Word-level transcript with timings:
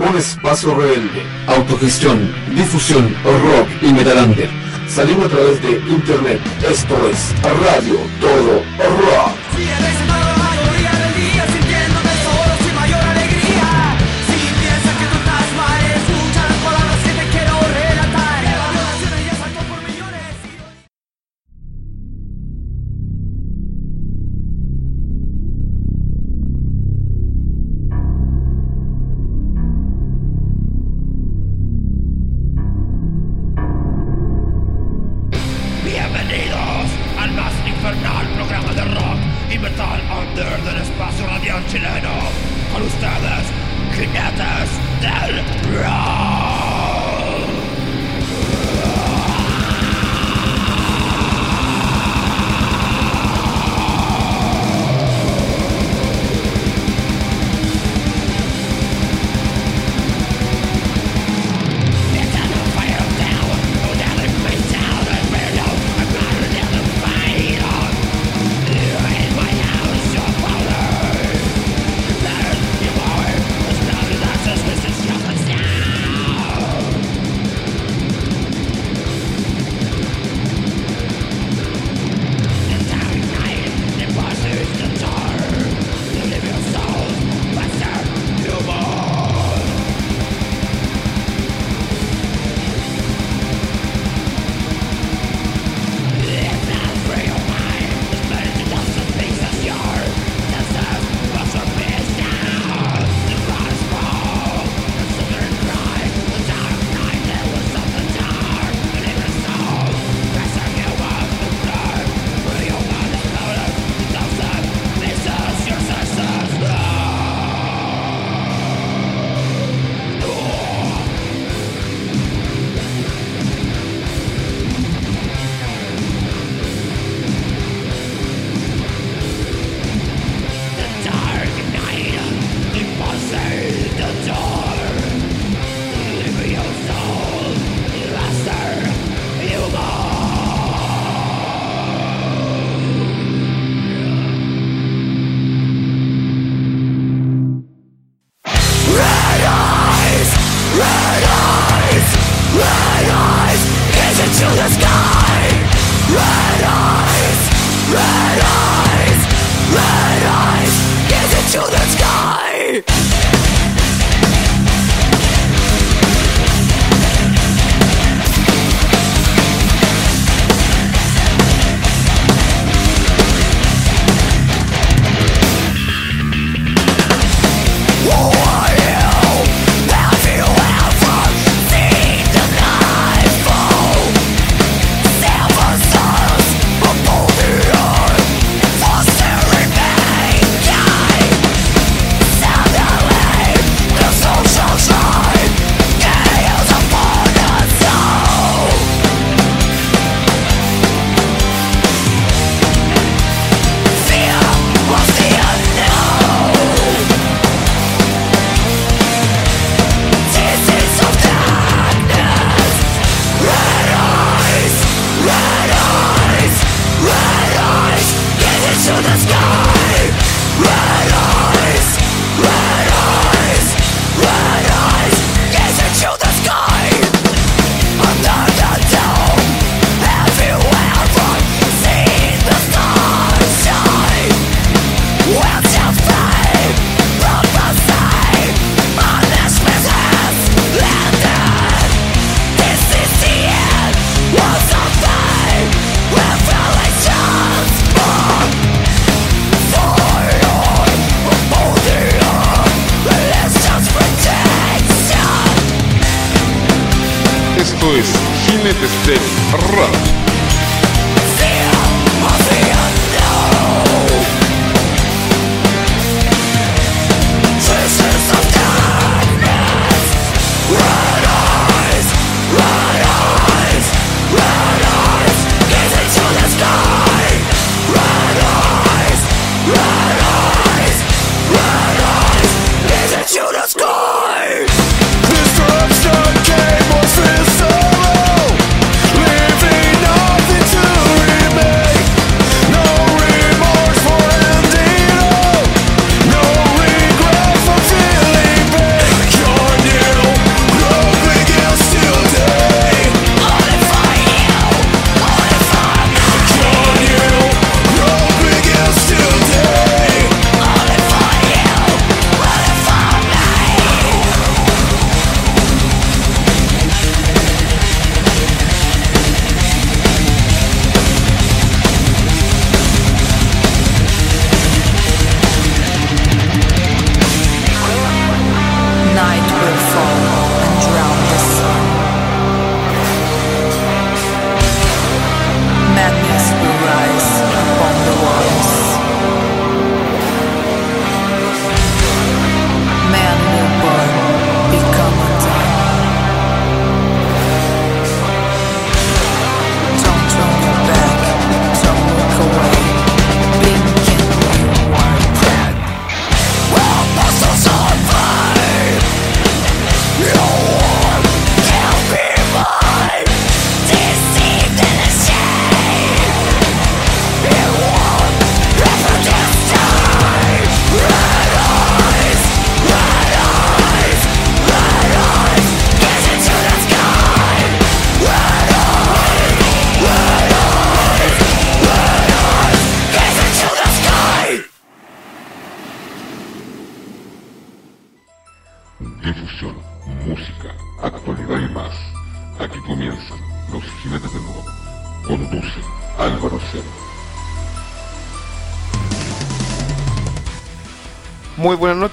Un 0.00 0.16
espacio 0.16 0.74
rebelde, 0.74 1.22
autogestión, 1.46 2.32
difusión, 2.54 3.14
rock 3.22 3.68
y 3.82 3.92
metal 3.92 4.34
Salimos 4.88 5.26
a 5.26 5.28
través 5.28 5.60
de 5.60 5.72
internet. 5.72 6.40
Esto 6.66 6.94
es 7.06 7.34
Radio 7.42 7.96
Todo 8.18 8.62
Rock. 8.78 9.39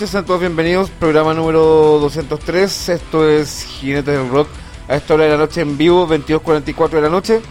Sean 0.06 0.26
todos 0.26 0.42
bienvenidos. 0.42 0.92
Programa 0.92 1.34
número 1.34 1.98
203. 2.00 2.90
Esto 2.90 3.28
es 3.28 3.64
Jinetes 3.64 4.06
del 4.06 4.30
Rock. 4.30 4.48
A 4.88 4.96
esta 4.96 5.16
hora 5.16 5.24
de 5.24 5.32
la 5.32 5.38
noche 5.38 5.62
en 5.62 5.76
vivo, 5.76 6.08
22.44 6.08 6.90
de 6.90 7.02
la 7.02 7.10
noche. 7.10 7.42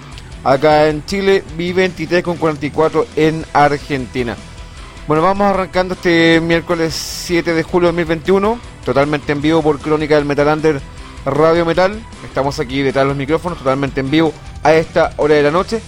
Acá 0.44 0.86
en 0.88 1.04
Chile, 1.06 1.42
vi 1.56 1.72
23.44 1.72 3.06
en 3.16 3.44
Argentina. 3.52 4.36
Bueno, 5.08 5.22
vamos 5.22 5.48
arrancando 5.48 5.94
este 5.94 6.40
miércoles 6.40 6.94
7 6.94 7.52
de 7.52 7.62
julio 7.64 7.88
de 7.88 8.04
2021, 8.04 8.60
totalmente 8.84 9.32
en 9.32 9.42
vivo 9.42 9.62
por 9.62 9.80
Crónica 9.80 10.14
del 10.14 10.24
Metal 10.24 10.46
Under 10.46 10.80
Radio 11.24 11.64
Metal. 11.64 12.00
Estamos 12.24 12.60
aquí 12.60 12.82
detrás 12.82 13.04
de 13.04 13.08
los 13.08 13.16
micrófonos, 13.16 13.58
totalmente 13.58 14.00
en 14.00 14.10
vivo 14.10 14.32
a 14.62 14.72
esta 14.72 15.12
hora 15.16 15.34
de 15.34 15.42
la 15.42 15.50
noche. 15.50 15.80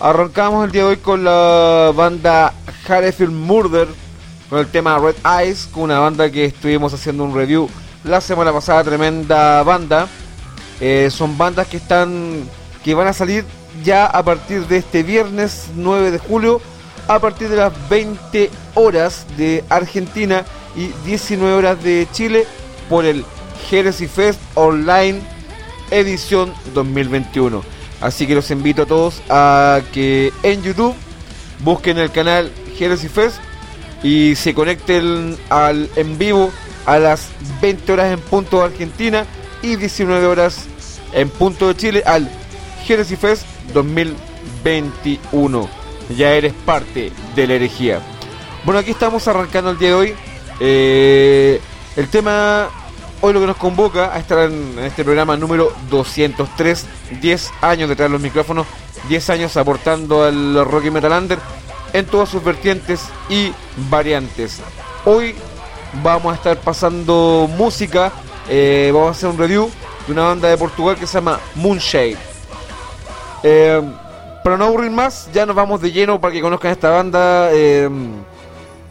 Arrancamos 0.00 0.64
el 0.64 0.72
día 0.72 0.82
de 0.82 0.88
hoy 0.88 0.96
con 0.96 1.22
la 1.22 1.92
banda 1.94 2.54
Harefield 2.88 3.32
Murder, 3.32 3.86
con 4.52 4.60
el 4.60 4.66
tema 4.66 4.98
Red 4.98 5.14
Eyes, 5.24 5.66
con 5.72 5.84
una 5.84 5.98
banda 5.98 6.30
que 6.30 6.44
estuvimos 6.44 6.92
haciendo 6.92 7.24
un 7.24 7.34
review 7.34 7.70
la 8.04 8.20
semana 8.20 8.52
pasada, 8.52 8.84
tremenda 8.84 9.62
banda. 9.62 10.06
Eh, 10.78 11.08
son 11.10 11.38
bandas 11.38 11.68
que 11.68 11.78
están 11.78 12.42
que 12.84 12.92
van 12.92 13.06
a 13.06 13.14
salir 13.14 13.46
ya 13.82 14.04
a 14.04 14.22
partir 14.22 14.66
de 14.66 14.76
este 14.76 15.02
viernes 15.04 15.70
9 15.74 16.10
de 16.10 16.18
julio 16.18 16.60
a 17.08 17.18
partir 17.18 17.48
de 17.48 17.56
las 17.56 17.72
20 17.88 18.50
horas 18.74 19.24
de 19.38 19.64
Argentina 19.70 20.44
y 20.76 20.88
19 21.06 21.54
horas 21.54 21.82
de 21.82 22.06
Chile 22.12 22.46
por 22.90 23.06
el 23.06 23.24
Heresy 23.70 24.06
Fest 24.06 24.38
Online 24.52 25.18
edición 25.90 26.52
2021. 26.74 27.62
Así 28.02 28.26
que 28.26 28.34
los 28.34 28.50
invito 28.50 28.82
a 28.82 28.86
todos 28.86 29.22
a 29.30 29.80
que 29.94 30.30
en 30.42 30.62
YouTube 30.62 30.94
busquen 31.60 31.96
el 31.96 32.10
canal 32.10 32.52
Heresy 32.78 33.08
Fest 33.08 33.38
y 34.02 34.34
se 34.36 34.54
conecten 34.54 35.36
al 35.48 35.88
en 35.96 36.18
vivo 36.18 36.52
a 36.86 36.98
las 36.98 37.28
20 37.60 37.92
horas 37.92 38.12
en 38.12 38.20
punto 38.20 38.58
de 38.58 38.64
Argentina 38.64 39.26
y 39.62 39.76
19 39.76 40.26
horas 40.26 40.66
en 41.12 41.28
punto 41.28 41.68
de 41.68 41.76
Chile 41.76 42.02
al 42.04 42.28
Heresy 42.88 43.16
Fest 43.16 43.44
2021 43.72 45.82
ya 46.16 46.32
eres 46.32 46.52
parte 46.64 47.12
de 47.34 47.46
la 47.46 47.54
herejía. 47.54 48.00
Bueno, 48.64 48.80
aquí 48.80 48.90
estamos 48.90 49.26
arrancando 49.28 49.70
el 49.70 49.78
día 49.78 49.88
de 49.88 49.94
hoy. 49.94 50.14
Eh, 50.60 51.60
el 51.96 52.08
tema, 52.08 52.68
hoy 53.20 53.32
lo 53.32 53.40
que 53.40 53.46
nos 53.46 53.56
convoca 53.56 54.14
a 54.14 54.18
estar 54.18 54.50
en, 54.50 54.78
este 54.80 55.04
programa 55.04 55.36
número 55.36 55.72
203, 55.90 56.86
10 57.20 57.50
años 57.60 57.88
detrás 57.88 58.08
de 58.08 58.12
los 58.12 58.20
micrófonos, 58.20 58.66
10 59.08 59.30
años 59.30 59.56
aportando 59.56 60.24
al 60.24 60.64
Rocky 60.64 60.90
Metal 60.90 61.12
Under 61.12 61.38
en 61.92 62.06
todas 62.06 62.28
sus 62.28 62.42
vertientes 62.42 63.04
y 63.28 63.52
variantes. 63.90 64.60
Hoy 65.04 65.34
vamos 66.02 66.32
a 66.32 66.36
estar 66.36 66.56
pasando 66.58 67.48
música, 67.56 68.12
eh, 68.48 68.90
vamos 68.92 69.08
a 69.08 69.10
hacer 69.12 69.28
un 69.28 69.38
review 69.38 69.70
de 70.06 70.12
una 70.12 70.22
banda 70.22 70.48
de 70.48 70.56
Portugal 70.56 70.96
que 70.96 71.06
se 71.06 71.14
llama 71.14 71.38
Moonshade. 71.54 72.16
Eh, 73.42 73.82
para 74.42 74.56
no 74.56 74.64
aburrir 74.66 74.90
más, 74.90 75.28
ya 75.32 75.46
nos 75.46 75.54
vamos 75.54 75.80
de 75.80 75.92
lleno 75.92 76.20
para 76.20 76.32
que 76.32 76.40
conozcan 76.40 76.72
esta 76.72 76.90
banda. 76.90 77.50
Eh, 77.52 77.88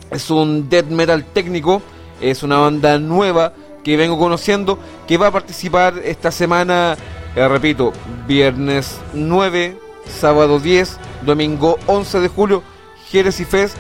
es 0.10 0.30
un 0.30 0.70
death 0.70 0.88
metal 0.88 1.24
técnico, 1.26 1.82
es 2.20 2.44
una 2.44 2.58
banda 2.58 2.98
nueva 3.00 3.54
que 3.84 3.98
vengo 3.98 4.20
conociendo, 4.20 4.78
que 5.08 5.18
va 5.18 5.28
a 5.28 5.32
participar 5.32 5.96
esta 6.04 6.32
semana, 6.32 6.98
repito, 7.36 7.94
viernes 8.28 9.00
9, 9.14 9.78
sábado 10.06 10.60
10, 10.60 10.98
domingo 11.26 11.80
11 11.88 12.20
de 12.20 12.28
julio, 12.28 12.64
Jerez 13.12 13.40
y 13.40 13.46
Fest 13.46 13.76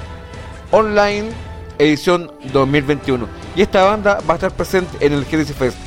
Online 0.72 1.30
edición 1.78 2.32
2021. 2.54 3.28
Y 3.56 3.62
esta 3.62 3.84
banda 3.84 4.20
va 4.30 4.34
a 4.34 4.38
estar 4.38 4.52
presente 4.52 5.06
en 5.06 5.14
el 5.14 5.26
Jerez 5.26 5.50
y 5.50 5.54
Fest. 5.54 5.78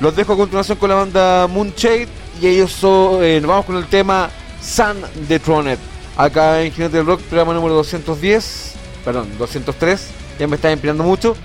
Los 0.00 0.14
dejo 0.14 0.34
a 0.34 0.36
continuación 0.36 0.78
con 0.78 0.90
la 0.90 0.96
banda 0.96 1.46
Moonshade 1.48 2.08
y 2.40 2.46
ellos 2.46 2.72
son, 2.72 3.22
eh, 3.22 3.40
vamos 3.40 3.64
con 3.64 3.76
el 3.76 3.86
tema 3.86 4.30
Sun 4.60 4.96
Detronet. 5.28 5.78
Acá 6.16 6.60
en 6.60 6.72
Jinete 6.72 6.98
del 6.98 7.06
Rock, 7.06 7.22
programa 7.22 7.54
número 7.54 7.74
210, 7.74 8.74
perdón, 9.04 9.28
203, 9.38 10.08
ya 10.38 10.46
me 10.46 10.56
está 10.56 10.70
empleando 10.70 11.02
mucho. 11.04 11.36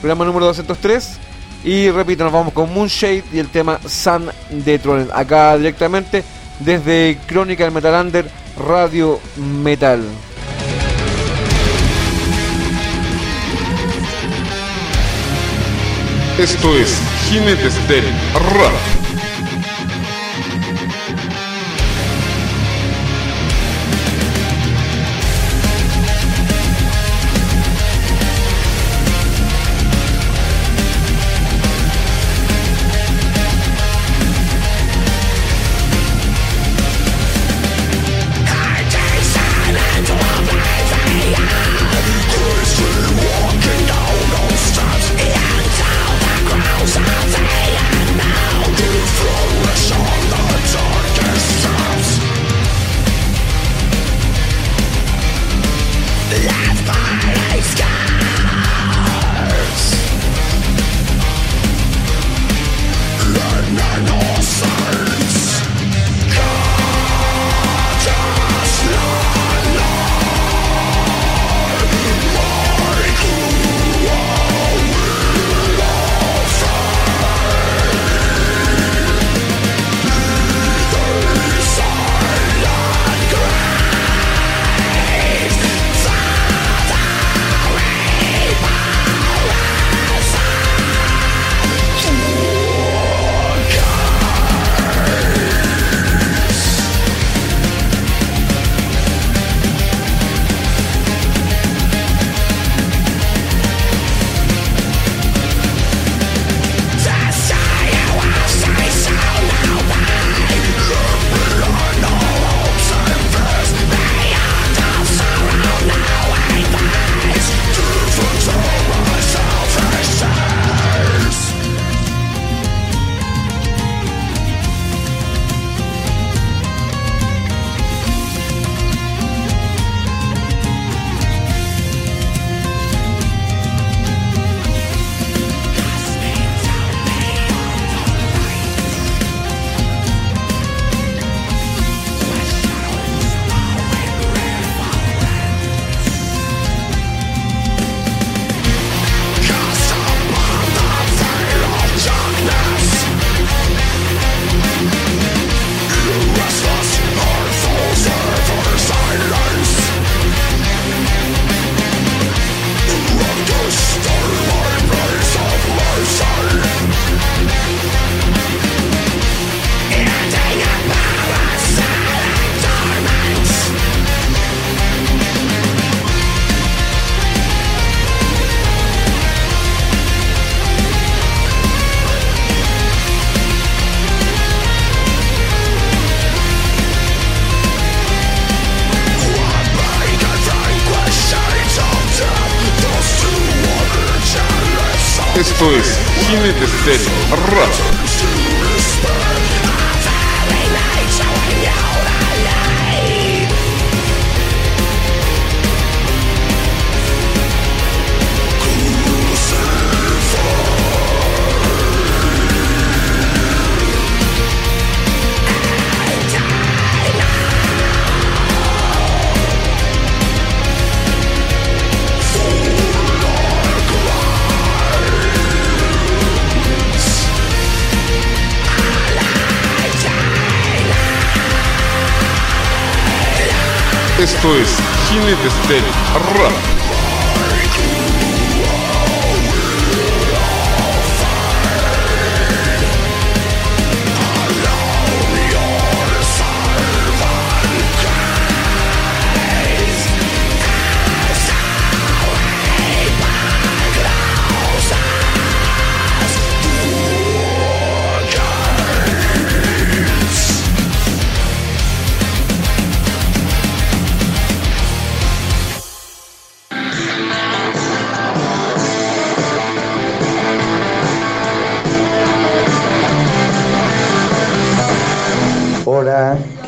Programa 0.00 0.24
número 0.24 0.46
203. 0.46 1.18
Y 1.64 1.90
repito, 1.90 2.24
nos 2.24 2.32
vamos 2.32 2.52
con 2.52 2.72
Moonshade 2.72 3.24
y 3.32 3.38
el 3.38 3.48
tema 3.48 3.78
Sun 3.86 4.30
Detronet. 4.50 5.10
Acá 5.12 5.56
directamente 5.56 6.22
desde 6.60 7.18
Crónica 7.26 7.64
del 7.64 7.72
Metal 7.72 8.06
Under, 8.06 8.26
Radio 8.58 9.18
Metal. 9.36 10.02
Esto 16.38 16.76
es 16.76 17.00
Jinetes 17.28 17.76
del 17.86 18.04
Rock. 18.34 19.03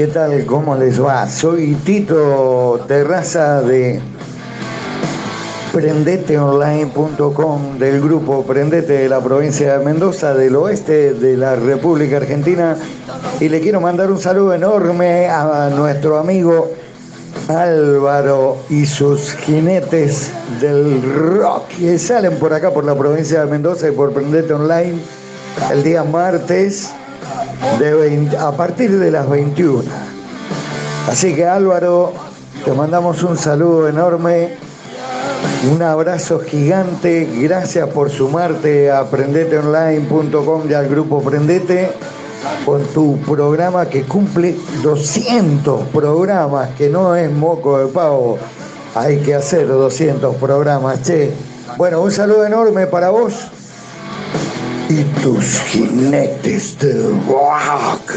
¿Qué 0.07 0.13
tal? 0.13 0.47
¿Cómo 0.47 0.77
les 0.77 1.03
va? 1.03 1.29
Soy 1.29 1.75
Tito 1.85 2.85
Terraza 2.87 3.61
de 3.63 4.01
prendeteonline.com 5.73 7.77
del 7.77 8.01
grupo 8.01 8.45
Prendete 8.45 8.93
de 8.93 9.09
la 9.09 9.21
provincia 9.21 9.79
de 9.79 9.85
Mendoza, 9.85 10.33
del 10.35 10.55
oeste 10.55 11.15
de 11.15 11.37
la 11.37 11.57
República 11.57 12.19
Argentina. 12.19 12.77
Y 13.41 13.49
le 13.49 13.61
quiero 13.61 13.81
mandar 13.81 14.13
un 14.13 14.21
saludo 14.21 14.55
enorme 14.55 15.27
a 15.27 15.71
nuestro 15.75 16.19
amigo 16.19 16.71
Álvaro 17.49 18.59
y 18.71 18.87
sus 18.87 19.33
jinetes 19.33 20.31
del 20.61 21.03
rock 21.03 21.67
que 21.81 21.99
salen 21.99 22.39
por 22.39 22.55
acá 22.55 22.71
por 22.71 22.85
la 22.85 22.97
provincia 22.97 23.45
de 23.45 23.51
Mendoza 23.51 23.89
y 23.89 23.91
por 23.91 24.13
Prendete 24.13 24.53
Online 24.53 25.01
el 25.73 25.83
día 25.83 26.05
martes 26.05 26.93
de 27.79 27.95
20 27.95 28.37
a 28.37 28.53
partir 28.53 28.99
de 28.99 29.11
las 29.11 29.29
21. 29.29 29.85
Así 31.09 31.35
que 31.35 31.47
Álvaro, 31.47 32.13
te 32.65 32.73
mandamos 32.73 33.23
un 33.23 33.37
saludo 33.37 33.89
enorme, 33.89 34.57
un 35.71 35.83
abrazo 35.83 36.41
gigante, 36.41 37.29
gracias 37.41 37.89
por 37.91 38.11
sumarte 38.11 38.91
a 38.91 39.05
prendeteonline.com 39.05 40.63
y 40.69 40.75
al 40.75 40.89
grupo 40.89 41.23
Prendete 41.23 41.91
con 42.65 42.83
tu 42.89 43.19
programa 43.21 43.87
que 43.87 44.03
cumple 44.05 44.57
200 44.83 45.89
programas, 45.89 46.71
que 46.71 46.89
no 46.89 47.15
es 47.15 47.31
moco 47.31 47.79
de 47.79 47.87
pavo, 47.87 48.39
hay 48.95 49.19
que 49.19 49.35
hacer 49.35 49.69
200 49.69 50.37
programas, 50.37 51.03
che. 51.03 51.33
Bueno, 51.77 52.01
un 52.01 52.11
saludo 52.11 52.47
enorme 52.47 52.87
para 52.87 53.11
vos 53.11 53.51
y 54.89 55.03
tus 55.23 55.61
jinetes 55.63 56.79
del 56.79 57.21
rock. 57.27 58.13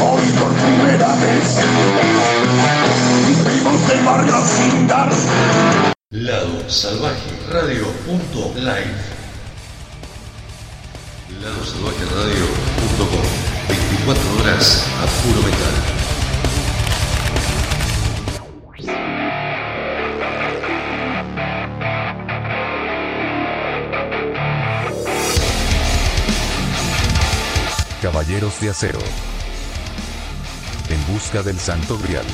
hoy 0.00 0.26
por 0.38 0.52
primera 0.52 1.14
vez. 1.16 1.56
Vivimos 3.26 3.88
del 3.88 4.04
barrio 4.04 4.34
sin 4.46 4.86
dar. 4.88 5.10
Lado 6.10 6.68
Salvaje 6.68 7.30
Radio 7.52 7.86
punto 8.06 8.52
live. 8.56 8.96
Lado 11.40 11.64
Salvaje 11.64 12.04
Radio 12.14 12.46
punto 12.78 13.10
com. 13.10 13.50
24 13.68 14.40
horas 14.40 14.84
a 15.00 15.06
puro 15.22 15.42
metal. 15.42 15.99
Caballeros 28.30 28.60
de 28.60 28.70
Acero. 28.70 28.98
En 30.88 31.12
busca 31.12 31.42
del 31.42 31.58
Santo 31.58 31.98
Grial. 31.98 32.24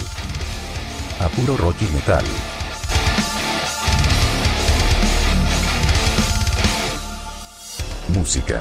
A 1.20 1.28
puro 1.28 1.56
rock 1.56 1.76
y 1.80 1.86
metal. 1.86 2.24
Música. 8.08 8.58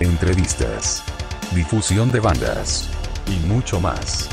Entrevistas. 0.00 1.04
Difusión 1.52 2.10
de 2.10 2.18
bandas. 2.18 2.88
Y 3.28 3.36
mucho 3.46 3.80
más. 3.80 4.28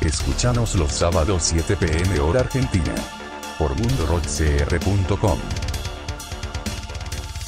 Escúchanos 0.00 0.74
los 0.74 0.90
sábados 0.90 1.44
7 1.44 1.76
pm 1.76 2.18
hora 2.18 2.40
argentina. 2.40 2.94
Por 3.56 3.70
mundorockcr.com. 3.78 5.38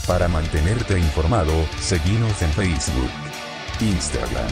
Para 0.06 0.28
mantenerte 0.28 0.98
informado, 0.98 1.52
seguinos 1.80 2.42
en 2.42 2.50
Facebook, 2.50 3.29
Instagram. 3.82 4.50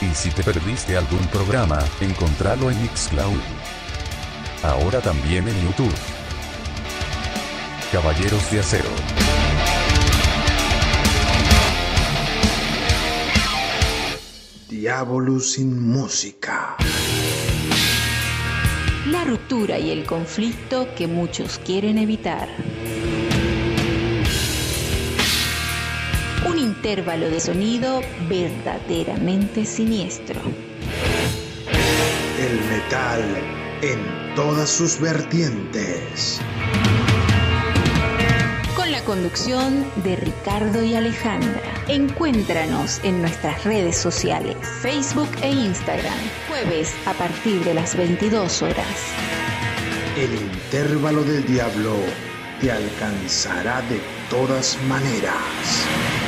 Y 0.00 0.14
si 0.14 0.30
te 0.30 0.42
perdiste 0.42 0.96
algún 0.96 1.26
programa, 1.28 1.78
encontralo 2.00 2.70
en 2.70 2.80
Mixcloud. 2.82 3.40
Ahora 4.62 5.00
también 5.00 5.46
en 5.48 5.60
YouTube. 5.64 5.94
Caballeros 7.92 8.50
de 8.50 8.60
Acero. 8.60 8.90
Diabolus 14.68 15.52
sin 15.52 15.88
música. 15.88 16.76
La 19.06 19.24
ruptura 19.24 19.78
y 19.78 19.90
el 19.90 20.04
conflicto 20.04 20.86
que 20.94 21.06
muchos 21.06 21.58
quieren 21.58 21.96
evitar. 21.98 22.48
Un 26.58 26.64
intervalo 26.64 27.30
de 27.30 27.38
sonido 27.38 28.00
verdaderamente 28.28 29.64
siniestro. 29.64 30.40
El 32.36 32.60
metal 32.68 33.22
en 33.82 34.34
todas 34.34 34.68
sus 34.68 35.00
vertientes. 35.00 36.40
Con 38.74 38.90
la 38.90 39.00
conducción 39.04 39.86
de 40.02 40.16
Ricardo 40.16 40.82
y 40.82 40.96
Alejandra. 40.96 41.62
Encuéntranos 41.86 42.98
en 43.04 43.20
nuestras 43.20 43.62
redes 43.62 43.96
sociales, 43.96 44.56
Facebook 44.82 45.30
e 45.42 45.50
Instagram, 45.50 46.18
jueves 46.48 46.92
a 47.06 47.12
partir 47.12 47.62
de 47.62 47.74
las 47.74 47.96
22 47.96 48.62
horas. 48.62 49.12
El 50.16 50.34
intervalo 50.34 51.22
del 51.22 51.46
diablo 51.46 51.94
te 52.60 52.72
alcanzará 52.72 53.80
de 53.82 54.00
todas 54.28 54.76
maneras. 54.88 56.27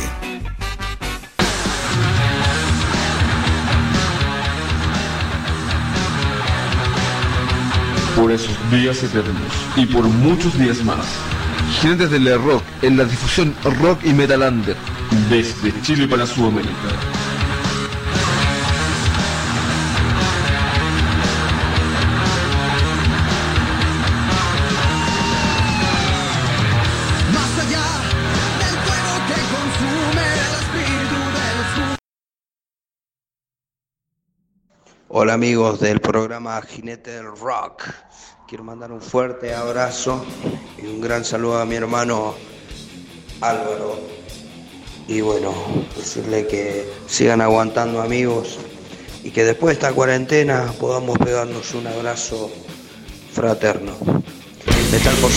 Por 8.16 8.30
esos 8.30 8.56
días 8.70 9.02
eternos 9.02 9.52
y 9.76 9.86
por 9.86 10.04
muchos 10.04 10.56
días 10.58 10.84
más 10.84 11.06
Jinetes 11.80 12.10
del 12.10 12.42
Rock 12.42 12.62
en 12.82 12.96
la 12.96 13.04
difusión 13.04 13.54
Rock 13.80 14.04
y 14.04 14.12
Metalander 14.12 14.76
desde 15.28 15.72
Chile 15.82 16.06
para 16.06 16.26
Sudamérica. 16.26 16.72
Hola 35.14 35.34
amigos 35.34 35.78
del 35.80 36.00
programa 36.00 36.60
Jinete 36.62 37.10
del 37.10 37.26
Rock. 37.26 37.84
Quiero 38.52 38.64
mandar 38.64 38.92
un 38.92 39.00
fuerte 39.00 39.54
abrazo 39.54 40.26
y 40.76 40.84
un 40.84 41.00
gran 41.00 41.24
saludo 41.24 41.58
a 41.58 41.64
mi 41.64 41.74
hermano 41.76 42.34
Álvaro. 43.40 43.98
Y 45.08 45.22
bueno, 45.22 45.54
decirle 45.96 46.46
que 46.46 46.86
sigan 47.06 47.40
aguantando 47.40 48.02
amigos 48.02 48.58
y 49.24 49.30
que 49.30 49.44
después 49.44 49.68
de 49.68 49.80
esta 49.80 49.94
cuarentena 49.94 50.70
podamos 50.78 51.16
pegarnos 51.16 51.72
un 51.72 51.86
abrazo 51.86 52.50
fraterno. 53.32 53.96
Metal 54.92 55.14
por. 55.22 55.30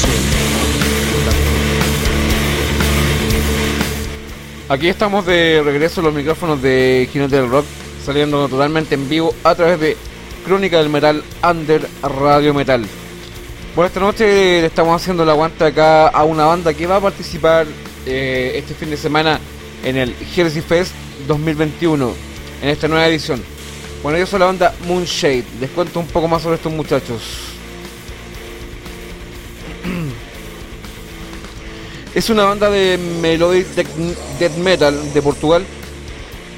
Aquí 4.67 4.89
estamos 4.89 5.25
de 5.25 5.61
regreso 5.63 6.01
los 6.01 6.13
micrófonos 6.13 6.61
de 6.61 7.07
Jinete 7.13 7.37
del 7.37 7.49
Rock, 7.49 7.65
saliendo 8.05 8.49
totalmente 8.49 8.95
en 8.95 9.07
vivo 9.07 9.33
a 9.45 9.55
través 9.55 9.79
de 9.79 9.95
Crónica 10.43 10.79
del 10.79 10.89
Metal 10.89 11.23
Under 11.41 11.87
Radio 12.03 12.53
Metal. 12.53 12.85
Bueno, 13.75 13.87
esta 13.87 13.99
noche 13.99 14.61
le 14.61 14.67
estamos 14.67 15.01
haciendo 15.01 15.25
la 15.25 15.33
aguanta 15.33 15.65
acá 15.65 16.07
a 16.07 16.23
una 16.23 16.45
banda 16.45 16.73
que 16.73 16.87
va 16.87 16.95
a 16.95 17.01
participar 17.01 17.67
eh, 18.05 18.53
este 18.55 18.73
fin 18.73 18.89
de 18.89 18.95
semana 18.95 19.37
en 19.83 19.97
el 19.97 20.15
Jersey 20.15 20.61
Fest 20.61 20.93
2021, 21.27 22.13
en 22.61 22.69
esta 22.69 22.87
nueva 22.87 23.05
edición. 23.05 23.43
Bueno, 24.01 24.17
yo 24.17 24.25
soy 24.25 24.39
la 24.39 24.45
banda 24.45 24.73
Moonshade. 24.87 25.43
Les 25.59 25.69
cuento 25.71 25.99
un 25.99 26.07
poco 26.07 26.29
más 26.29 26.41
sobre 26.41 26.55
estos 26.55 26.71
muchachos. 26.71 27.21
Es 32.15 32.29
una 32.29 32.45
banda 32.45 32.69
de 32.69 32.97
melodic 33.19 33.67
death 34.39 34.55
metal 34.55 35.13
de 35.13 35.21
Portugal. 35.21 35.65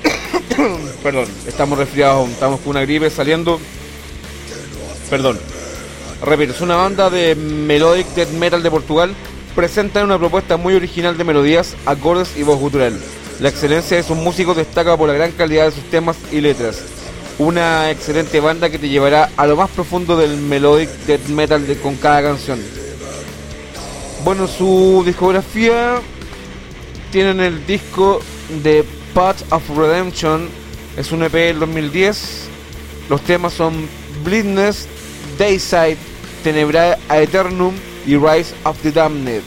Perdón, 1.02 1.26
estamos 1.48 1.80
resfriados, 1.80 2.30
estamos 2.30 2.60
con 2.60 2.70
una 2.70 2.82
gripe 2.82 3.10
saliendo. 3.10 3.60
Perdón. 5.10 5.57
Es 6.20 6.62
una 6.62 6.76
banda 6.76 7.12
de 7.12 7.36
melodic 7.36 8.08
death 8.16 8.32
metal 8.32 8.64
de 8.64 8.72
Portugal. 8.72 9.14
Presenta 9.56 10.04
una 10.04 10.18
propuesta 10.18 10.58
muy 10.58 10.74
original 10.74 11.16
de 11.16 11.24
melodías, 11.24 11.76
acordes 11.86 12.36
y 12.36 12.44
voz 12.44 12.60
gutural. 12.60 13.00
La 13.40 13.50
excelencia 13.50 13.98
de 13.98 14.04
sus 14.04 14.18
músicos 14.18 14.58
destaca 14.58 14.98
por 14.98 15.08
la 15.08 15.14
gran 15.14 15.32
calidad 15.32 15.66
de 15.66 15.72
sus 15.72 15.84
temas 15.92 16.18
y 16.32 16.42
letras. 16.42 16.82
Una 17.38 17.92
excelente 17.92 18.40
banda 18.40 18.72
que 18.72 18.80
te 18.80 18.90
llevará 18.90 19.30
a 19.38 19.46
lo 19.46 19.56
más 19.56 19.70
profundo 19.70 20.18
del 20.18 20.38
melodic 20.38 20.90
death 21.06 21.28
metal 21.28 21.64
con 21.84 21.96
cada 21.96 22.24
canción. 22.24 22.60
Bueno, 24.26 24.48
su 24.48 25.04
discografía 25.06 26.02
tienen 27.12 27.40
el 27.40 27.66
disco 27.68 28.22
de 28.64 28.84
Path 29.14 29.44
of 29.52 29.70
Redemption, 29.78 30.50
es 30.98 31.12
un 31.12 31.22
EP 31.24 31.34
del 31.34 31.60
2010. 31.60 32.48
Los 33.08 33.22
temas 33.22 33.54
son 33.54 33.88
Blindness, 34.26 34.88
Dayside, 35.38 35.98
Tenebra 36.44 36.98
Aeternum 37.10 37.76
y 38.06 38.16
Rise 38.16 38.54
of 38.64 38.82
the 38.82 38.92
Damned. 38.92 39.44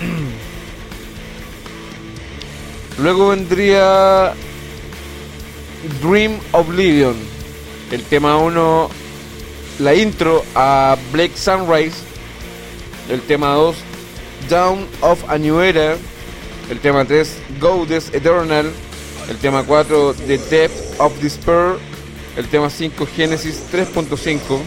Luego 2.98 3.28
vendría 3.28 4.34
Dream 6.02 6.38
Oblivion, 6.52 7.16
el 7.90 8.02
tema 8.04 8.38
1, 8.38 8.90
la 9.80 9.94
intro 9.94 10.44
a 10.54 10.96
Blake 11.12 11.36
Sunrise, 11.36 11.96
el 13.10 13.20
tema 13.22 13.54
2, 13.54 13.76
Down 14.48 14.86
of 15.00 15.22
a 15.28 15.38
New 15.38 15.60
Era, 15.60 15.96
el 16.70 16.80
tema 16.80 17.04
3, 17.04 17.36
Goddess 17.60 18.10
Eternal, 18.12 18.70
el 19.28 19.36
tema 19.38 19.64
4, 19.64 20.14
The 20.26 20.38
Depth 20.38 21.00
of 21.00 21.12
Despair, 21.20 21.76
el 22.36 22.48
tema 22.48 22.70
5 22.70 23.06
Genesis 23.14 23.62
3.5, 23.72 24.60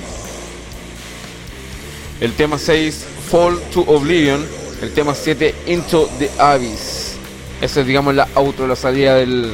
el 2.21 2.33
tema 2.33 2.57
6 2.57 3.05
Fall 3.29 3.59
to 3.73 3.81
Oblivion, 3.81 4.45
el 4.81 4.93
tema 4.93 5.13
7 5.13 5.53
Into 5.67 6.09
the 6.19 6.29
Abyss. 6.37 7.15
Esa 7.61 7.81
es 7.81 7.87
digamos 7.87 8.15
la 8.15 8.27
auto, 8.35 8.67
la 8.67 8.75
salida 8.75 9.15
del, 9.15 9.53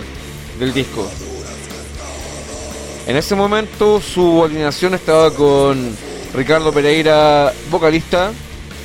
del 0.60 0.74
disco. 0.74 1.10
En 3.08 3.18
ese 3.18 3.36
momento 3.36 4.00
su 4.00 4.44
alineación 4.44 4.94
estaba 4.94 5.32
con 5.32 5.96
Ricardo 6.34 6.72
Pereira, 6.72 7.52
vocalista, 7.70 8.32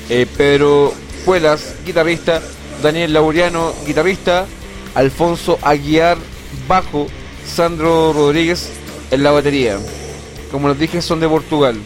eh, 0.08 0.26
Pedro 0.36 0.92
Cuelas, 1.24 1.74
guitarrista, 1.84 2.42
Daniel 2.82 3.12
Lauriano, 3.12 3.74
guitarrista, 3.86 4.46
Alfonso 4.94 5.58
Aguiar, 5.62 6.16
bajo, 6.66 7.06
Sandro 7.46 8.12
Rodríguez, 8.12 8.70
en 9.10 9.22
la 9.22 9.30
batería. 9.30 9.78
Como 10.50 10.68
les 10.68 10.78
dije, 10.78 11.02
son 11.02 11.20
de 11.20 11.28
Portugal. 11.28 11.76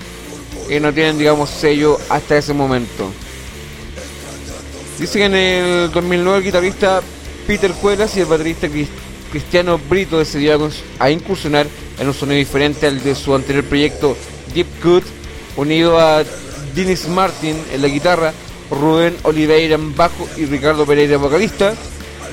Y 0.71 0.81
no 0.81 0.93
tienen, 0.93 1.19
digamos, 1.19 1.51
sello 1.51 1.99
hasta 2.09 2.39
ese 2.39 2.53
momento. 2.53 3.11
Dice 4.99 5.19
que 5.19 5.25
en 5.25 5.35
el 5.35 5.91
2009 5.91 6.39
el 6.39 6.45
guitarrista 6.45 7.03
Peter 7.47 7.73
Cuelas 7.73 8.17
y 8.17 8.21
el 8.21 8.27
baterista 8.27 8.69
Cristiano 9.31 9.81
Brito 9.89 10.19
decidieron 10.19 10.71
a 10.99 11.11
incursionar 11.11 11.67
en 11.99 12.07
un 12.07 12.15
sonido 12.15 12.39
diferente 12.39 12.87
al 12.87 13.03
de 13.03 13.15
su 13.15 13.35
anterior 13.35 13.65
proyecto 13.65 14.17
Deep 14.55 14.67
Cut, 14.83 15.05
unido 15.57 15.99
a 15.99 16.23
Dennis 16.75 17.09
Martin 17.09 17.57
en 17.73 17.83
la 17.83 17.89
guitarra, 17.89 18.33
Rubén 18.71 19.17
Oliveira 19.23 19.75
en 19.75 19.95
bajo 19.97 20.29
y 20.37 20.45
Ricardo 20.45 20.87
Pereira 20.87 21.17
vocalista, 21.17 21.75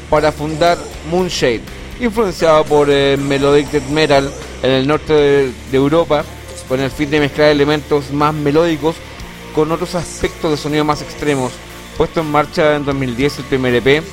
para 0.09 0.31
fundar 0.31 0.77
Moonshade, 1.09 1.61
influenciado 1.99 2.65
por 2.65 2.89
eh, 2.89 3.17
Melodic 3.17 3.81
Metal 3.89 4.29
en 4.63 4.71
el 4.71 4.87
norte 4.87 5.13
de, 5.13 5.53
Europa 5.71 6.23
con 6.67 6.79
el 6.79 6.91
fin 6.91 7.09
de 7.09 7.19
mezclar 7.19 7.49
elementos 7.49 8.11
más 8.11 8.33
melódicos 8.33 8.95
con 9.55 9.71
otros 9.71 9.95
aspectos 9.95 10.51
de 10.51 10.57
sonido 10.57 10.85
más 10.85 11.01
extremos. 11.01 11.51
Puesto 11.97 12.21
en 12.21 12.31
marcha 12.31 12.75
en 12.75 12.85
2010 12.85 13.39
el 13.39 13.45
primer 13.45 13.75
EP, 13.75 14.03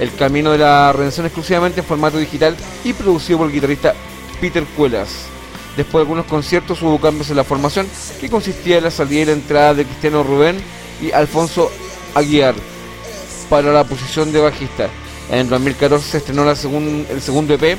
El 0.00 0.14
Camino 0.14 0.52
de 0.52 0.58
la 0.58 0.92
Redención 0.92 1.26
exclusivamente 1.26 1.80
en 1.80 1.86
formato 1.86 2.18
digital 2.18 2.56
y 2.84 2.92
producido 2.92 3.38
por 3.38 3.48
el 3.48 3.52
guitarrista 3.52 3.94
Peter 4.40 4.64
Cuelas. 4.76 5.26
Después 5.76 6.00
de 6.00 6.00
algunos 6.00 6.26
conciertos 6.26 6.82
hubo 6.82 7.00
cambios 7.00 7.30
en 7.30 7.36
la 7.36 7.44
formación 7.44 7.86
que 8.20 8.28
consistía 8.28 8.78
en 8.78 8.84
la 8.84 8.90
salida 8.90 9.22
y 9.22 9.26
la 9.26 9.32
entrada 9.32 9.74
de 9.74 9.84
Cristiano 9.84 10.22
Rubén 10.22 10.56
y 11.00 11.12
Alfonso 11.12 11.70
Aguiar 12.14 12.54
para 13.48 13.72
la 13.72 13.84
posición 13.84 14.32
de 14.32 14.40
bajista. 14.40 14.88
En 15.30 15.48
2014 15.48 16.10
se 16.10 16.18
estrenó 16.18 16.44
la 16.44 16.52
el 16.52 17.22
segundo 17.22 17.54
EP, 17.54 17.78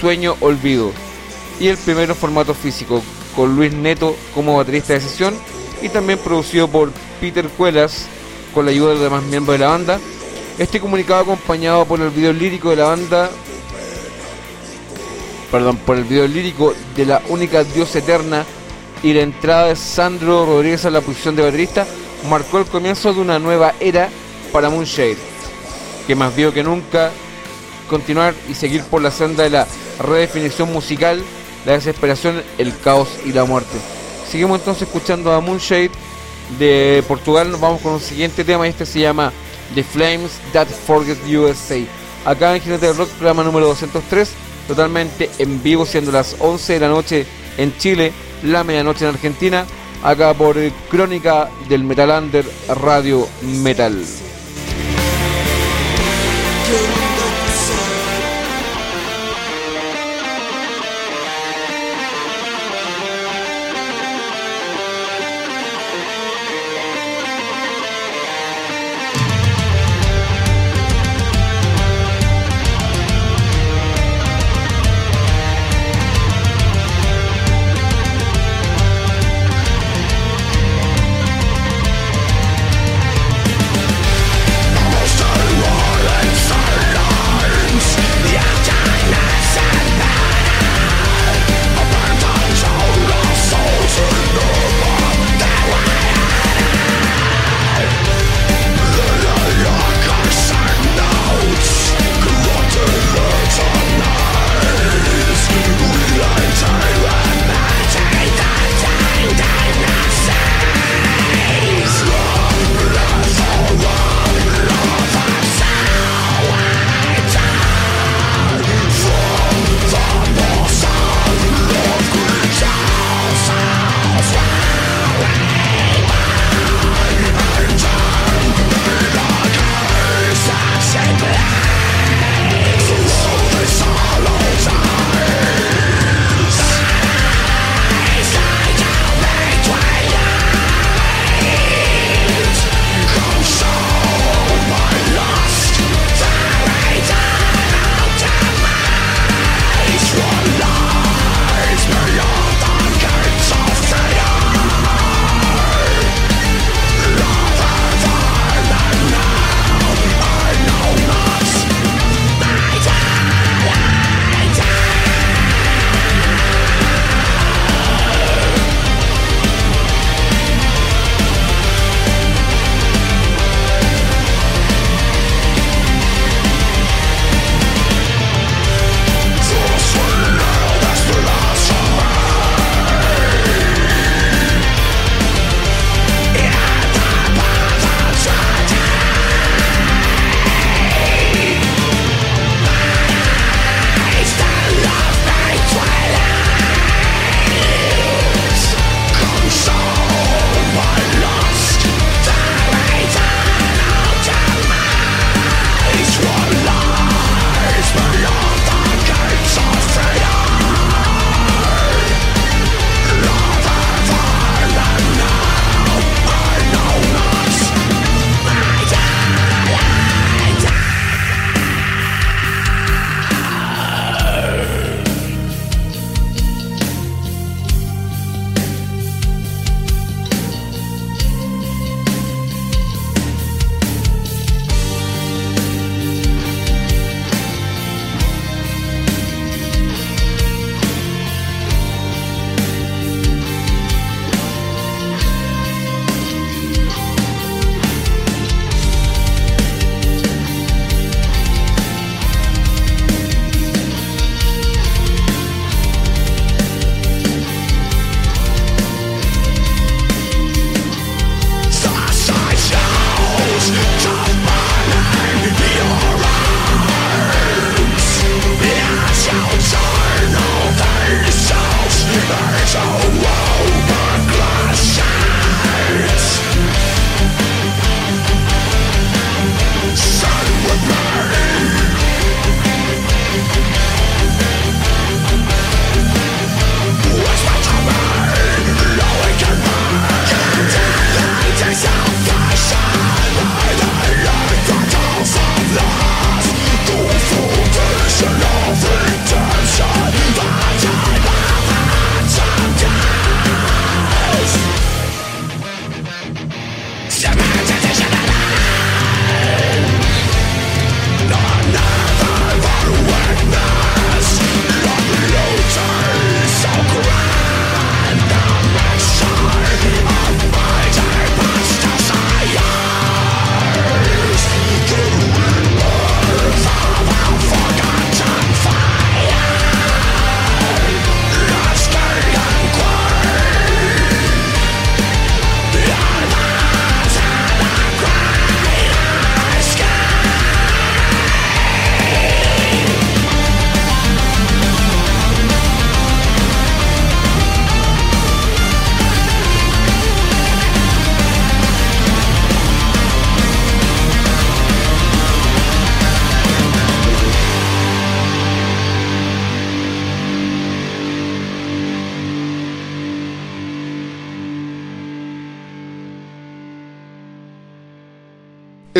Sueño 0.00 0.36
Olvido, 0.40 0.92
y 1.58 1.68
el 1.68 1.76
primero 1.76 2.12
en 2.12 2.18
formato 2.18 2.54
físico, 2.54 3.02
con 3.34 3.54
Luis 3.56 3.72
Neto 3.72 4.16
como 4.34 4.56
baterista 4.56 4.94
de 4.94 5.00
sesión 5.00 5.34
y 5.82 5.88
también 5.88 6.18
producido 6.18 6.68
por 6.68 6.90
Peter 7.20 7.48
Cuelas 7.48 8.06
con 8.54 8.64
la 8.64 8.70
ayuda 8.70 8.88
de 8.88 8.94
los 8.94 9.04
demás 9.04 9.22
miembros 9.24 9.58
de 9.58 9.64
la 9.64 9.70
banda, 9.70 10.00
Este 10.58 10.80
comunicado 10.80 11.20
acompañado 11.20 11.84
por 11.84 12.00
el 12.00 12.08
video 12.08 12.32
lírico 12.32 12.70
de 12.70 12.76
la 12.76 12.84
banda, 12.84 13.30
perdón, 15.50 15.76
por 15.76 15.98
el 15.98 16.04
video 16.04 16.26
lírico 16.26 16.74
de 16.96 17.04
la 17.04 17.20
única 17.28 17.62
diosa 17.62 17.98
eterna 17.98 18.46
y 19.02 19.12
la 19.12 19.20
entrada 19.20 19.66
de 19.66 19.76
Sandro 19.76 20.46
Rodríguez 20.46 20.86
a 20.86 20.90
la 20.90 21.02
posición 21.02 21.36
de 21.36 21.42
baterista, 21.42 21.86
marcó 22.30 22.58
el 22.58 22.64
comienzo 22.64 23.12
de 23.12 23.20
una 23.20 23.38
nueva 23.38 23.74
era 23.78 24.08
para 24.52 24.70
Moonshade, 24.70 25.18
que 26.06 26.14
más 26.14 26.34
vio 26.34 26.54
que 26.54 26.62
nunca 26.62 27.10
continuar 27.90 28.34
y 28.48 28.54
seguir 28.54 28.82
por 28.84 29.02
la 29.02 29.10
senda 29.10 29.44
de 29.44 29.50
la 29.50 29.66
redefinición 30.00 30.72
musical, 30.72 31.22
la 31.66 31.72
desesperación, 31.72 32.42
el 32.58 32.78
caos 32.78 33.08
y 33.26 33.32
la 33.32 33.44
muerte. 33.44 33.76
Seguimos 34.30 34.60
entonces 34.60 34.84
escuchando 34.84 35.32
a 35.32 35.40
Moonshade 35.40 35.90
de 36.58 37.02
Portugal, 37.08 37.50
nos 37.50 37.60
vamos 37.60 37.82
con 37.82 37.94
un 37.94 38.00
siguiente 38.00 38.44
tema 38.44 38.66
este 38.68 38.86
se 38.86 39.00
llama 39.00 39.32
The 39.74 39.82
Flames 39.82 40.30
That 40.52 40.68
Forget 40.68 41.18
USA. 41.28 41.80
Acá 42.24 42.54
en 42.54 42.62
Jinete 42.62 42.86
del 42.86 42.96
Rock, 42.96 43.10
programa 43.10 43.42
número 43.42 43.66
203, 43.66 44.30
totalmente 44.68 45.28
en 45.38 45.62
vivo, 45.62 45.84
siendo 45.84 46.12
las 46.12 46.36
11 46.38 46.74
de 46.74 46.80
la 46.80 46.88
noche 46.88 47.26
en 47.58 47.76
Chile, 47.78 48.12
la 48.44 48.64
medianoche 48.64 49.04
en 49.04 49.10
Argentina, 49.14 49.66
acá 50.02 50.34
por 50.34 50.56
Crónica 50.88 51.50
del 51.68 51.84
Metal 51.84 52.10
Under 52.10 52.44
Radio 52.68 53.26
Metal. 53.42 54.04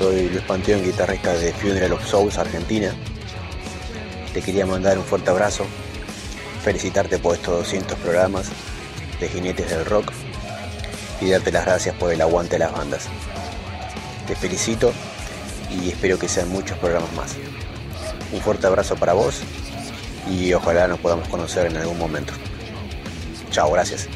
Soy 0.00 0.30
Luis 0.30 0.42
Panteón, 0.44 0.82
guitarrista 0.82 1.34
de 1.34 1.52
Funeral 1.52 1.92
of 1.92 2.06
Souls, 2.06 2.38
Argentina. 2.38 2.90
Te 4.32 4.40
quería 4.40 4.64
mandar 4.64 4.96
un 4.96 5.04
fuerte 5.04 5.28
abrazo, 5.28 5.66
felicitarte 6.64 7.18
por 7.18 7.34
estos 7.34 7.58
200 7.58 7.98
programas 7.98 8.48
de 9.20 9.28
Jinetes 9.28 9.68
del 9.68 9.84
Rock 9.84 10.10
y 11.20 11.28
darte 11.28 11.52
las 11.52 11.66
gracias 11.66 11.94
por 11.96 12.14
el 12.14 12.22
aguante 12.22 12.52
de 12.52 12.60
las 12.60 12.72
bandas. 12.72 13.08
Te 14.26 14.34
felicito 14.34 14.90
y 15.70 15.90
espero 15.90 16.18
que 16.18 16.28
sean 16.28 16.48
muchos 16.48 16.78
programas 16.78 17.12
más. 17.12 17.36
Un 18.32 18.40
fuerte 18.40 18.68
abrazo 18.68 18.96
para 18.96 19.12
vos 19.12 19.42
y 20.30 20.50
ojalá 20.54 20.88
nos 20.88 20.98
podamos 20.98 21.28
conocer 21.28 21.66
en 21.66 21.76
algún 21.76 21.98
momento. 21.98 22.32
Chao, 23.50 23.70
gracias. 23.70 24.08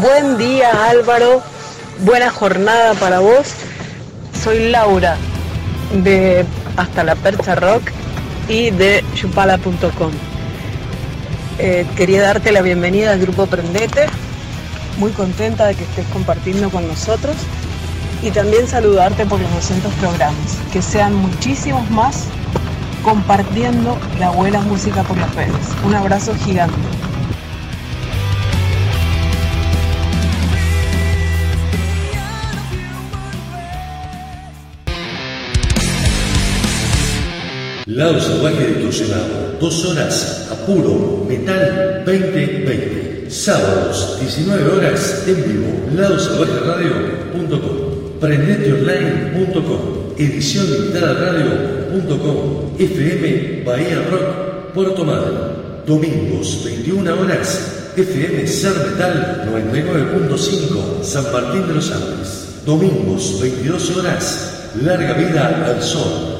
Buen 0.00 0.38
día 0.38 0.88
Álvaro, 0.88 1.42
buena 1.98 2.30
jornada 2.30 2.94
para 2.94 3.18
vos. 3.18 3.52
Soy 4.42 4.70
Laura 4.70 5.16
de 5.92 6.46
Hasta 6.78 7.04
la 7.04 7.16
Percha 7.16 7.54
Rock 7.54 7.90
y 8.48 8.70
de 8.70 9.04
chupala.com. 9.14 10.12
Eh, 11.58 11.84
quería 11.96 12.22
darte 12.22 12.50
la 12.50 12.62
bienvenida 12.62 13.12
al 13.12 13.20
grupo 13.20 13.46
Prendete, 13.46 14.06
muy 14.96 15.10
contenta 15.10 15.66
de 15.66 15.74
que 15.74 15.84
estés 15.84 16.06
compartiendo 16.14 16.70
con 16.70 16.88
nosotros 16.88 17.36
y 18.22 18.30
también 18.30 18.68
saludarte 18.68 19.26
por 19.26 19.38
los 19.38 19.52
200 19.52 19.92
programas, 19.94 20.56
que 20.72 20.80
sean 20.80 21.14
muchísimos 21.14 21.90
más 21.90 22.24
compartiendo 23.02 23.98
la 24.18 24.30
buena 24.30 24.60
música 24.60 25.02
por 25.02 25.18
las 25.18 25.34
redes. 25.34 25.66
Un 25.84 25.94
abrazo 25.94 26.34
gigante. 26.36 27.09
Lado 37.90 38.20
Salvaje 38.20 38.68
Distorsionado, 38.68 39.56
dos 39.58 39.84
horas 39.84 40.46
a 40.52 40.54
puro 40.64 41.26
metal 41.28 42.04
2020. 42.06 43.28
Sábados, 43.28 44.16
19 44.20 44.76
horas 44.76 45.24
en 45.26 45.34
vivo, 45.34 45.72
ladosalvajeradio.com, 45.96 48.20
prendeteonline.com, 48.20 50.14
edición 50.16 50.70
limitada 50.70 51.14
radio.com, 51.14 52.76
FM 52.78 53.64
Bahía 53.64 54.06
Rock, 54.08 54.72
Puerto 54.72 55.04
Madre. 55.04 55.32
Domingos, 55.84 56.62
21 56.64 57.12
horas, 57.20 57.90
FM 57.96 58.46
Ser 58.46 58.74
Metal 58.86 59.50
99.5, 59.52 61.02
San 61.02 61.32
Martín 61.32 61.66
de 61.66 61.74
los 61.74 61.90
Andes. 61.90 62.62
Domingos, 62.64 63.40
22 63.40 63.96
horas, 63.96 64.70
Larga 64.80 65.14
Vida 65.14 65.64
al 65.66 65.82
Sol, 65.82 66.39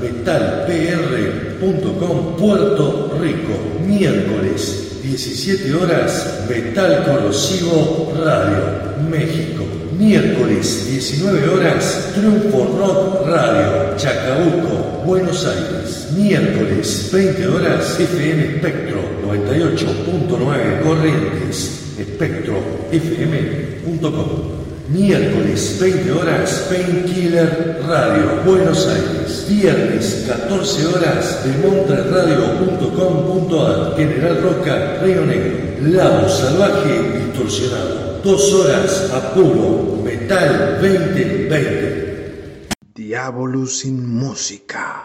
metalpr.com 0.00 2.36
Puerto 2.36 3.16
Rico. 3.20 3.52
Miércoles 3.86 4.90
17 5.02 5.74
horas, 5.74 6.44
Metal 6.48 7.04
Corrosivo 7.04 8.14
Radio, 8.16 8.64
México. 9.10 9.64
Miércoles, 9.98 10.86
19 10.86 11.48
horas, 11.48 12.12
Triunfo 12.14 12.64
Rock 12.78 13.26
Radio, 13.26 13.96
Chacabuco, 13.96 15.02
Buenos 15.04 15.44
Aires. 15.46 16.08
Miércoles, 16.16 17.10
20 17.12 17.46
horas, 17.46 17.98
FM 17.98 18.56
Espectro 18.56 19.00
98.9 19.26 20.82
Corrientes, 20.82 21.96
espectrofm.com. 21.98 24.59
Miércoles, 24.90 25.78
20 25.80 26.12
horas, 26.12 26.66
Painkiller 26.68 27.80
Radio, 27.86 28.42
Buenos 28.44 28.88
Aires. 28.88 29.46
Viernes, 29.48 30.24
14 30.26 30.86
horas, 30.86 31.44
de 31.44 31.52
montreradio.com.ar, 31.68 33.94
General 33.96 34.42
Roca, 34.42 34.98
Río 35.00 35.24
Negro. 35.24 35.70
Lado 35.82 36.28
Salvaje 36.28 37.18
Distorsionado. 37.18 38.20
Dos 38.24 38.52
horas 38.52 39.08
a 39.14 39.32
puro 39.32 40.02
Metal 40.04 40.78
2020. 40.82 42.68
Diablo 42.92 43.64
sin 43.66 44.12
música. 44.12 45.04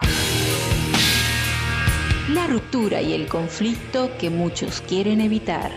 La 2.34 2.48
ruptura 2.48 3.00
y 3.00 3.14
el 3.14 3.28
conflicto 3.28 4.10
que 4.18 4.30
muchos 4.30 4.80
quieren 4.80 5.20
evitar. 5.20 5.70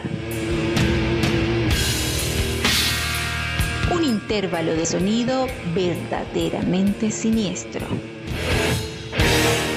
Un 3.91 4.03
intervalo 4.03 4.73
de 4.73 4.85
sonido 4.85 5.47
verdaderamente 5.73 7.09
siniestro. 7.09 7.87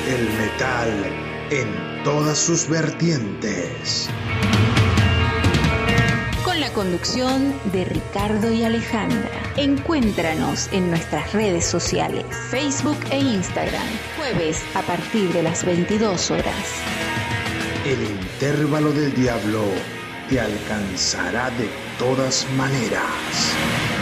El 0.07 0.29
metal 0.39 0.91
en 1.51 2.05
todas 2.05 2.39
sus 2.39 2.69
vertientes. 2.69 4.09
Con 6.45 6.61
la 6.61 6.71
conducción 6.75 7.55
de 7.73 7.85
Ricardo 7.87 8.53
y 8.53 8.65
Alejandra. 8.65 9.31
Encuéntranos 9.57 10.69
en 10.73 10.91
nuestras 10.91 11.33
redes 11.33 11.65
sociales, 11.65 12.25
Facebook 12.51 12.99
e 13.11 13.19
Instagram, 13.19 13.87
jueves 14.19 14.63
a 14.75 14.83
partir 14.83 15.33
de 15.33 15.43
las 15.43 15.65
22 15.65 16.31
horas. 16.31 16.83
El 17.87 18.03
intervalo 18.03 18.93
del 18.93 19.15
diablo 19.15 19.63
te 20.29 20.41
alcanzará 20.41 21.51
de 21.51 21.69
todas 21.99 22.47
maneras. 22.57 24.02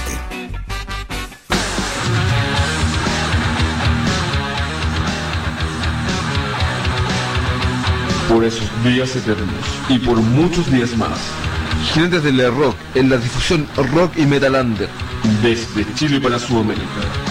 Por 8.28 8.44
esos 8.44 8.84
días 8.84 9.16
eternos 9.16 9.48
y 9.88 9.98
por 9.98 10.16
muchos 10.18 10.70
días 10.70 10.96
más. 10.96 11.47
Jinetes 11.94 12.22
del 12.22 12.54
rock 12.54 12.76
en 12.94 13.08
la 13.08 13.16
difusión 13.16 13.66
rock 13.76 14.12
y 14.16 14.26
metalander 14.26 14.88
desde 15.42 15.86
Chile 15.94 16.20
para 16.20 16.38
Sudamérica. 16.38 17.27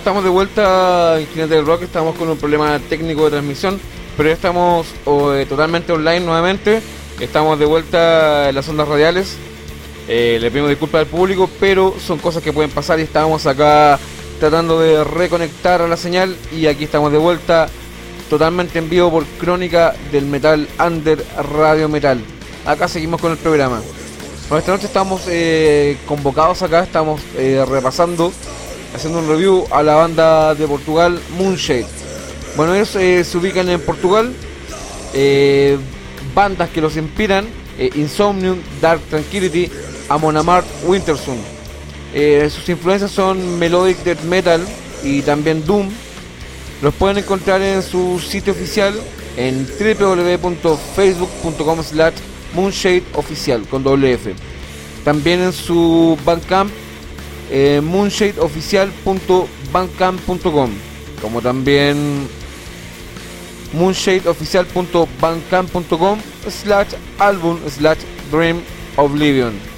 Estamos 0.00 0.24
de 0.24 0.30
vuelta 0.30 1.20
en 1.20 1.26
Jinete 1.26 1.56
del 1.56 1.66
Rock, 1.66 1.82
estamos 1.82 2.16
con 2.16 2.26
un 2.30 2.38
problema 2.38 2.78
técnico 2.88 3.24
de 3.24 3.32
transmisión, 3.32 3.78
pero 4.16 4.30
estamos 4.30 4.86
eh, 5.06 5.44
totalmente 5.46 5.92
online 5.92 6.20
nuevamente, 6.20 6.80
estamos 7.20 7.58
de 7.58 7.66
vuelta 7.66 8.48
en 8.48 8.54
las 8.54 8.68
ondas 8.68 8.88
radiales, 8.88 9.36
Eh, 10.08 10.38
le 10.40 10.50
pedimos 10.50 10.70
disculpas 10.70 11.02
al 11.02 11.06
público, 11.06 11.48
pero 11.60 11.94
son 12.04 12.18
cosas 12.18 12.42
que 12.42 12.52
pueden 12.52 12.70
pasar 12.72 12.98
y 12.98 13.02
estamos 13.02 13.46
acá 13.46 13.96
tratando 14.40 14.80
de 14.80 15.04
reconectar 15.04 15.82
a 15.82 15.86
la 15.86 15.96
señal 15.96 16.34
y 16.50 16.66
aquí 16.66 16.84
estamos 16.84 17.12
de 17.12 17.18
vuelta 17.18 17.68
totalmente 18.28 18.80
en 18.80 18.88
vivo 18.88 19.08
por 19.08 19.24
Crónica 19.38 19.94
del 20.10 20.24
Metal 20.24 20.66
Under 20.84 21.24
Radio 21.60 21.88
Metal. 21.88 22.18
Acá 22.66 22.88
seguimos 22.88 23.20
con 23.20 23.30
el 23.30 23.38
programa. 23.38 23.80
Bueno, 24.48 24.58
esta 24.58 24.72
noche 24.72 24.86
estamos 24.86 25.22
eh, 25.28 25.96
convocados 26.06 26.62
acá, 26.62 26.82
estamos 26.82 27.20
eh, 27.36 27.64
repasando 27.68 28.32
haciendo 28.94 29.20
un 29.20 29.28
review 29.28 29.66
a 29.70 29.82
la 29.82 29.94
banda 29.94 30.54
de 30.54 30.66
Portugal 30.66 31.18
Moonshade. 31.38 31.86
Bueno, 32.56 32.74
ellos 32.74 32.96
eh, 32.96 33.24
se 33.24 33.38
ubican 33.38 33.68
en 33.68 33.80
Portugal. 33.80 34.32
eh, 35.14 35.78
bandas 36.34 36.68
que 36.70 36.80
los 36.80 36.96
inspiran: 36.96 37.46
eh, 37.78 37.90
Insomnium, 37.94 38.58
Dark 38.80 39.00
Tranquility, 39.10 39.70
Amon 40.08 40.36
Amarth, 40.36 40.66
Wintersun. 40.84 41.38
Sus 42.50 42.68
influencias 42.68 43.12
son 43.12 43.60
Melodic 43.60 44.02
Death 44.02 44.22
Metal 44.22 44.60
y 45.04 45.22
también 45.22 45.64
Doom. 45.64 45.88
Los 46.82 46.92
pueden 46.94 47.18
encontrar 47.18 47.62
en 47.62 47.84
su 47.84 48.18
sitio 48.18 48.52
oficial 48.52 48.92
en 49.36 49.64
www.facebook.com 49.64 51.84
slash 51.84 52.14
moonshadeoficial 52.52 53.62
con 53.68 53.84
doble 53.84 54.14
F. 54.14 54.34
También 55.04 55.40
en 55.40 55.52
su 55.52 56.18
Bandcamp 56.24 56.72
eh, 57.50 57.82
como 61.20 61.42
también 61.42 62.28
moonshadeoficial.bandcamp.com 63.72 66.18
slash 66.48 66.94
album 67.18 67.58
slash 67.68 67.98
dream 68.30 68.62
oblivion 68.96 69.70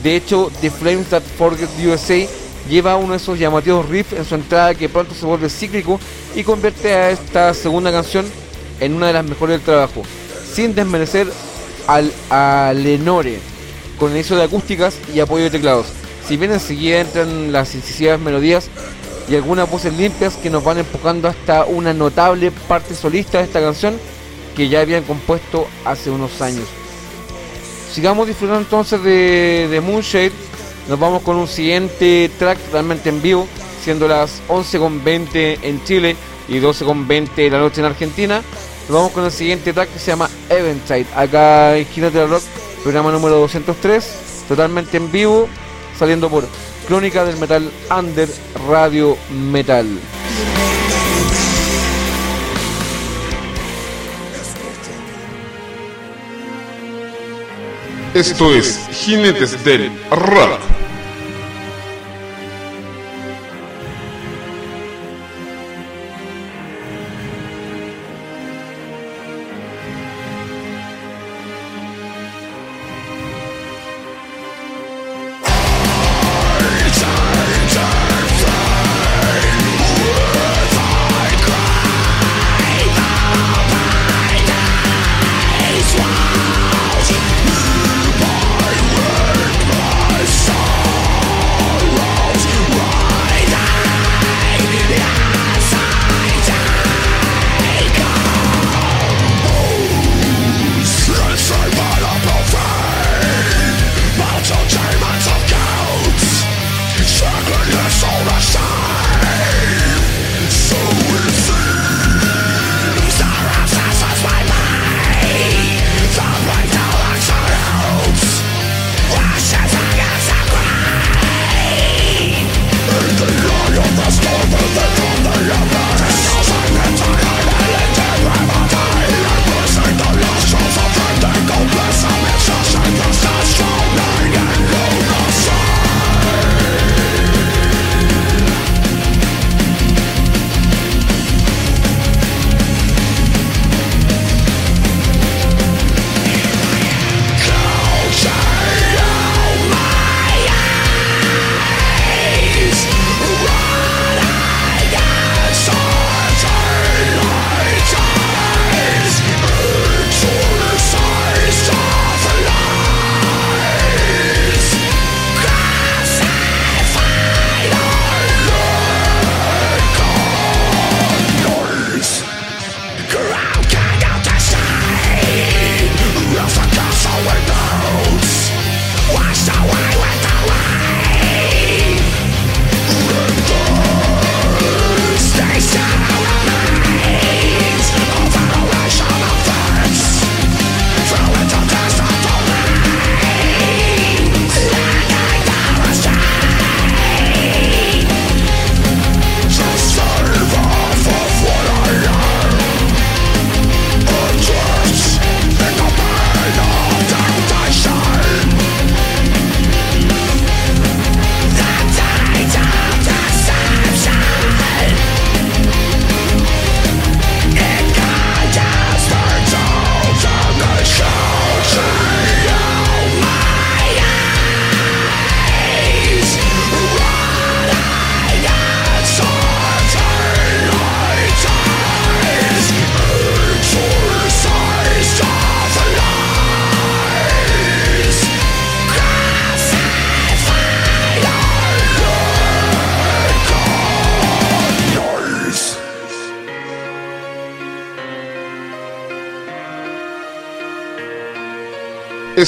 De 0.03 0.17
hecho, 0.17 0.51
The 0.61 0.71
Flames 0.71 1.09
That 1.09 1.23
Forget 1.39 1.69
USA 1.85 2.27
lleva 2.69 2.97
uno 2.97 3.13
de 3.13 3.19
esos 3.19 3.39
llamativos 3.39 3.89
riffs 3.89 4.13
en 4.13 4.25
su 4.25 4.35
entrada 4.35 4.75
que 4.75 4.89
pronto 4.89 5.15
se 5.15 5.25
vuelve 5.25 5.49
cíclico 5.49 6.01
y 6.35 6.43
convierte 6.43 6.93
a 6.95 7.11
esta 7.11 7.55
segunda 7.55 7.93
canción 7.93 8.27
en 8.81 8.95
una 8.95 9.09
de 9.09 9.13
las 9.15 9.25
mejores 9.25 9.57
del 9.57 9.65
trabajo, 9.65 10.03
sin 10.57 10.75
desmerecer 10.75 11.31
al 11.87 12.11
a 12.31 12.73
Lenore, 12.75 13.41
con 13.99 14.13
inicio 14.13 14.37
de 14.37 14.45
acústicas 14.45 14.97
y 15.15 15.21
apoyo 15.21 15.45
de 15.45 15.51
teclados. 15.51 15.87
Si 16.27 16.39
bien 16.39 16.51
enseguida 16.51 17.01
entran 17.01 17.53
las 17.53 17.75
incisivas 17.75 18.19
melodías 18.19 18.71
y 19.29 19.35
algunas 19.35 19.71
voces 19.71 19.93
limpias 19.93 20.35
que 20.37 20.49
nos 20.49 20.65
van 20.65 20.79
empujando 20.79 21.29
hasta 21.29 21.67
una 21.67 21.93
notable 21.93 22.51
parte 22.69 22.95
solista 22.95 23.39
de 23.39 23.45
esta 23.45 23.61
canción 23.61 23.99
que 24.57 24.71
ya 24.71 24.81
habían 24.81 25.05
compuesto 25.05 25.69
hace 25.85 26.09
unos 26.09 26.41
años. 26.41 26.65
Sigamos 27.93 28.27
disfrutando 28.27 28.63
entonces 28.63 29.03
de, 29.03 29.69
de 29.71 29.81
Moonshade. 29.83 30.33
Nos 30.89 30.99
vamos 30.99 31.21
con 31.21 31.37
un 31.37 31.49
siguiente 31.49 32.31
track 32.39 32.59
totalmente 32.59 33.11
en 33.11 33.21
vivo, 33.21 33.47
siendo 33.85 34.09
las 34.09 34.41
11.20 34.49 35.59
en 35.61 35.85
Chile 35.85 36.17
y 36.49 36.61
12.20 36.61 37.35
de 37.35 37.51
la 37.51 37.59
noche 37.59 37.83
en 37.83 37.87
Argentina. 37.87 38.43
Nos 38.89 38.99
vamos 38.99 39.13
con 39.13 39.25
el 39.25 39.33
siguiente 39.33 39.73
track 39.73 39.93
que 39.93 39.99
se 39.99 40.13
llama 40.13 40.31
Eventide, 40.49 41.07
acá 41.17 41.77
en 41.77 41.87
Ginete 41.87 42.19
del 42.19 42.31
Rock, 42.31 42.45
programa 42.85 43.11
número 43.11 43.35
203, 43.41 44.45
totalmente 44.47 44.97
en 44.97 45.11
vivo, 45.11 45.49
saliendo 45.99 46.31
por 46.31 46.47
Crónica 46.87 47.25
del 47.25 47.37
Metal 47.37 47.69
Under 47.91 48.29
Radio 48.69 49.19
Metal. 49.31 49.89
Esto 58.15 58.55
es 58.55 58.87
Jinetes 58.93 59.65
del 59.65 59.91
Rock. 60.11 60.76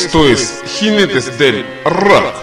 Esto 0.01 0.28
es 0.28 0.62
Jinetes 0.64 1.36
del 1.38 1.66
Rock. 1.84 2.38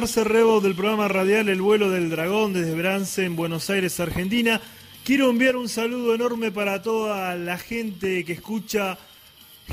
Marce 0.00 0.24
Rebo 0.24 0.62
del 0.62 0.74
programa 0.74 1.08
radial 1.08 1.50
El 1.50 1.60
vuelo 1.60 1.90
del 1.90 2.08
dragón 2.08 2.54
desde 2.54 2.74
Brance 2.74 3.22
en 3.22 3.36
Buenos 3.36 3.68
Aires, 3.68 4.00
Argentina. 4.00 4.58
Quiero 5.04 5.28
enviar 5.28 5.56
un 5.56 5.68
saludo 5.68 6.14
enorme 6.14 6.50
para 6.50 6.80
toda 6.80 7.34
la 7.34 7.58
gente 7.58 8.24
que 8.24 8.32
escucha 8.32 8.96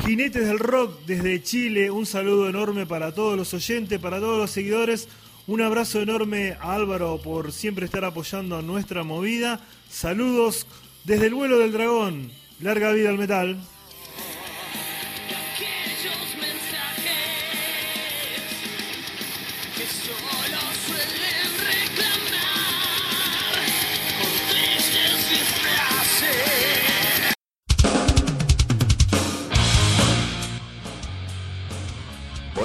Jinetes 0.04 0.46
del 0.46 0.60
Rock 0.60 1.00
desde 1.06 1.42
Chile. 1.42 1.90
Un 1.92 2.06
saludo 2.06 2.50
enorme 2.50 2.86
para 2.86 3.14
todos 3.14 3.38
los 3.38 3.54
oyentes, 3.54 4.00
para 4.00 4.20
todos 4.20 4.38
los 4.38 4.52
seguidores. 4.52 5.08
Un 5.48 5.62
abrazo 5.62 6.02
enorme 6.02 6.58
a 6.60 6.74
Álvaro 6.74 7.22
por 7.24 7.54
siempre 7.54 7.86
estar 7.86 8.04
apoyando 8.04 8.62
nuestra 8.62 9.06
movida. 9.06 9.62
Saludos 9.90 10.68
desde 11.06 11.28
el 11.28 11.36
vuelo 11.36 11.58
del 11.58 11.72
dragón. 11.72 12.34
Larga 12.60 12.92
vida 12.92 13.12
al 13.12 13.18
metal. 13.18 13.58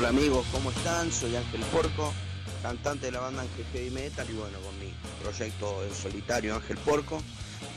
Hola 0.02 0.08
amigos, 0.08 0.44
¿cómo 0.50 0.72
están? 0.72 1.12
Soy 1.12 1.36
Ángel 1.36 1.60
Porco, 1.70 2.12
cantante 2.60 3.06
de 3.06 3.12
la 3.12 3.20
banda 3.20 3.42
Ángel 3.42 3.64
Heavy 3.72 3.90
Metal 3.90 4.26
y 4.28 4.32
bueno, 4.32 4.58
con 4.58 4.76
mi 4.80 4.92
proyecto 5.22 5.84
en 5.84 5.94
solitario 5.94 6.56
Ángel 6.56 6.76
Porco, 6.78 7.22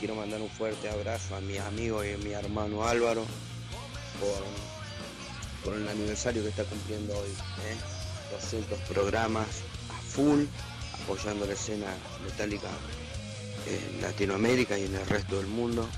quiero 0.00 0.16
mandar 0.16 0.40
un 0.40 0.50
fuerte 0.50 0.90
abrazo 0.90 1.36
a 1.36 1.40
mis 1.40 1.60
amigos 1.60 2.04
y 2.04 2.14
a 2.14 2.18
mi 2.18 2.32
hermano 2.32 2.82
Álvaro 2.82 3.24
por, 5.62 5.74
el 5.76 5.86
aniversario 5.86 6.42
que 6.42 6.48
está 6.48 6.64
cumpliendo 6.64 7.16
hoy. 7.16 7.28
¿eh? 7.28 7.76
200 8.32 8.76
programas 8.88 9.46
a 9.90 10.02
full, 10.02 10.46
apoyando 11.04 11.46
la 11.46 11.52
escena 11.52 11.94
metálica 12.24 12.66
en 13.68 14.02
Latinoamérica 14.02 14.76
y 14.76 14.86
en 14.86 14.96
el 14.96 15.06
resto 15.06 15.36
del 15.36 15.46
mundo. 15.46 15.88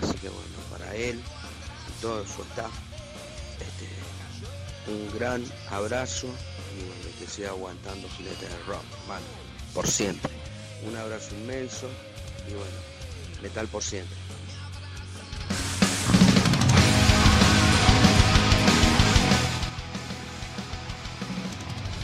Así 0.00 0.14
que 0.14 0.30
bueno, 0.30 0.56
para 0.70 0.96
él 0.96 1.20
y 1.20 2.00
todo 2.00 2.24
su 2.26 2.40
staff, 2.40 2.72
un 4.86 5.18
gran 5.18 5.44
abrazo 5.70 6.26
y 6.26 6.84
bueno, 6.84 7.18
que 7.18 7.26
siga 7.26 7.50
aguantando 7.50 8.08
Jinete 8.10 8.48
del 8.48 8.66
Rock, 8.66 8.84
vale, 9.08 9.24
por 9.72 9.86
siempre. 9.86 10.30
Un 10.86 10.96
abrazo 10.96 11.34
inmenso 11.34 11.88
y 12.48 12.52
bueno, 12.52 12.76
metal 13.42 13.66
por 13.68 13.82
siempre. 13.82 14.16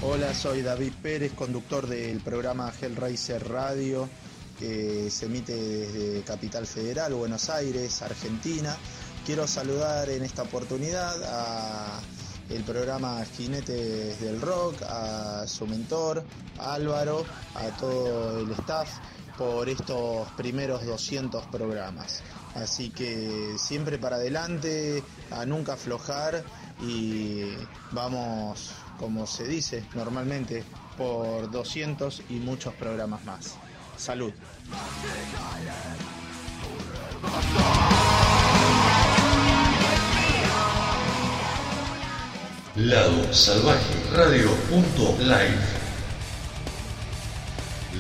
Hola, 0.03 0.33
soy 0.35 0.63
David 0.63 0.95
Pérez, 1.03 1.33
conductor 1.35 1.87
del 1.87 2.21
programa 2.21 2.73
Hellraiser 2.81 3.47
Radio, 3.47 4.09
que 4.59 5.11
se 5.11 5.27
emite 5.27 5.55
desde 5.55 6.23
Capital 6.23 6.67
Federal, 6.67 7.13
Buenos 7.13 7.51
Aires, 7.51 8.01
Argentina. 8.01 8.77
Quiero 9.27 9.47
saludar 9.47 10.09
en 10.09 10.25
esta 10.25 10.43
oportunidad 10.43 11.23
a 11.23 12.01
el 12.51 12.63
programa 12.65 13.25
Jinetes 13.25 14.21
del 14.21 14.41
Rock, 14.41 14.83
a 14.83 15.47
su 15.47 15.67
mentor, 15.67 16.25
Álvaro, 16.59 17.25
a 17.55 17.69
todo 17.77 18.41
el 18.41 18.51
staff 18.53 18.89
por 19.39 19.69
estos 19.69 20.29
primeros 20.33 20.85
200 20.85 21.47
programas. 21.47 22.23
Así 22.55 22.91
que 22.91 23.55
siempre 23.57 23.99
para 23.99 24.17
adelante, 24.17 25.03
a 25.31 25.47
nunca 25.47 25.75
aflojar 25.75 26.45
y 26.83 27.55
vamos, 27.93 28.73
como 28.99 29.27
se 29.27 29.45
dice 29.45 29.85
normalmente, 29.95 30.65
por 30.99 31.51
200 31.51 32.23
y 32.31 32.35
muchos 32.35 32.75
programas 32.75 33.25
más. 33.25 33.55
Salud. 33.97 34.33
Lado 42.77 43.35
Salvaje 43.35 43.83
Radio 44.15 44.49
live. 45.19 45.59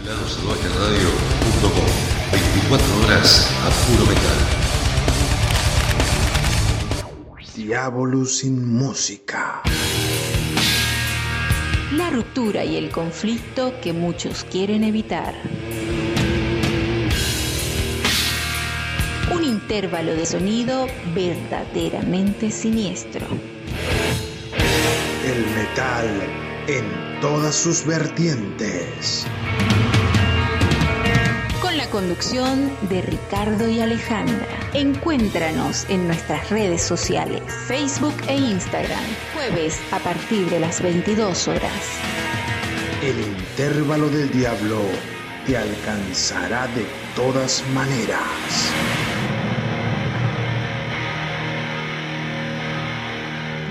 Lado 0.07 0.29
Salvaje 0.29 0.69
Radio 0.79 1.11
punto 1.43 1.75
com. 1.75 1.87
24 2.31 3.03
horas 3.03 3.51
a 3.65 3.71
puro 3.89 4.07
metal. 4.07 4.39
Diablo 7.57 8.25
sin 8.25 8.73
música. 8.73 9.61
La 11.97 12.11
ruptura 12.11 12.65
y 12.65 12.77
el 12.77 12.93
conflicto 12.93 13.75
que 13.83 13.93
muchos 13.93 14.45
quieren 14.45 14.85
evitar. 14.85 15.35
Un 19.35 19.43
intervalo 19.43 20.15
de 20.15 20.27
sonido 20.27 20.87
verdaderamente 21.13 22.53
siniestro. 22.53 23.27
El 25.41 25.47
metal 25.55 26.07
en 26.69 27.21
todas 27.23 27.55
sus 27.55 27.87
vertientes. 27.87 29.27
la 31.75 31.89
conducción 31.89 32.71
de 32.91 33.01
Ricardo 33.01 33.67
y 33.67 33.81
Alejandra. 33.81 34.47
Encuéntranos 34.75 35.89
en 35.89 36.07
nuestras 36.07 36.51
redes 36.51 36.83
sociales, 36.83 37.43
Facebook 37.69 38.15
e 38.29 38.37
Instagram, 38.37 39.03
jueves 39.33 39.81
a 39.93 39.99
partir 40.01 40.51
de 40.51 40.61
las 40.61 40.83
22 40.83 41.49
horas. 41.49 41.81
El 43.03 43.19
intervalo 43.19 44.11
del 44.11 44.31
diablo 44.31 44.83
te 45.47 45.57
alcanzará 45.57 46.67
de 46.67 46.85
todas 47.17 47.65
maneras. 47.73 48.71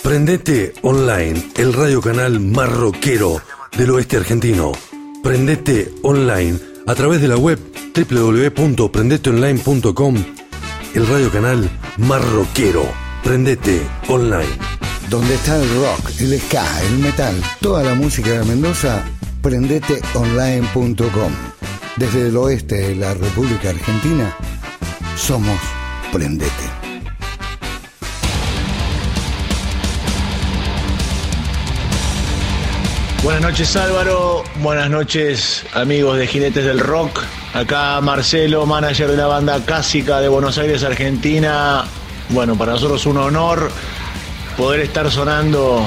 Prendete 0.03 0.75
Online, 0.83 1.41
el 1.57 1.73
radio 1.73 2.03
canal 2.03 2.41
marroquero 2.41 3.41
del 3.79 3.91
oeste 3.91 4.17
argentino. 4.17 4.73
Prendete 5.23 5.93
Online 6.03 6.59
a 6.87 6.95
través 6.95 7.21
de 7.23 7.29
la 7.29 7.37
web 7.37 7.61
www.prendeteonline.com 7.95 10.25
el 10.95 11.07
radio 11.07 11.31
canal 11.31 11.71
marroquero. 11.99 12.85
Prendete 13.23 13.87
online. 14.09 14.59
Donde 15.09 15.35
está 15.35 15.57
el 15.57 15.69
rock, 15.81 16.11
el 16.21 16.41
ska, 16.41 16.65
el 16.83 16.99
metal, 16.99 17.35
toda 17.61 17.83
la 17.83 17.95
música 17.95 18.31
de 18.31 18.45
Mendoza, 18.45 19.05
prendeteonline.com. 19.43 21.33
Desde 21.97 22.29
el 22.29 22.37
oeste 22.37 22.77
de 22.77 22.97
la 22.97 23.15
República 23.15 23.71
Argentina, 23.71 24.37
somos 25.17 25.59
Prendete. 26.13 26.51
Buenas 33.23 33.43
noches 33.43 33.77
Álvaro, 33.77 34.45
buenas 34.63 34.89
noches 34.91 35.65
amigos 35.75 36.19
de 36.19 36.27
Jinetes 36.27 36.65
del 36.65 36.81
Rock. 36.81 37.23
Acá 37.53 38.01
Marcelo, 38.01 38.65
manager 38.65 39.11
de 39.11 39.17
la 39.17 39.27
banda 39.27 39.65
Cásica 39.65 40.21
de 40.21 40.29
Buenos 40.29 40.57
Aires, 40.57 40.85
Argentina. 40.85 41.85
Bueno, 42.29 42.55
para 42.57 42.73
nosotros 42.73 43.05
un 43.07 43.17
honor 43.17 43.73
poder 44.57 44.81
estar 44.81 45.11
sonando 45.11 45.85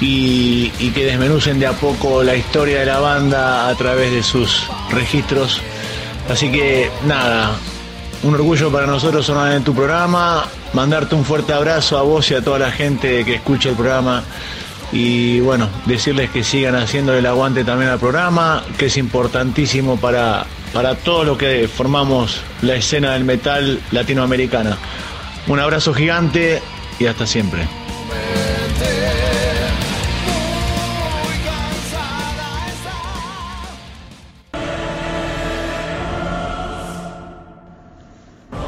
y, 0.00 0.72
y 0.78 0.90
que 0.90 1.04
desmenucen 1.04 1.58
de 1.58 1.66
a 1.66 1.72
poco 1.72 2.22
la 2.22 2.36
historia 2.36 2.80
de 2.80 2.86
la 2.86 3.00
banda 3.00 3.68
a 3.68 3.74
través 3.74 4.12
de 4.12 4.22
sus 4.22 4.68
registros. 4.90 5.60
Así 6.30 6.52
que 6.52 6.88
nada, 7.04 7.50
un 8.22 8.34
orgullo 8.34 8.70
para 8.70 8.86
nosotros 8.86 9.26
sonar 9.26 9.52
en 9.54 9.64
tu 9.64 9.74
programa, 9.74 10.44
mandarte 10.72 11.16
un 11.16 11.24
fuerte 11.24 11.52
abrazo 11.52 11.98
a 11.98 12.02
vos 12.02 12.30
y 12.30 12.34
a 12.34 12.42
toda 12.42 12.60
la 12.60 12.70
gente 12.70 13.24
que 13.24 13.34
escucha 13.34 13.70
el 13.70 13.74
programa 13.74 14.22
y 14.92 15.40
bueno, 15.40 15.68
decirles 15.86 16.30
que 16.30 16.44
sigan 16.44 16.76
haciendo 16.76 17.12
el 17.12 17.26
aguante 17.26 17.64
también 17.64 17.90
al 17.90 17.98
programa, 17.98 18.62
que 18.78 18.86
es 18.86 18.96
importantísimo 18.96 19.96
para, 19.96 20.46
para 20.72 20.94
todo 20.94 21.24
lo 21.24 21.38
que 21.38 21.68
formamos 21.68 22.40
la 22.62 22.74
escena 22.74 23.12
del 23.12 23.24
metal 23.24 23.80
latinoamericana. 23.92 24.76
Un 25.46 25.60
abrazo 25.60 25.94
gigante 25.94 26.60
y 26.98 27.06
hasta 27.06 27.26
siempre. 27.26 27.66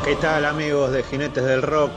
¿Qué 0.04 0.16
tal 0.16 0.46
amigos 0.46 0.92
de 0.92 1.02
Jinetes 1.02 1.44
del 1.44 1.60
Rock? 1.60 1.92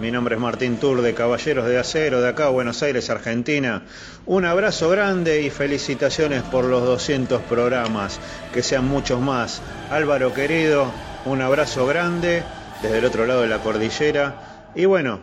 Mi 0.00 0.10
nombre 0.10 0.34
es 0.36 0.40
Martín 0.40 0.78
Tour 0.78 1.02
de 1.02 1.12
Caballeros 1.12 1.66
de 1.66 1.78
Acero 1.78 2.22
de 2.22 2.28
acá, 2.30 2.48
Buenos 2.48 2.82
Aires, 2.82 3.10
Argentina. 3.10 3.82
Un 4.24 4.46
abrazo 4.46 4.88
grande 4.88 5.42
y 5.42 5.50
felicitaciones 5.50 6.42
por 6.42 6.64
los 6.64 6.82
200 6.84 7.42
programas, 7.42 8.18
que 8.54 8.62
sean 8.62 8.86
muchos 8.88 9.20
más. 9.20 9.60
Álvaro 9.90 10.32
querido, 10.32 10.90
un 11.26 11.42
abrazo 11.42 11.86
grande 11.86 12.42
desde 12.82 12.98
el 12.98 13.04
otro 13.04 13.26
lado 13.26 13.42
de 13.42 13.48
la 13.48 13.58
cordillera. 13.58 14.70
Y 14.74 14.86
bueno, 14.86 15.20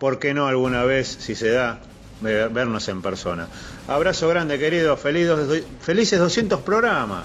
¿por 0.00 0.18
qué 0.18 0.34
no 0.34 0.48
alguna 0.48 0.82
vez, 0.82 1.06
si 1.20 1.36
se 1.36 1.50
da, 1.50 1.78
ve- 2.20 2.48
vernos 2.48 2.88
en 2.88 3.02
persona? 3.02 3.46
Abrazo 3.86 4.28
grande 4.28 4.58
querido, 4.58 4.96
felices 4.96 6.18
200 6.18 6.62
programas. 6.62 7.24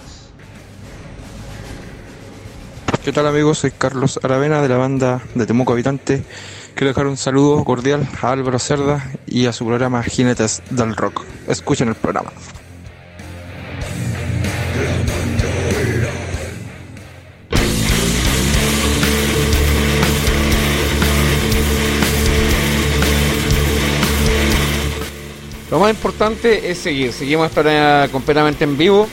¿Qué 3.04 3.12
tal 3.12 3.26
amigos? 3.26 3.58
Soy 3.58 3.72
Carlos 3.72 4.20
Aravena 4.22 4.62
de 4.62 4.70
la 4.70 4.78
banda 4.78 5.20
de 5.34 5.48
Temuco 5.48 5.74
Habitante. 5.74 6.24
Quiero 6.82 6.94
dejar 6.94 7.06
un 7.06 7.16
saludo 7.16 7.64
cordial 7.64 8.10
a 8.24 8.32
Álvaro 8.32 8.58
Cerda 8.58 9.12
y 9.28 9.46
a 9.46 9.54
su 9.54 9.68
programa 9.68 10.02
Jinetes 10.02 10.64
del 10.72 10.96
Rock. 10.96 11.24
Escuchen 11.48 11.90
el 11.90 11.94
programa. 11.94 12.32
Lo 25.70 25.80
más 25.80 25.92
importante 25.92 26.72
es 26.72 26.80
seguir. 26.80 27.14
Seguimos 27.14 27.48
esta 27.48 27.62
hora 27.62 28.10
completamente 28.12 28.64
en 28.64 28.76
vivo. 28.76 29.08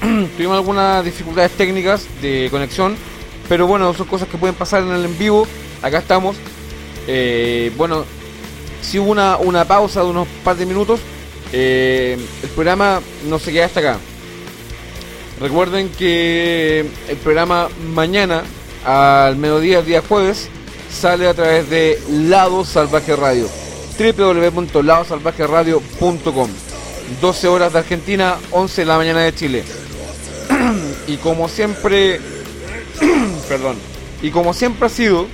Tuvimos 0.38 0.56
algunas 0.56 1.04
dificultades 1.04 1.50
técnicas 1.50 2.06
de 2.22 2.48
conexión, 2.50 2.96
pero 3.46 3.66
bueno, 3.66 3.92
son 3.92 4.06
cosas 4.06 4.26
que 4.26 4.38
pueden 4.38 4.56
pasar 4.56 4.84
en 4.84 4.92
el 4.92 5.04
en 5.04 5.18
vivo. 5.18 5.46
Acá 5.82 5.98
estamos. 5.98 6.38
Eh, 7.06 7.72
bueno, 7.76 8.04
si 8.82 8.98
hubo 8.98 9.10
una, 9.10 9.36
una 9.36 9.64
pausa 9.64 10.00
de 10.00 10.06
unos 10.06 10.26
par 10.44 10.56
de 10.56 10.66
minutos, 10.66 11.00
eh, 11.52 12.18
el 12.42 12.48
programa 12.50 13.00
no 13.28 13.38
se 13.38 13.52
queda 13.52 13.66
hasta 13.66 13.80
acá. 13.80 13.98
Recuerden 15.40 15.88
que 15.90 16.84
el 17.08 17.16
programa 17.16 17.68
mañana 17.94 18.42
al 18.84 19.36
mediodía, 19.36 19.78
el 19.80 19.86
día 19.86 20.02
jueves, 20.06 20.48
sale 20.90 21.26
a 21.28 21.34
través 21.34 21.68
de 21.70 21.98
Lado 22.10 22.64
Salvaje 22.64 23.16
Radio 23.16 23.48
www.ladosalvajeradio.com 23.98 26.50
12 27.20 27.48
horas 27.48 27.72
de 27.72 27.80
Argentina, 27.80 28.36
11 28.50 28.82
de 28.82 28.86
la 28.86 28.96
mañana 28.96 29.20
de 29.20 29.34
Chile. 29.34 29.64
y 31.06 31.16
como 31.16 31.48
siempre, 31.48 32.20
perdón, 33.48 33.76
y 34.22 34.30
como 34.30 34.54
siempre 34.54 34.86
ha 34.86 34.90
sido, 34.90 35.26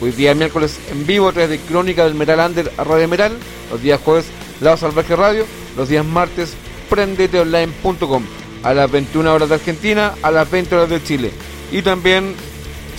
hoy 0.00 0.12
día 0.12 0.34
miércoles 0.34 0.78
en 0.90 1.06
vivo 1.06 1.28
a 1.28 1.32
través 1.32 1.50
de 1.50 1.58
Crónica 1.58 2.04
del 2.04 2.14
Metal 2.14 2.38
Under 2.38 2.70
Radio 2.76 3.08
Metal, 3.08 3.36
los 3.70 3.82
días 3.82 4.00
jueves 4.04 4.26
Lado 4.60 4.76
Salvaje 4.76 5.16
Radio, 5.16 5.46
los 5.76 5.88
días 5.88 6.04
martes 6.04 6.54
prendeteonline.com 6.88 8.22
a 8.62 8.74
las 8.74 8.90
21 8.90 9.32
horas 9.32 9.48
de 9.48 9.54
Argentina, 9.54 10.14
a 10.22 10.30
las 10.30 10.50
20 10.50 10.74
horas 10.74 10.90
de 10.90 11.02
Chile. 11.02 11.30
Y 11.70 11.82
también 11.82 12.34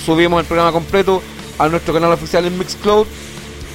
subimos 0.05 0.39
el 0.39 0.45
programa 0.45 0.71
completo 0.71 1.21
a 1.57 1.67
nuestro 1.67 1.93
canal 1.93 2.11
oficial 2.11 2.45
en 2.45 2.57
Mixcloud 2.57 3.07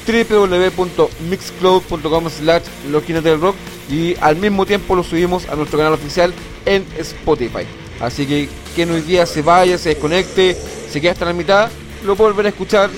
www.mixcloud.com 0.07 2.29
slash 2.29 2.63
los 2.91 3.07
del 3.07 3.41
rock 3.41 3.55
y 3.89 4.17
al 4.21 4.35
mismo 4.37 4.67
tiempo 4.67 4.97
lo 4.97 5.05
subimos 5.05 5.49
a 5.49 5.55
nuestro 5.55 5.79
canal 5.79 5.93
oficial 5.93 6.35
en 6.67 6.85
Spotify. 6.99 7.65
Así 8.01 8.27
que 8.27 8.49
quien 8.75 8.91
hoy 8.91 9.03
día 9.03 9.27
se 9.27 9.43
vaya, 9.43 9.79
se 9.79 9.91
desconecte, 9.91 10.57
se 10.91 11.01
quede 11.01 11.13
hasta 11.13 11.25
la 11.25 11.33
mitad, 11.33 11.71
lo 12.05 12.17
puede 12.17 12.33
volver 12.33 12.47
a 12.47 12.49
escuchar 12.49 12.91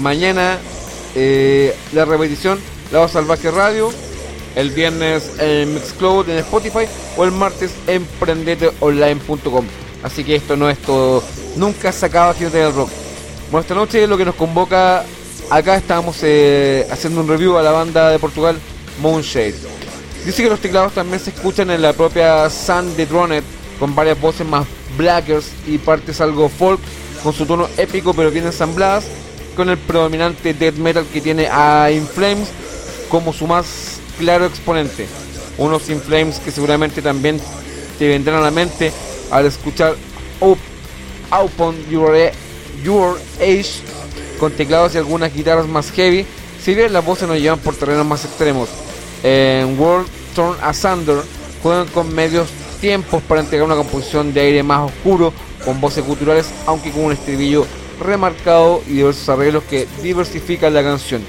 Mañana 0.00 0.58
eh, 1.14 1.74
la 1.92 2.04
repetición 2.04 2.58
la 2.90 3.00
va 3.00 3.04
a 3.04 3.08
Salvaje 3.08 3.50
Radio. 3.50 3.92
El 4.54 4.70
viernes 4.70 5.32
en 5.38 5.74
Mixcloud 5.74 6.28
en 6.28 6.38
Spotify 6.38 6.86
o 7.16 7.24
el 7.24 7.32
martes 7.32 7.72
en 7.86 8.04
prendeteonline.com. 8.04 9.66
Así 10.02 10.22
que 10.22 10.36
esto 10.36 10.56
no 10.56 10.68
es 10.70 10.78
todo. 10.78 11.22
Nunca 11.56 11.90
se 11.92 12.06
acaba 12.06 12.34
del 12.34 12.74
Rock. 12.74 12.90
Bueno, 13.50 13.62
esta 13.62 13.74
noche 13.74 14.06
lo 14.06 14.16
que 14.16 14.24
nos 14.24 14.34
convoca 14.34 15.04
acá 15.50 15.76
estamos 15.76 16.16
eh, 16.22 16.86
haciendo 16.90 17.20
un 17.20 17.28
review 17.28 17.56
a 17.56 17.62
la 17.62 17.70
banda 17.70 18.10
de 18.10 18.18
Portugal 18.18 18.58
Moonshade. 19.00 19.54
Dice 20.24 20.42
que 20.42 20.48
los 20.48 20.60
teclados 20.60 20.92
también 20.92 21.20
se 21.20 21.30
escuchan 21.30 21.70
en 21.70 21.82
la 21.82 21.92
propia 21.92 22.48
Sun 22.48 22.96
de 22.96 23.06
Dronet 23.06 23.44
con 23.78 23.94
varias 23.94 24.20
voces 24.20 24.46
más 24.46 24.66
blackers 24.96 25.50
y 25.66 25.78
partes 25.78 26.20
algo 26.20 26.48
folk 26.48 26.80
con 27.22 27.32
su 27.32 27.46
tono 27.46 27.68
épico 27.76 28.14
pero 28.14 28.30
bien 28.30 28.46
ensambladas 28.46 29.04
con 29.56 29.68
el 29.68 29.78
predominante 29.78 30.54
death 30.54 30.76
metal 30.76 31.04
que 31.12 31.20
tiene 31.20 31.48
a 31.50 31.90
In 31.90 32.06
Flames 32.06 32.48
como 33.08 33.32
su 33.32 33.46
más 33.46 33.98
claro 34.18 34.46
exponente. 34.46 35.06
Unos 35.58 35.88
In 35.88 36.00
Flames 36.00 36.38
que 36.40 36.50
seguramente 36.50 37.00
también 37.02 37.40
te 37.98 38.08
vendrán 38.08 38.36
a 38.36 38.40
la 38.40 38.50
mente 38.50 38.92
al 39.30 39.46
escuchar 39.46 39.94
Up, 40.40 40.58
Upon 41.30 41.76
Your, 41.88 42.14
A- 42.14 42.32
Your 42.82 43.18
Age 43.40 43.80
con 44.38 44.52
teclados 44.52 44.94
y 44.94 44.98
algunas 44.98 45.32
guitarras 45.32 45.66
más 45.68 45.90
heavy, 45.92 46.26
si 46.62 46.74
bien 46.74 46.92
las 46.92 47.04
voces 47.04 47.28
nos 47.28 47.38
llevan 47.38 47.60
por 47.60 47.76
terrenos 47.76 48.04
más 48.04 48.24
extremos. 48.24 48.68
En 49.22 49.78
World 49.78 50.08
Torn 50.34 50.56
Asunder 50.62 51.18
juegan 51.62 51.86
con 51.88 52.12
medios 52.14 52.48
tiempos 52.80 53.22
para 53.22 53.40
entregar 53.40 53.64
una 53.66 53.76
composición 53.76 54.34
de 54.34 54.40
aire 54.40 54.62
más 54.62 54.90
oscuro, 54.90 55.32
con 55.64 55.80
voces 55.80 56.04
culturales, 56.04 56.46
aunque 56.66 56.90
con 56.90 57.04
un 57.04 57.12
estribillo 57.12 57.64
remarcado 58.00 58.82
y 58.86 58.94
diversos 58.94 59.28
arreglos 59.28 59.62
que 59.70 59.86
diversifican 60.02 60.74
la 60.74 60.82
canción. 60.82 61.22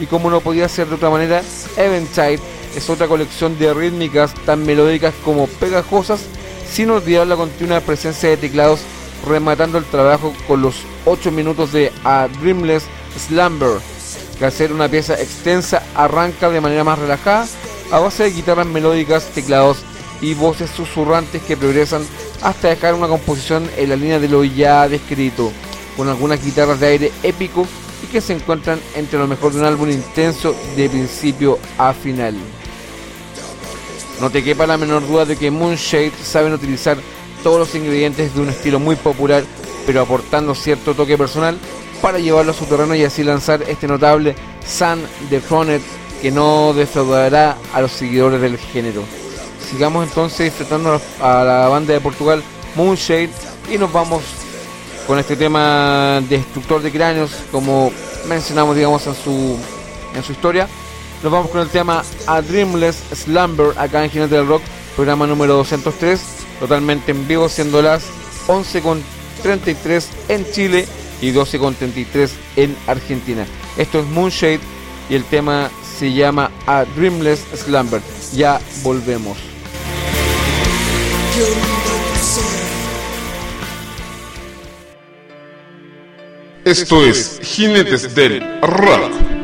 Y 0.00 0.06
como 0.06 0.30
no 0.30 0.40
podía 0.40 0.68
ser 0.68 0.88
de 0.88 0.94
otra 0.94 1.10
manera, 1.10 1.42
Eventide 1.76 2.40
es 2.76 2.88
otra 2.88 3.08
colección 3.08 3.58
de 3.58 3.74
rítmicas 3.74 4.34
tan 4.46 4.64
melódicas 4.64 5.14
como 5.24 5.46
pegajosas, 5.46 6.20
sin 6.70 6.90
olvidar 6.90 7.26
la 7.26 7.36
continua 7.36 7.80
presencia 7.80 8.28
de 8.28 8.36
teclados, 8.36 8.80
rematando 9.26 9.78
el 9.78 9.84
trabajo 9.84 10.32
con 10.46 10.62
los 10.62 10.76
8 11.04 11.32
minutos 11.32 11.72
de 11.72 11.92
A 12.04 12.28
Dreamless 12.40 12.84
Slumber, 13.28 13.78
que 14.38 14.44
al 14.44 14.52
ser 14.52 14.72
una 14.72 14.88
pieza 14.88 15.14
extensa 15.20 15.82
arranca 15.94 16.50
de 16.50 16.60
manera 16.60 16.84
más 16.84 16.98
relajada, 16.98 17.46
a 17.90 17.98
base 17.98 18.24
de 18.24 18.30
guitarras 18.30 18.66
melódicas, 18.66 19.24
teclados 19.34 19.78
y 20.20 20.34
voces 20.34 20.70
susurrantes 20.70 21.42
que 21.42 21.56
progresan 21.56 22.02
hasta 22.42 22.68
dejar 22.68 22.94
una 22.94 23.08
composición 23.08 23.68
en 23.76 23.88
la 23.88 23.96
línea 23.96 24.20
de 24.20 24.28
lo 24.28 24.44
ya 24.44 24.88
descrito, 24.88 25.50
con 25.96 26.08
algunas 26.08 26.44
guitarras 26.44 26.78
de 26.78 26.86
aire 26.86 27.12
épico 27.22 27.66
que 28.08 28.20
se 28.20 28.32
encuentran 28.32 28.80
entre 28.94 29.18
lo 29.18 29.26
mejor 29.26 29.52
de 29.52 29.60
un 29.60 29.66
álbum 29.66 29.90
intenso 29.90 30.54
de 30.76 30.88
principio 30.88 31.58
a 31.78 31.92
final. 31.92 32.34
No 34.20 34.30
te 34.30 34.42
quepa 34.42 34.66
la 34.66 34.76
menor 34.76 35.06
duda 35.06 35.24
de 35.24 35.36
que 35.36 35.50
Moonshade 35.50 36.12
saben 36.22 36.52
utilizar 36.52 36.96
todos 37.42 37.58
los 37.58 37.74
ingredientes 37.74 38.34
de 38.34 38.40
un 38.40 38.48
estilo 38.48 38.80
muy 38.80 38.96
popular, 38.96 39.44
pero 39.86 40.02
aportando 40.02 40.54
cierto 40.54 40.94
toque 40.94 41.16
personal 41.16 41.56
para 42.02 42.18
llevarlo 42.18 42.52
a 42.52 42.54
su 42.54 42.64
terreno 42.64 42.94
y 42.94 43.04
así 43.04 43.22
lanzar 43.22 43.62
este 43.62 43.86
notable 43.86 44.34
Sun 44.66 45.02
de 45.30 45.40
Fronet 45.40 45.82
que 46.20 46.30
no 46.30 46.72
defraudará 46.72 47.56
a 47.72 47.80
los 47.80 47.92
seguidores 47.92 48.40
del 48.40 48.58
género. 48.58 49.02
Sigamos 49.70 50.08
entonces 50.08 50.46
disfrutando 50.46 51.00
a 51.20 51.44
la 51.44 51.68
banda 51.68 51.92
de 51.92 52.00
Portugal 52.00 52.42
Moonshade 52.74 53.30
y 53.72 53.78
nos 53.78 53.92
vamos 53.92 54.22
con 55.08 55.18
este 55.18 55.36
tema 55.36 56.22
destructor 56.28 56.82
de 56.82 56.92
cráneos 56.92 57.30
como 57.50 57.90
mencionamos 58.28 58.76
digamos 58.76 59.06
en 59.06 59.14
su 59.14 59.58
en 60.14 60.22
su 60.22 60.32
historia. 60.32 60.68
Nos 61.22 61.32
vamos 61.32 61.50
con 61.50 61.62
el 61.62 61.68
tema 61.68 62.04
A 62.26 62.42
Dreamless 62.42 63.02
Slumber 63.14 63.72
acá 63.78 64.04
en 64.04 64.10
Jinete 64.10 64.36
del 64.36 64.46
Rock 64.46 64.62
programa 64.94 65.26
número 65.26 65.54
203 65.54 66.20
totalmente 66.60 67.12
en 67.12 67.26
vivo 67.26 67.48
siendo 67.48 67.80
las 67.80 68.04
11.33 68.48 70.04
en 70.28 70.52
Chile 70.52 70.86
y 71.22 71.32
12.33 71.32 72.30
en 72.56 72.76
Argentina. 72.86 73.46
Esto 73.78 74.00
es 74.00 74.06
Moonshade 74.06 74.60
y 75.08 75.14
el 75.14 75.24
tema 75.24 75.70
se 75.98 76.12
llama 76.12 76.50
A 76.66 76.84
Dreamless 76.84 77.40
Slumber. 77.54 78.02
Ya 78.34 78.60
volvemos 78.82 79.38
Esto 86.68 87.02
es 87.02 87.40
Jinetes 87.42 88.14
del 88.14 88.42
Rock. 88.60 89.37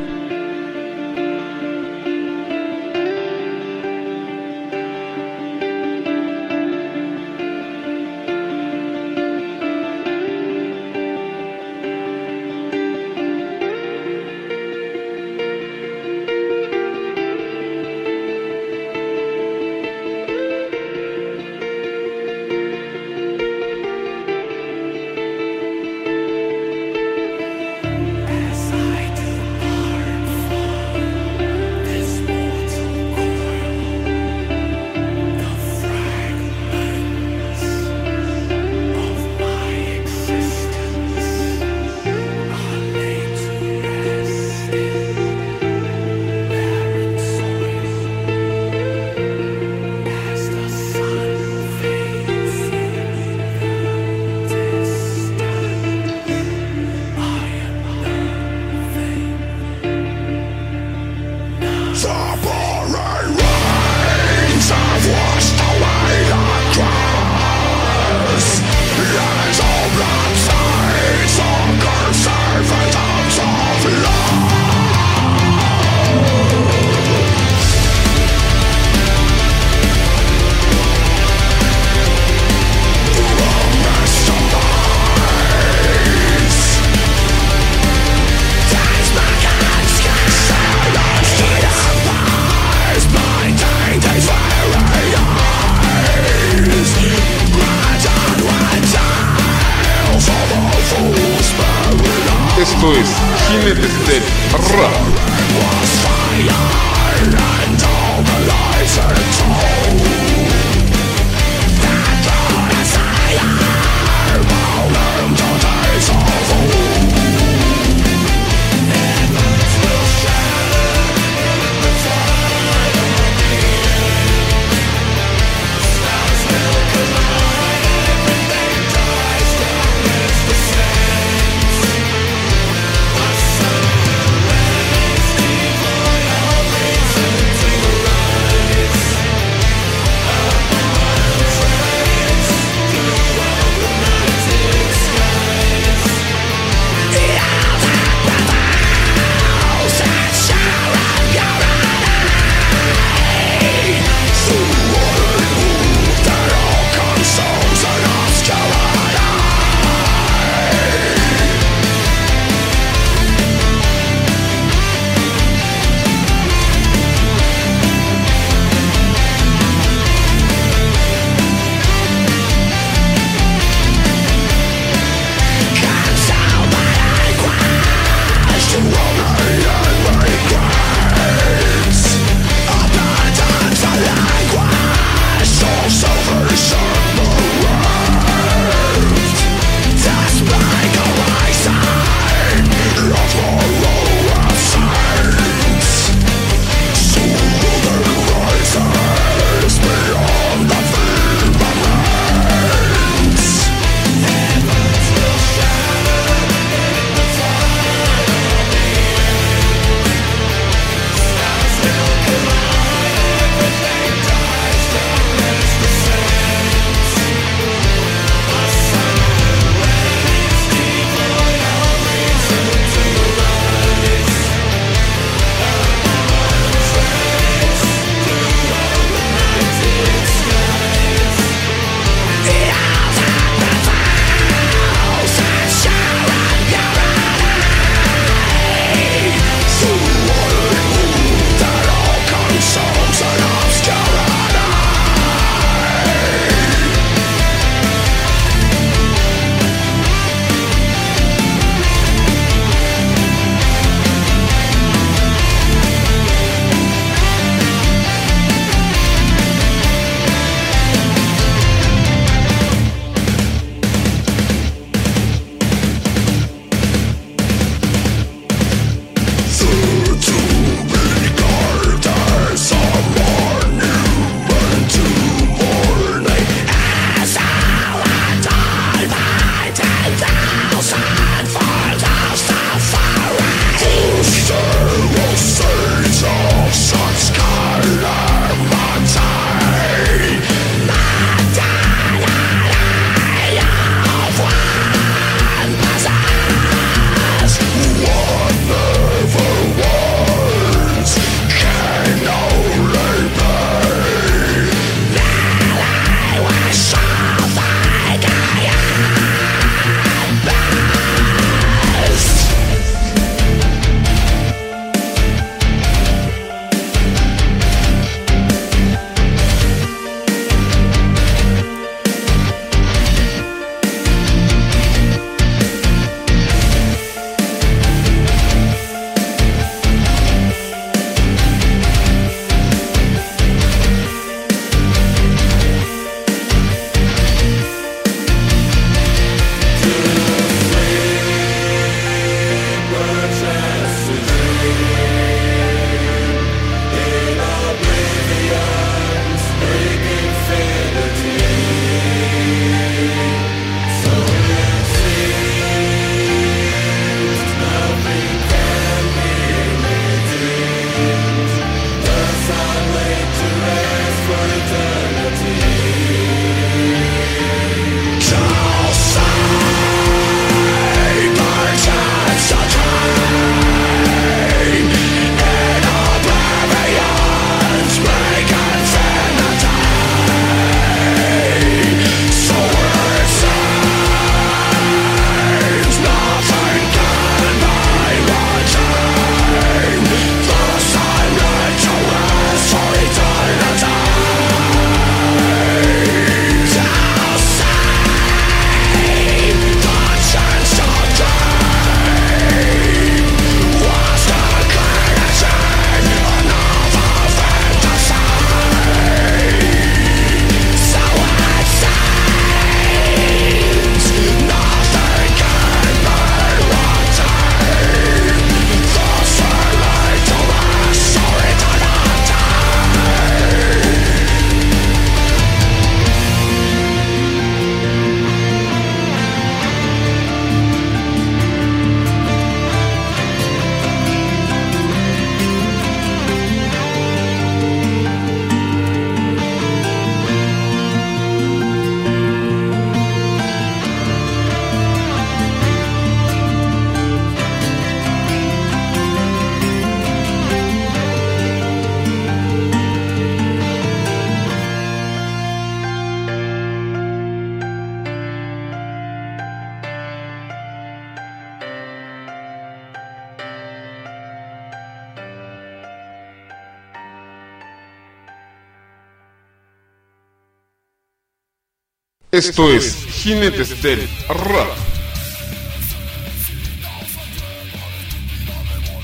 Esto 472.34 472.68
es 472.68 472.96
Jinetes 472.96 473.80
del 473.80 474.08
Rock. 474.28 474.66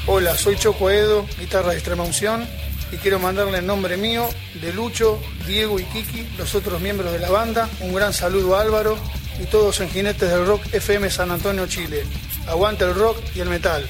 Hola, 0.08 0.36
soy 0.36 0.56
Choco 0.56 0.90
Edo, 0.90 1.24
guitarra 1.38 1.70
de 1.70 1.76
extrema 1.76 2.02
unción, 2.02 2.44
y 2.90 2.96
quiero 2.96 3.20
mandarle 3.20 3.58
en 3.58 3.66
nombre 3.66 3.96
mío, 3.96 4.28
de 4.60 4.72
Lucho, 4.72 5.20
Diego 5.46 5.78
y 5.78 5.84
Kiki, 5.84 6.26
los 6.38 6.56
otros 6.56 6.80
miembros 6.80 7.12
de 7.12 7.20
la 7.20 7.30
banda, 7.30 7.68
un 7.82 7.94
gran 7.94 8.12
saludo 8.12 8.56
a 8.56 8.62
Álvaro 8.62 8.98
y 9.40 9.44
todos 9.44 9.78
en 9.78 9.90
Jinetes 9.90 10.28
del 10.28 10.44
Rock 10.44 10.62
FM 10.72 11.08
San 11.08 11.30
Antonio, 11.30 11.68
Chile. 11.68 12.02
Aguante 12.48 12.84
el 12.84 12.96
rock 12.96 13.16
y 13.36 13.40
el 13.40 13.48
metal. 13.48 13.88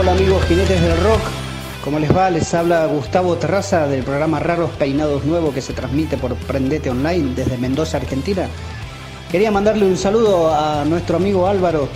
Hola 0.00 0.12
amigos 0.12 0.42
jinetes 0.46 0.80
del 0.80 0.96
rock, 1.02 1.20
¿cómo 1.84 1.98
les 1.98 2.10
va? 2.16 2.30
Les 2.30 2.54
habla 2.54 2.86
Gustavo 2.86 3.36
Terraza 3.36 3.86
del 3.86 4.02
programa 4.02 4.40
Raros 4.40 4.70
Peinados 4.70 5.26
Nuevo 5.26 5.52
que 5.52 5.60
se 5.60 5.74
transmite 5.74 6.16
por 6.16 6.34
Prendete 6.36 6.88
Online 6.88 7.34
desde 7.36 7.58
Mendoza, 7.58 7.98
Argentina. 7.98 8.48
Quería 9.30 9.50
mandarle 9.50 9.84
un 9.84 9.98
saludo 9.98 10.54
a 10.54 10.86
nuestro 10.86 11.18
amigo 11.18 11.46
Álvaro 11.46 11.86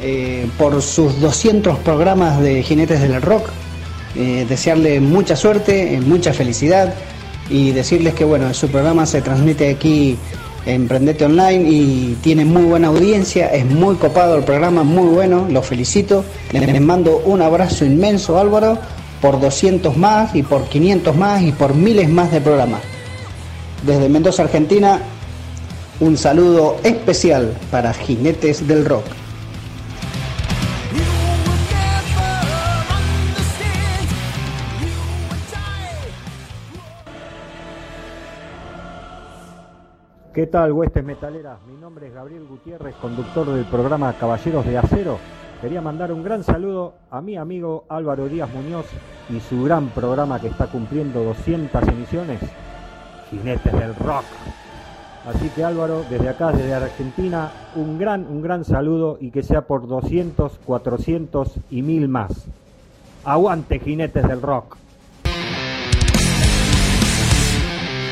eh, 0.00 0.48
por 0.56 0.80
sus 0.80 1.20
200 1.20 1.80
programas 1.80 2.40
de 2.40 2.62
jinetes 2.62 3.02
del 3.02 3.20
rock. 3.20 3.50
Eh, 4.16 4.46
desearle 4.48 4.98
mucha 4.98 5.36
suerte, 5.36 5.96
eh, 5.96 6.00
mucha 6.00 6.32
felicidad 6.32 6.94
y 7.50 7.72
decirles 7.72 8.14
que 8.14 8.24
bueno, 8.24 8.54
su 8.54 8.68
programa 8.68 9.04
se 9.04 9.20
transmite 9.20 9.68
aquí 9.68 10.16
en 10.66 10.88
Prendete 10.88 11.24
Online 11.24 11.68
y 11.68 12.18
tiene 12.20 12.44
muy 12.44 12.62
buena 12.62 12.88
audiencia, 12.88 13.46
es 13.48 13.64
muy 13.64 13.96
copado 13.96 14.36
el 14.36 14.44
programa, 14.44 14.82
muy 14.82 15.08
bueno, 15.08 15.46
los 15.50 15.66
felicito. 15.66 16.24
Les 16.52 16.80
mando 16.80 17.22
un 17.24 17.42
abrazo 17.42 17.84
inmenso 17.84 18.38
Álvaro 18.38 18.78
por 19.20 19.40
200 19.40 19.96
más 19.96 20.34
y 20.34 20.42
por 20.42 20.64
500 20.64 21.16
más 21.16 21.42
y 21.42 21.52
por 21.52 21.74
miles 21.74 22.08
más 22.08 22.30
de 22.30 22.40
programas. 22.40 22.80
Desde 23.84 24.08
Mendoza, 24.08 24.42
Argentina, 24.42 25.00
un 26.00 26.16
saludo 26.16 26.76
especial 26.82 27.54
para 27.70 27.92
Jinetes 27.92 28.66
del 28.66 28.84
Rock. 28.84 29.19
¿Qué 40.32 40.46
tal, 40.46 40.70
huestes 40.70 41.04
metaleras? 41.04 41.58
Mi 41.66 41.76
nombre 41.80 42.06
es 42.06 42.14
Gabriel 42.14 42.46
Gutiérrez, 42.46 42.94
conductor 43.02 43.48
del 43.48 43.64
programa 43.64 44.12
Caballeros 44.12 44.64
de 44.64 44.78
Acero. 44.78 45.18
Quería 45.60 45.80
mandar 45.80 46.12
un 46.12 46.22
gran 46.22 46.44
saludo 46.44 46.94
a 47.10 47.20
mi 47.20 47.36
amigo 47.36 47.84
Álvaro 47.88 48.28
Díaz 48.28 48.48
Muñoz 48.54 48.86
y 49.28 49.40
su 49.40 49.64
gran 49.64 49.88
programa 49.88 50.40
que 50.40 50.46
está 50.46 50.68
cumpliendo 50.68 51.24
200 51.24 51.82
emisiones, 51.88 52.40
Jinetes 53.28 53.72
del 53.72 53.96
Rock. 53.96 54.24
Así 55.26 55.48
que 55.48 55.64
Álvaro, 55.64 56.04
desde 56.08 56.28
acá, 56.28 56.52
desde 56.52 56.74
Argentina, 56.74 57.50
un 57.74 57.98
gran, 57.98 58.24
un 58.28 58.40
gran 58.40 58.64
saludo 58.64 59.18
y 59.20 59.32
que 59.32 59.42
sea 59.42 59.62
por 59.62 59.88
200, 59.88 60.60
400 60.64 61.54
y 61.72 61.82
1000 61.82 62.06
más. 62.06 62.46
Aguante, 63.24 63.80
Jinetes 63.80 64.28
del 64.28 64.42
Rock. 64.42 64.76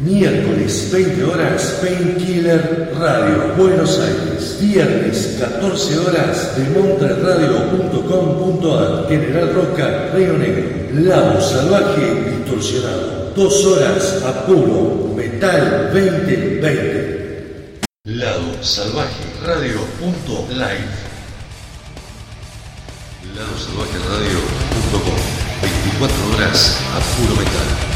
Miércoles, 0.00 0.90
20 0.92 1.22
horas, 1.24 1.78
Painkiller 1.80 2.92
Radio, 2.98 3.54
Buenos 3.56 3.98
Aires. 4.00 4.58
Viernes, 4.60 5.36
14 5.38 5.98
horas, 5.98 6.56
demontreradio.com.ar, 6.56 9.06
General 9.08 9.54
Roca, 9.54 10.10
Río 10.14 10.34
Negro. 10.34 10.84
Lado 10.94 11.40
Salvaje 11.40 12.30
Distorsionado. 12.30 13.32
Dos 13.34 13.66
horas 13.66 14.22
a 14.22 14.46
Metal 15.16 15.90
2020. 15.92 17.80
Lado 18.04 18.62
Salvaje 18.62 19.24
Radio.live. 19.44 20.84
Lado 23.34 23.58
Salvaje 23.58 23.98
Radio.com 24.08 25.18
24 25.62 26.34
horas 26.34 26.78
a 26.94 27.00
metal. 27.34 27.93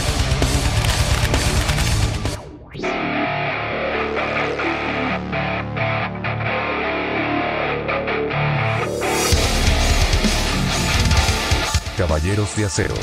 De 12.36 12.66
Acero. 12.66 12.94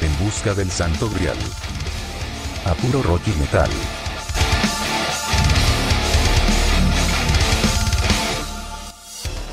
En 0.00 0.24
busca 0.24 0.54
del 0.54 0.70
Santo 0.70 1.10
Grial. 1.10 1.36
A 2.64 2.72
puro 2.72 3.02
rock 3.02 3.20
y 3.26 3.38
metal. 3.38 3.68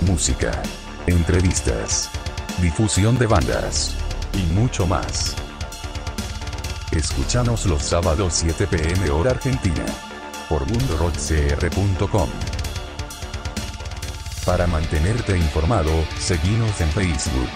Música. 0.07 0.63
Entrevistas. 1.05 2.09
Difusión 2.61 3.17
de 3.17 3.27
bandas. 3.27 3.97
Y 4.35 4.43
mucho 4.53 4.87
más. 4.87 5.35
Escúchanos 6.91 7.65
los 7.65 7.83
sábados 7.83 8.35
7 8.35 8.67
pm 8.67 9.09
hora 9.09 9.31
argentina. 9.31 9.85
Por 10.47 10.65
mundorockcr.com. 10.65 12.29
Para 14.45 14.65
mantenerte 14.65 15.37
informado, 15.37 15.91
seguinos 16.17 16.81
en 16.81 16.89
Facebook, 16.89 17.49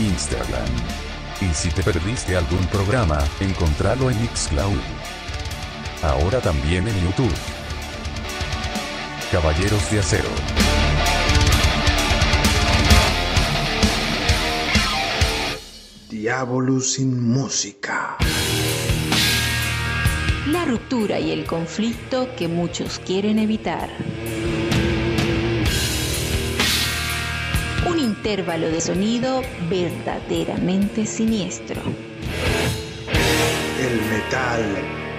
Instagram. 0.00 0.68
Y 1.40 1.54
si 1.54 1.70
te 1.70 1.82
perdiste 1.82 2.36
algún 2.36 2.66
programa, 2.66 3.18
encontralo 3.40 4.10
en 4.10 4.20
Mixcloud. 4.20 4.78
Ahora 6.02 6.40
también 6.40 6.88
en 6.88 6.94
YouTube. 7.02 7.34
Caballeros 9.30 9.90
de 9.90 10.00
Acero. 10.00 10.28
Diabolus 16.08 16.94
sin 16.94 17.30
música. 17.30 18.16
La 20.48 20.64
ruptura 20.64 21.20
y 21.20 21.30
el 21.30 21.46
conflicto 21.46 22.28
que 22.36 22.48
muchos 22.48 22.98
quieren 22.98 23.38
evitar. 23.38 23.90
Intervalo 28.20 28.68
de 28.68 28.82
sonido 28.82 29.42
verdaderamente 29.70 31.06
siniestro. 31.06 31.80
El 33.80 33.96
metal 34.10 34.62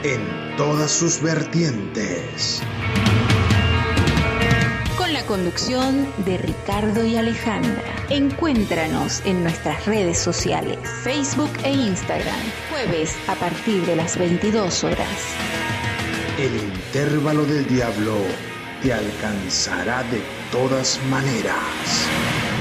en 0.03 0.55
todas 0.55 0.91
sus 0.91 1.19
vertientes. 1.19 2.61
con 4.99 5.11
la 5.13 5.25
conducción 5.25 6.05
de 6.25 6.37
Ricardo 6.37 7.03
y 7.03 7.15
Alejandra. 7.15 7.81
Encuéntranos 8.11 9.23
en 9.25 9.41
nuestras 9.41 9.83
redes 9.87 10.19
sociales, 10.19 10.77
Facebook 11.03 11.51
e 11.63 11.71
Instagram, 11.71 12.39
jueves 12.69 13.15
a 13.27 13.33
partir 13.33 13.83
de 13.87 13.95
las 13.95 14.15
22 14.15 14.83
horas. 14.83 15.35
El 16.37 16.55
intervalo 16.55 17.45
del 17.45 17.65
diablo 17.67 18.13
te 18.83 18.93
alcanzará 18.93 20.03
de 20.03 20.21
todas 20.51 20.99
maneras. 21.09 22.60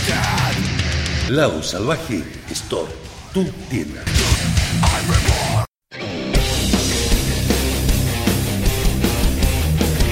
Lado 1.30 1.61
Salvaje 1.61 2.23
Store, 2.52 2.90
tu 3.34 3.44
tienda. 3.69 4.02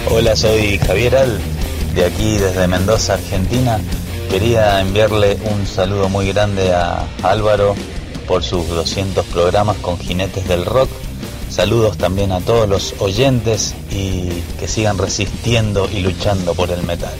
Hola, 0.09 0.35
soy 0.35 0.77
Javier 0.79 1.15
Al, 1.15 1.39
de 1.95 2.03
aquí 2.05 2.37
desde 2.37 2.67
Mendoza, 2.67 3.13
Argentina. 3.13 3.79
Quería 4.29 4.81
enviarle 4.81 5.37
un 5.53 5.65
saludo 5.65 6.09
muy 6.09 6.33
grande 6.33 6.73
a 6.73 7.07
Álvaro 7.21 7.75
por 8.23 8.43
sus 8.43 8.67
200 8.67 9.25
programas 9.27 9.77
con 9.77 9.97
Jinetes 9.97 10.47
del 10.47 10.65
Rock. 10.65 10.89
Saludos 11.49 11.97
también 11.97 12.31
a 12.31 12.39
todos 12.39 12.67
los 12.67 12.95
oyentes 12.99 13.75
y 13.91 14.29
que 14.59 14.67
sigan 14.67 14.97
resistiendo 14.97 15.87
y 15.91 15.99
luchando 15.99 16.53
por 16.53 16.71
el 16.71 16.83
metal. 16.83 17.13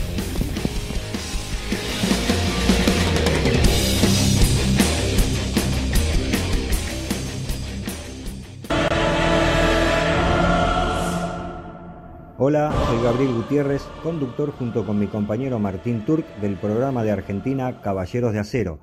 Hola, 12.46 12.74
soy 12.88 13.02
Gabriel 13.02 13.34
Gutiérrez, 13.36 13.84
conductor 14.04 14.52
junto 14.52 14.86
con 14.86 15.00
mi 15.00 15.08
compañero 15.08 15.60
Martín 15.60 16.04
Turk 16.06 16.26
del 16.42 16.58
programa 16.58 17.02
de 17.04 17.12
Argentina 17.12 17.80
Caballeros 17.80 18.34
de 18.34 18.40
Acero, 18.40 18.80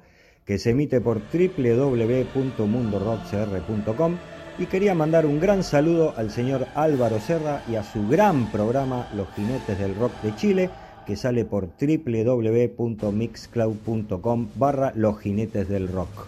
que 0.51 0.59
se 0.59 0.71
emite 0.71 1.01
por 1.01 1.23
www.mundorockcr.com 1.33 4.17
y 4.59 4.67
quería 4.67 4.97
mandar 4.97 5.25
un 5.25 5.39
gran 5.39 5.63
saludo 5.63 6.13
al 6.17 6.33
señor 6.33 6.67
Álvaro 6.75 7.21
Serra 7.21 7.63
y 7.71 7.77
a 7.77 7.85
su 7.85 8.09
gran 8.09 8.51
programa 8.51 9.09
Los 9.15 9.29
Jinetes 9.37 9.79
del 9.79 9.95
Rock 9.95 10.11
de 10.23 10.35
Chile, 10.35 10.69
que 11.07 11.15
sale 11.15 11.45
por 11.45 11.69
www.mixcloud.com 11.81 14.49
barra 14.57 14.93
Los 14.97 15.21
Jinetes 15.21 15.69
del 15.69 15.87
Rock. 15.87 16.27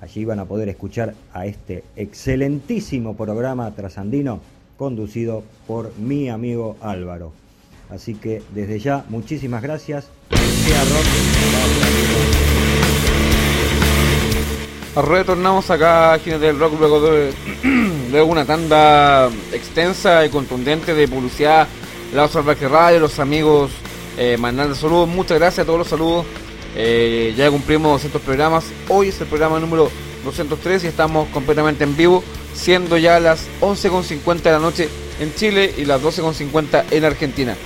Allí 0.00 0.24
van 0.24 0.38
a 0.38 0.46
poder 0.46 0.70
escuchar 0.70 1.12
a 1.34 1.44
este 1.44 1.84
excelentísimo 1.94 3.18
programa 3.18 3.70
trasandino 3.74 4.40
conducido 4.78 5.42
por 5.66 5.92
mi 5.98 6.30
amigo 6.30 6.78
Álvaro. 6.80 7.34
Así 7.90 8.14
que 8.14 8.40
desde 8.54 8.78
ya, 8.78 9.04
muchísimas 9.10 9.62
gracias. 9.62 10.08
Retornamos 15.02 15.70
acá 15.70 16.14
a 16.14 16.18
Jinete 16.18 16.46
del 16.46 16.58
Rock 16.58 16.74
luego 16.76 17.00
de, 17.00 17.32
de 18.10 18.20
una 18.20 18.44
tanda 18.44 19.28
extensa 19.52 20.26
y 20.26 20.28
contundente 20.28 20.92
de 20.92 21.06
publicidad. 21.06 21.68
La 22.12 22.26
Salvaje 22.26 22.66
Radio, 22.66 22.98
los 22.98 23.20
amigos 23.20 23.70
eh, 24.16 24.36
mandando 24.38 24.74
saludos. 24.74 25.08
Muchas 25.08 25.38
gracias 25.38 25.62
a 25.62 25.66
todos 25.66 25.78
los 25.78 25.88
saludos. 25.88 26.26
Eh, 26.74 27.32
ya 27.36 27.48
cumplimos 27.48 27.92
200 27.92 28.22
programas. 28.22 28.64
Hoy 28.88 29.08
es 29.08 29.20
el 29.20 29.28
programa 29.28 29.60
número 29.60 29.88
203 30.24 30.82
y 30.82 30.86
estamos 30.88 31.28
completamente 31.28 31.84
en 31.84 31.96
vivo, 31.96 32.24
siendo 32.52 32.96
ya 32.96 33.20
las 33.20 33.46
11.50 33.60 34.42
de 34.42 34.50
la 34.50 34.58
noche 34.58 34.88
en 35.20 35.32
Chile 35.32 35.74
y 35.76 35.84
las 35.84 36.02
12.50 36.02 36.86
en 36.90 37.04
Argentina. 37.04 37.56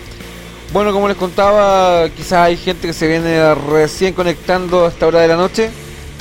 Bueno, 0.70 0.92
como 0.92 1.08
les 1.08 1.16
contaba, 1.16 2.10
quizás 2.10 2.46
hay 2.46 2.58
gente 2.58 2.88
que 2.88 2.92
se 2.92 3.08
viene 3.08 3.54
recién 3.54 4.12
conectando 4.12 4.84
a 4.84 4.88
esta 4.88 5.06
hora 5.06 5.20
de 5.20 5.28
la 5.28 5.36
noche. 5.36 5.70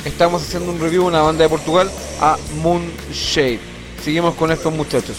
Estamos 0.04 0.42
haciendo 0.42 0.72
un 0.72 0.80
review 0.80 1.06
una 1.06 1.22
banda 1.22 1.44
de 1.44 1.48
Portugal 1.48 1.88
a 2.20 2.36
Moonshade. 2.60 3.60
Seguimos 4.02 4.34
con 4.34 4.50
estos 4.50 4.72
muchachos. 4.72 5.16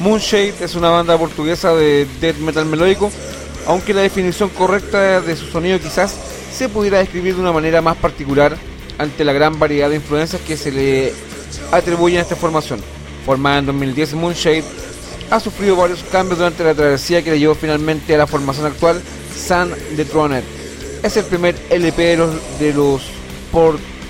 Moonshade 0.00 0.54
es 0.60 0.74
una 0.74 0.90
banda 0.90 1.16
portuguesa 1.16 1.72
de 1.72 2.04
death 2.20 2.38
metal 2.38 2.66
melódico, 2.66 3.12
aunque 3.66 3.94
la 3.94 4.00
definición 4.00 4.48
correcta 4.48 5.20
de 5.20 5.36
su 5.36 5.46
sonido 5.46 5.78
quizás 5.78 6.16
se 6.52 6.68
pudiera 6.68 6.98
describir 6.98 7.36
de 7.36 7.42
una 7.42 7.52
manera 7.52 7.80
más 7.80 7.96
particular 7.96 8.56
ante 8.98 9.24
la 9.24 9.32
gran 9.32 9.56
variedad 9.60 9.88
de 9.88 9.96
influencias 9.96 10.42
que 10.42 10.56
se 10.56 10.72
le 10.72 11.12
atribuyen 11.70 12.18
a 12.18 12.22
esta 12.22 12.34
formación. 12.34 12.80
Formada 13.24 13.58
en 13.58 13.66
2010, 13.66 14.14
Moonshade 14.14 14.64
ha 15.30 15.38
sufrido 15.38 15.76
varios 15.76 16.02
cambios 16.10 16.38
durante 16.38 16.64
la 16.64 16.74
travesía 16.74 17.22
que 17.22 17.30
le 17.30 17.38
llevó 17.38 17.54
finalmente 17.54 18.12
a 18.16 18.18
la 18.18 18.26
formación 18.26 18.66
actual, 18.66 19.00
Sun 19.32 19.72
the 19.94 20.04
Throner. 20.04 20.42
Es 21.04 21.16
el 21.16 21.24
primer 21.24 21.54
LP 21.70 22.02
de 22.02 22.16
los, 22.16 22.58
de 22.58 22.72
los 22.72 23.02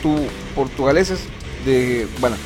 portu- 0.04 0.28
portugaleses, 0.54 1.20
de, 1.64 2.06
bueno, 2.20 2.36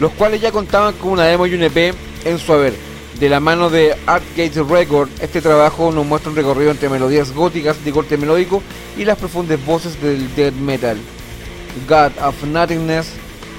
los 0.00 0.12
cuales 0.12 0.40
ya 0.40 0.52
contaban 0.52 0.94
con 0.94 1.10
una 1.12 1.24
demo 1.24 1.46
y 1.46 1.54
un 1.54 1.62
EP 1.62 1.94
en 2.24 2.38
su 2.38 2.52
haber. 2.52 2.74
De 3.18 3.28
la 3.28 3.40
mano 3.40 3.70
de 3.70 3.94
Artgate 4.06 4.62
Record, 4.62 5.08
este 5.20 5.40
trabajo 5.40 5.92
nos 5.92 6.04
muestra 6.04 6.30
un 6.30 6.36
recorrido 6.36 6.70
entre 6.70 6.88
melodías 6.88 7.32
góticas 7.32 7.84
de 7.84 7.92
corte 7.92 8.16
melódico 8.16 8.62
y 8.96 9.04
las 9.04 9.18
profundas 9.18 9.64
voces 9.64 10.00
del 10.02 10.34
death 10.34 10.54
metal. 10.54 10.98
God 11.88 12.12
of 12.22 12.42
Nothingness, 12.44 13.08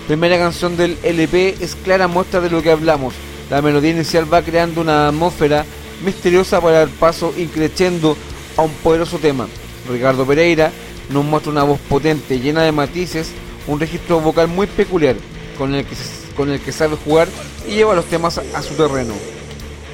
primera 0.07 0.37
canción 0.37 0.75
del 0.75 0.97
LP, 1.03 1.55
es 1.61 1.75
clara 1.75 2.07
muestra 2.07 2.41
de 2.41 2.49
lo 2.49 2.61
que 2.61 2.71
hablamos. 2.71 3.13
La 3.49 3.61
melodía 3.61 3.91
inicial 3.91 4.31
va 4.31 4.41
creando 4.41 4.81
una 4.81 5.07
atmósfera 5.07 5.65
misteriosa 6.03 6.59
para 6.59 6.79
dar 6.79 6.87
paso 6.89 7.33
increciendo 7.37 8.17
a 8.57 8.63
un 8.63 8.71
poderoso 8.71 9.17
tema. 9.19 9.47
Ricardo 9.89 10.25
Pereira 10.25 10.71
nos 11.09 11.23
muestra 11.25 11.51
una 11.51 11.63
voz 11.63 11.79
potente, 11.89 12.39
llena 12.39 12.63
de 12.63 12.71
matices, 12.71 13.31
un 13.67 13.79
registro 13.79 14.19
vocal 14.19 14.47
muy 14.47 14.67
peculiar, 14.67 15.15
con 15.57 15.73
el 15.73 15.85
que, 15.85 16.71
sabe 16.71 16.97
jugar 17.03 17.27
y 17.67 17.75
lleva 17.75 17.95
los 17.95 18.05
temas 18.05 18.37
a, 18.37 18.43
a 18.55 18.61
su 18.61 18.73
terreno. 18.75 19.13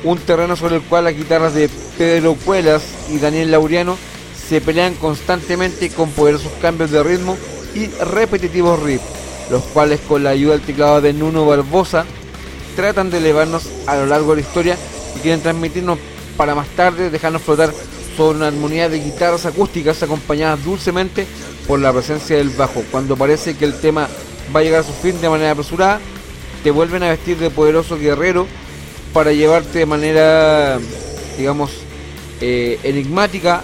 Un 0.03 0.18
terreno 0.19 0.56
sobre 0.56 0.77
el 0.77 0.81
cual 0.81 1.03
las 1.06 1.15
guitarras 1.15 1.53
de 1.53 1.69
Pedro 1.98 2.36
Cuelas 2.36 2.84
y 3.10 3.19
Daniel 3.19 3.52
Laureano 3.52 3.98
se 4.48 4.61
pelean 4.61 4.95
constantemente 4.95 5.90
con 5.90 6.10
poderosos 6.11 6.52
cambios 6.61 6.91
de 6.91 7.03
ritmo 7.03 7.38
y 7.76 7.88
repetitivos 7.88 8.81
riffs, 8.81 9.03
los 9.52 9.64
cuales 9.64 9.99
con 10.07 10.23
la 10.23 10.31
ayuda 10.31 10.53
del 10.53 10.61
teclado 10.61 11.02
de 11.02 11.14
Nuno 11.14 11.45
Barbosa 11.45 12.06
tratan 12.76 13.10
de 13.11 13.18
elevarnos 13.18 13.68
a 13.86 13.98
lo 13.98 14.06
largo 14.06 14.31
de 14.31 14.41
la 14.41 14.48
historia 14.48 14.77
y 15.15 15.19
quieren 15.19 15.41
transmitirnos 15.41 15.99
para 16.38 16.56
más 16.56 16.68
tarde 16.69 17.10
dejarnos 17.10 17.41
flotar 17.41 17.73
sobre 18.20 18.38
una 18.40 18.48
armonía 18.48 18.90
de 18.90 19.00
guitarras 19.00 19.46
acústicas 19.46 20.04
acompañadas 20.04 20.62
dulcemente 20.66 21.26
por 21.66 21.80
la 21.80 21.94
presencia 21.94 22.36
del 22.36 22.50
bajo. 22.50 22.84
Cuando 22.91 23.16
parece 23.16 23.56
que 23.56 23.64
el 23.64 23.74
tema 23.80 24.10
va 24.54 24.60
a 24.60 24.64
llegar 24.64 24.82
a 24.82 24.84
su 24.84 24.91
fin 24.91 25.22
de 25.22 25.30
manera 25.30 25.52
apresurada, 25.52 26.02
te 26.62 26.70
vuelven 26.70 27.02
a 27.04 27.10
vestir 27.12 27.38
de 27.38 27.50
poderoso 27.50 27.98
guerrero 27.98 28.46
para 29.14 29.32
llevarte 29.32 29.80
de 29.80 29.86
manera, 29.86 30.80
digamos, 31.38 31.72
eh, 32.41 32.78
enigmática 32.84 33.64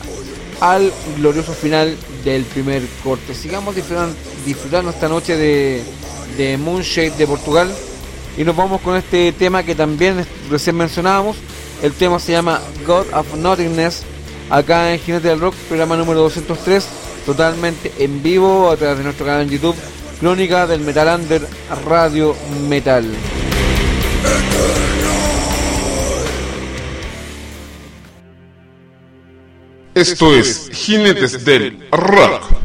al 0.61 0.89
glorioso 1.17 1.51
final 1.51 1.93
del 2.23 2.43
primer 2.45 2.81
corte. 3.03 3.33
Sigamos 3.33 3.75
disfrutan- 3.75 4.15
disfrutando 4.45 4.89
esta 4.91 5.09
noche 5.09 5.35
de, 5.35 5.83
de 6.37 6.57
Moonshade 6.57 7.11
de 7.17 7.27
Portugal 7.27 7.69
y 8.37 8.45
nos 8.45 8.55
vamos 8.55 8.79
con 8.79 8.95
este 8.95 9.33
tema 9.33 9.63
que 9.63 9.75
también 9.75 10.25
recién 10.49 10.77
mencionábamos. 10.77 11.35
El 11.83 11.91
tema 11.91 12.19
se 12.19 12.31
llama 12.31 12.61
God 12.87 13.07
of 13.13 13.35
Nothingness, 13.35 14.03
acá 14.49 14.93
en 14.93 14.99
Jinete 14.99 15.27
del 15.27 15.39
Rock, 15.39 15.55
programa 15.67 15.97
número 15.97 16.21
203, 16.21 16.87
totalmente 17.25 17.91
en 17.99 18.21
vivo 18.21 18.69
a 18.69 18.77
través 18.77 18.97
de 18.97 19.03
nuestro 19.03 19.25
canal 19.25 19.43
en 19.43 19.49
YouTube, 19.49 19.75
Crónica 20.19 20.67
del 20.67 20.81
Metal 20.81 21.19
Under 21.19 21.47
Radio 21.85 22.35
Metal. 22.67 23.05
Esto 29.93 30.35
es 30.35 30.69
Jinetes 30.73 31.45
del 31.45 31.87
Rock. 31.91 32.64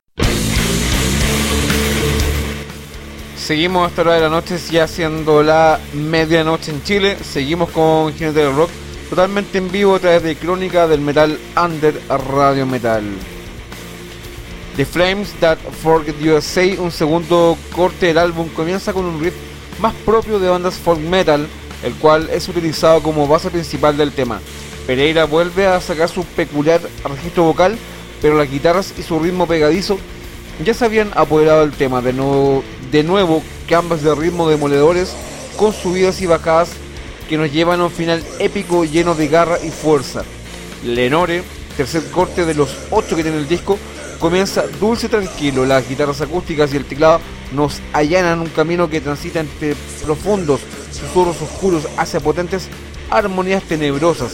Seguimos 3.41 3.87
hasta 3.87 4.03
la 4.03 4.11
hora 4.11 4.15
de 4.17 4.21
la 4.21 4.29
noche, 4.29 4.59
ya 4.69 4.87
siendo 4.87 5.41
la 5.41 5.79
medianoche 5.93 6.69
en 6.69 6.83
Chile. 6.83 7.17
Seguimos 7.23 7.71
con 7.71 8.13
Jinete 8.13 8.41
del 8.41 8.55
Rock, 8.55 8.69
totalmente 9.09 9.57
en 9.57 9.71
vivo 9.71 9.95
a 9.95 9.99
través 9.99 10.21
de 10.21 10.35
Crónica 10.35 10.87
del 10.87 11.01
Metal 11.01 11.39
Under 11.57 11.99
Radio 12.07 12.67
Metal. 12.67 13.03
The 14.77 14.85
Flames 14.85 15.33
That 15.39 15.57
Forget 15.57 16.21
USA, 16.21 16.79
un 16.79 16.91
segundo 16.91 17.57
corte 17.75 18.05
del 18.05 18.19
álbum, 18.19 18.47
comienza 18.49 18.93
con 18.93 19.05
un 19.05 19.19
riff 19.19 19.33
más 19.79 19.95
propio 20.05 20.37
de 20.37 20.47
bandas 20.47 20.75
folk 20.75 20.99
metal, 20.99 21.47
el 21.83 21.93
cual 21.95 22.29
es 22.31 22.47
utilizado 22.47 23.01
como 23.01 23.27
base 23.27 23.49
principal 23.49 23.97
del 23.97 24.11
tema. 24.11 24.39
Pereira 24.85 25.25
vuelve 25.25 25.65
a 25.65 25.81
sacar 25.81 26.09
su 26.09 26.23
peculiar 26.23 26.79
registro 27.03 27.45
vocal, 27.45 27.75
pero 28.21 28.37
las 28.37 28.51
guitarras 28.51 28.93
y 28.99 29.01
su 29.01 29.19
ritmo 29.19 29.47
pegadizo 29.47 29.97
ya 30.63 30.75
se 30.75 30.85
habían 30.85 31.09
apoderado 31.15 31.61
del 31.61 31.71
tema. 31.71 32.01
De 32.01 32.13
nuevo, 32.13 32.63
de 32.91 33.03
nuevo 33.03 33.41
cambios 33.67 34.03
de 34.03 34.13
ritmo 34.13 34.49
demoledores 34.49 35.13
con 35.57 35.73
subidas 35.73 36.21
y 36.21 36.25
bajadas 36.25 36.69
que 37.29 37.37
nos 37.37 37.51
llevan 37.51 37.79
a 37.79 37.85
un 37.85 37.91
final 37.91 38.23
épico 38.39 38.83
lleno 38.83 39.15
de 39.15 39.27
garra 39.27 39.57
y 39.63 39.69
fuerza. 39.69 40.23
Lenore, 40.83 41.43
tercer 41.77 42.03
corte 42.11 42.45
de 42.45 42.53
los 42.53 42.75
ocho 42.89 43.15
que 43.15 43.23
tiene 43.23 43.37
el 43.37 43.47
disco, 43.47 43.77
comienza 44.19 44.65
dulce 44.79 45.07
y 45.07 45.09
tranquilo. 45.09 45.65
Las 45.65 45.87
guitarras 45.87 46.19
acústicas 46.21 46.73
y 46.73 46.77
el 46.77 46.85
teclado 46.85 47.21
nos 47.53 47.79
allanan 47.93 48.41
un 48.41 48.49
camino 48.49 48.89
que 48.89 49.01
transita 49.01 49.39
entre 49.39 49.75
profundos 50.03 50.61
susurros 50.91 51.41
oscuros 51.41 51.87
hacia 51.97 52.19
potentes 52.19 52.67
armonías 53.09 53.63
tenebrosas. 53.63 54.33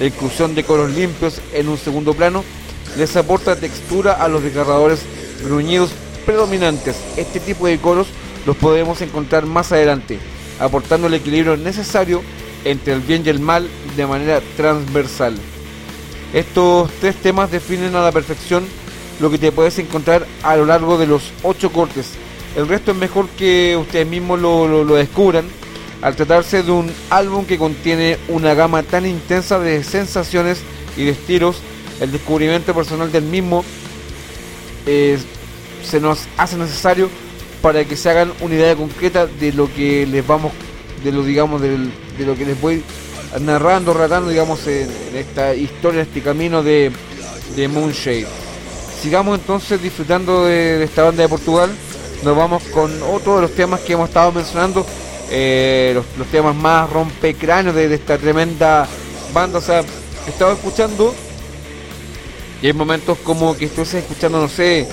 La 0.00 0.06
inclusión 0.06 0.54
de 0.54 0.64
coros 0.64 0.90
limpios 0.90 1.40
en 1.52 1.68
un 1.68 1.76
segundo 1.76 2.14
plano 2.14 2.44
les 2.96 3.16
aporta 3.16 3.56
textura 3.56 4.12
a 4.12 4.28
los 4.28 4.42
desgarradores 4.42 5.00
gruñidos 5.44 5.90
predominantes. 6.28 6.94
Este 7.16 7.40
tipo 7.40 7.66
de 7.66 7.78
coros 7.78 8.06
los 8.44 8.54
podemos 8.54 9.00
encontrar 9.00 9.46
más 9.46 9.72
adelante, 9.72 10.18
aportando 10.60 11.06
el 11.06 11.14
equilibrio 11.14 11.56
necesario 11.56 12.22
entre 12.66 12.92
el 12.92 13.00
bien 13.00 13.22
y 13.24 13.30
el 13.30 13.40
mal 13.40 13.66
de 13.96 14.06
manera 14.06 14.42
transversal. 14.54 15.34
Estos 16.34 16.90
tres 17.00 17.16
temas 17.16 17.50
definen 17.50 17.96
a 17.96 18.02
la 18.02 18.12
perfección 18.12 18.66
lo 19.20 19.30
que 19.30 19.38
te 19.38 19.52
puedes 19.52 19.78
encontrar 19.78 20.26
a 20.42 20.54
lo 20.56 20.66
largo 20.66 20.98
de 20.98 21.06
los 21.06 21.32
ocho 21.42 21.72
cortes. 21.72 22.10
El 22.54 22.68
resto 22.68 22.90
es 22.90 22.98
mejor 22.98 23.26
que 23.30 23.78
ustedes 23.80 24.06
mismos 24.06 24.38
lo, 24.38 24.84
descubran 24.84 25.46
al 26.02 26.14
tratarse 26.14 26.62
de 26.62 26.70
un 26.70 26.92
álbum 27.08 27.46
que 27.46 27.56
contiene 27.56 28.18
una 28.28 28.52
gama 28.52 28.82
tan 28.82 29.06
intensa 29.06 29.58
de 29.60 29.82
sensaciones 29.82 30.60
y 30.94 31.06
de 31.06 31.12
estilos. 31.12 31.56
El 32.02 32.12
descubrimiento 32.12 32.74
personal 32.74 33.10
del 33.10 33.24
mismo 33.24 33.64
eh, 34.84 35.18
se 35.82 36.00
nos 36.00 36.20
hace 36.36 36.56
necesario 36.56 37.08
para 37.62 37.84
que 37.84 37.96
se 37.96 38.10
hagan 38.10 38.32
una 38.40 38.54
idea 38.54 38.76
concreta 38.76 39.26
de 39.26 39.52
lo 39.52 39.72
que 39.72 40.06
les 40.06 40.26
vamos, 40.26 40.52
de 41.02 41.12
lo 41.12 41.22
digamos, 41.22 41.60
de 41.60 41.90
lo 42.24 42.36
que 42.36 42.44
les 42.44 42.60
voy 42.60 42.82
narrando, 43.40 43.92
relatando, 43.92 44.30
digamos, 44.30 44.66
en, 44.66 44.88
esta 45.14 45.54
historia, 45.54 46.00
en 46.00 46.06
este 46.06 46.22
camino 46.22 46.62
de, 46.62 46.90
de 47.56 47.68
Moonshade. 47.68 48.26
Sigamos 49.02 49.38
entonces 49.38 49.80
disfrutando 49.82 50.46
de, 50.46 50.82
esta 50.82 51.04
banda 51.04 51.22
de 51.22 51.28
Portugal. 51.28 51.70
Nos 52.24 52.36
vamos 52.36 52.62
con 52.64 52.90
otro 53.02 53.40
los 53.40 53.52
temas 53.52 53.80
que 53.80 53.92
hemos 53.92 54.08
estado 54.08 54.32
mencionando, 54.32 54.84
eh, 55.30 56.00
los, 56.16 56.26
temas 56.28 56.54
más 56.54 56.90
rompecráneos 56.90 57.74
de, 57.74 57.88
de 57.88 57.94
esta 57.94 58.18
tremenda 58.18 58.88
banda. 59.32 59.58
O 59.58 59.62
sea, 59.62 59.84
he 60.26 60.30
estado 60.30 60.52
escuchando 60.52 61.14
y 62.60 62.66
hay 62.66 62.72
momentos 62.72 63.18
como 63.18 63.56
que 63.56 63.66
estuviese 63.66 64.00
escuchando, 64.00 64.40
no 64.40 64.48
sé, 64.48 64.88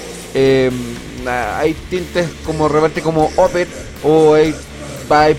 na- 1.24 1.58
hay 1.60 1.74
tintes 1.90 2.28
como 2.46 2.68
de 2.68 2.76
repente 2.76 3.02
como 3.02 3.32
Opet 3.38 3.68
o 4.04 4.34
hay, 4.34 4.54
hay 5.10 5.38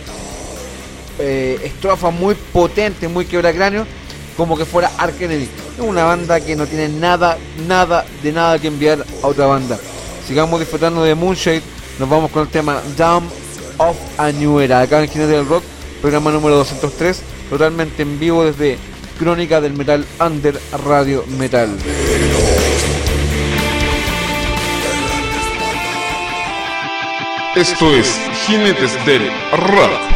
eh, 1.18 1.60
estrofas 1.64 2.12
muy 2.12 2.34
potentes, 2.34 3.08
muy 3.10 3.24
quebracráneos, 3.26 3.86
como 4.36 4.56
que 4.56 4.64
fuera 4.64 4.90
Ark 4.98 5.16
Kennedy. 5.18 5.48
Es 5.78 5.80
una 5.84 6.04
banda 6.04 6.40
que 6.40 6.56
no 6.56 6.66
tiene 6.66 6.88
nada, 6.88 7.38
nada, 7.68 8.04
de 8.22 8.32
nada 8.32 8.58
que 8.58 8.68
enviar 8.68 9.04
a 9.22 9.26
otra 9.26 9.46
banda. 9.46 9.78
Sigamos 10.26 10.58
disfrutando 10.60 11.04
de 11.04 11.14
Moonshade, 11.14 11.62
nos 11.98 12.08
vamos 12.08 12.30
con 12.30 12.42
el 12.42 12.48
tema 12.48 12.80
Down 12.96 13.24
of 13.78 13.96
a 14.18 14.32
New 14.32 14.60
Era, 14.60 14.80
acá 14.80 15.02
en 15.02 15.08
Jinete 15.08 15.32
del 15.32 15.46
Rock, 15.46 15.62
programa 16.00 16.30
número 16.30 16.56
203, 16.56 17.20
totalmente 17.50 18.02
en 18.02 18.18
vivo 18.18 18.44
desde 18.44 18.78
Crónica 19.18 19.60
del 19.60 19.74
Metal 19.74 20.04
Under 20.20 20.58
Radio 20.84 21.24
Metal. 21.38 21.70
Esto 27.56 27.94
es 27.94 28.20
Jinetes 28.46 29.02
del 29.06 29.30
Rock. 29.50 30.15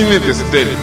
Es 0.00 0.42
Jinetes 0.50 0.78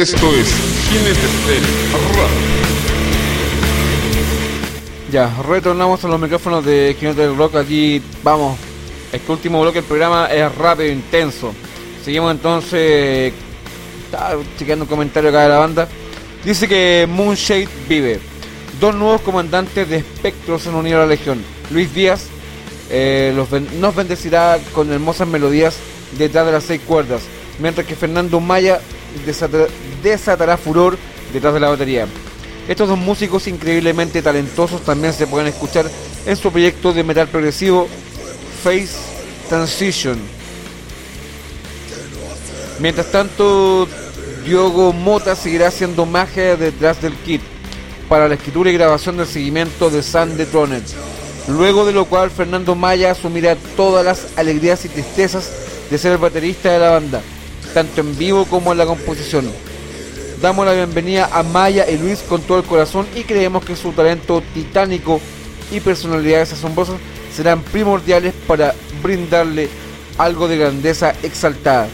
Esto 0.00 0.34
es 0.34 0.48
Jinetes 0.88 1.46
del. 1.46 1.62
Ya, 5.12 5.30
retornamos 5.46 6.02
a 6.02 6.08
los 6.08 6.18
micrófonos 6.18 6.64
de 6.64 6.96
Jinete 6.98 7.20
del 7.20 7.36
Rock. 7.36 7.56
Aquí 7.56 8.00
vamos. 8.22 8.58
Este 9.12 9.30
último 9.30 9.60
bloque 9.60 9.80
del 9.80 9.84
programa 9.84 10.24
es 10.28 10.54
rápido 10.54 10.90
intenso. 10.90 11.52
Seguimos 12.02 12.30
entonces. 12.32 13.34
Estaba 14.06 14.42
chequeando 14.58 14.84
un 14.86 14.88
comentario 14.88 15.28
acá 15.28 15.42
de 15.42 15.48
la 15.50 15.58
banda. 15.58 15.86
Dice 16.46 16.66
que 16.66 17.06
Moonshade 17.06 17.68
vive. 17.86 18.20
Dos 18.80 18.94
nuevos 18.94 19.20
comandantes 19.20 19.86
de 19.86 19.96
espectros 19.98 20.66
han 20.66 20.76
unido 20.76 20.96
a 20.96 21.00
la 21.02 21.08
Legión. 21.08 21.44
Luis 21.70 21.92
Díaz 21.92 22.24
eh, 22.88 23.34
los 23.36 23.50
ben- 23.50 23.68
nos 23.78 23.94
bendecirá 23.94 24.58
con 24.72 24.90
hermosas 24.90 25.28
melodías 25.28 25.76
detrás 26.16 26.46
de 26.46 26.52
las 26.52 26.64
seis 26.64 26.80
cuerdas. 26.86 27.20
Mientras 27.58 27.86
que 27.86 27.94
Fernando 27.94 28.40
Maya 28.40 28.80
desata- 29.26 29.68
desatará 30.02 30.56
furor 30.56 30.98
detrás 31.32 31.54
de 31.54 31.60
la 31.60 31.68
batería. 31.68 32.06
Estos 32.68 32.88
dos 32.88 32.98
músicos 32.98 33.46
increíblemente 33.48 34.22
talentosos 34.22 34.82
también 34.82 35.12
se 35.12 35.26
pueden 35.26 35.48
escuchar 35.48 35.90
en 36.26 36.36
su 36.36 36.50
proyecto 36.50 36.92
de 36.92 37.02
metal 37.02 37.28
progresivo 37.28 37.88
Face 38.62 38.90
Transition. 39.48 40.18
Mientras 42.78 43.10
tanto, 43.10 43.88
Diogo 44.44 44.92
Mota 44.92 45.34
seguirá 45.34 45.68
haciendo 45.68 46.06
magia 46.06 46.56
detrás 46.56 47.02
del 47.02 47.14
kit 47.14 47.42
para 48.08 48.28
la 48.28 48.34
escritura 48.34 48.70
y 48.70 48.74
grabación 48.74 49.16
del 49.16 49.26
seguimiento 49.26 49.90
de 49.90 50.02
Sun 50.02 50.36
the 50.36 50.46
Throne. 50.46 50.80
Luego 51.48 51.84
de 51.84 51.92
lo 51.92 52.04
cual 52.04 52.30
Fernando 52.30 52.74
Maya 52.74 53.10
asumirá 53.10 53.56
todas 53.76 54.04
las 54.04 54.26
alegrías 54.36 54.84
y 54.84 54.88
tristezas 54.88 55.50
de 55.90 55.98
ser 55.98 56.12
el 56.12 56.18
baterista 56.18 56.72
de 56.72 56.78
la 56.78 56.90
banda, 56.90 57.20
tanto 57.72 58.00
en 58.00 58.16
vivo 58.16 58.44
como 58.44 58.72
en 58.72 58.78
la 58.78 58.86
composición. 58.86 59.50
Damos 60.40 60.64
la 60.64 60.72
bienvenida 60.72 61.28
a 61.32 61.42
Maya 61.42 61.88
y 61.88 61.98
Luis 61.98 62.20
con 62.20 62.40
todo 62.42 62.58
el 62.58 62.64
corazón 62.64 63.06
y 63.14 63.24
creemos 63.24 63.64
que 63.64 63.76
su 63.76 63.92
talento 63.92 64.42
titánico 64.54 65.20
y 65.70 65.80
personalidades 65.80 66.52
asombrosas 66.52 66.96
serán 67.34 67.62
primordiales 67.62 68.34
para 68.46 68.74
brindarle 69.02 69.68
algo 70.18 70.48
de 70.48 70.58
grandeza 70.58 71.14
exaltada. 71.22 71.88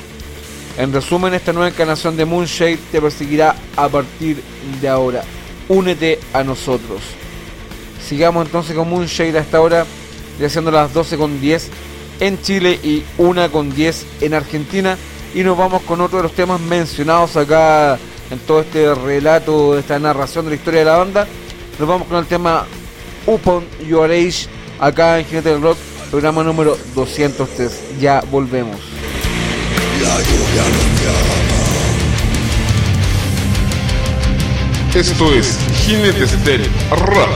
En 0.78 0.92
resumen, 0.92 1.34
esta 1.34 1.52
nueva 1.52 1.68
encarnación 1.68 2.16
de 2.16 2.24
Moonshade 2.24 2.78
te 2.92 3.00
perseguirá 3.00 3.56
a 3.76 3.88
partir 3.88 4.42
de 4.80 4.88
ahora. 4.88 5.22
Únete 5.68 6.20
a 6.32 6.44
nosotros. 6.44 7.00
Sigamos 8.06 8.46
entonces 8.46 8.76
con 8.76 8.88
Moonshade 8.88 9.38
hasta 9.38 9.56
ahora, 9.56 9.86
ya 10.38 10.48
siendo 10.48 10.70
las 10.70 10.92
12 10.92 11.16
con 11.16 11.40
10 11.40 11.70
en 12.20 12.40
Chile 12.42 12.78
y 12.82 13.04
1 13.18 13.50
con 13.50 13.74
10 13.74 14.06
en 14.20 14.34
Argentina. 14.34 14.96
Y 15.34 15.42
nos 15.42 15.56
vamos 15.56 15.82
con 15.82 16.00
otro 16.00 16.18
de 16.18 16.22
los 16.24 16.32
temas 16.32 16.60
mencionados 16.60 17.36
acá 17.36 17.98
en 18.30 18.38
todo 18.40 18.60
este 18.60 18.94
relato, 18.94 19.78
esta 19.78 19.98
narración 19.98 20.44
de 20.46 20.52
la 20.52 20.56
historia 20.56 20.80
de 20.80 20.86
la 20.86 20.96
banda. 20.96 21.26
Nos 21.78 21.88
vamos 21.88 22.08
con 22.08 22.18
el 22.18 22.26
tema 22.26 22.66
Upon 23.26 23.64
Your 23.86 24.10
Age, 24.10 24.46
acá 24.78 25.18
en 25.18 25.26
Jinete 25.26 25.50
del 25.50 25.62
Rock, 25.62 25.78
programa 26.10 26.42
número 26.42 26.76
203. 26.94 27.98
Ya 28.00 28.22
volvemos. 28.30 28.80
Esto 34.94 35.34
es 35.34 35.58
Jinetes 35.84 36.44
del 36.44 36.64
Rock. 36.90 37.35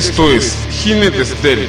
Esto 0.00 0.30
es 0.30 0.56
Jinetes 0.70 1.42
del. 1.42 1.68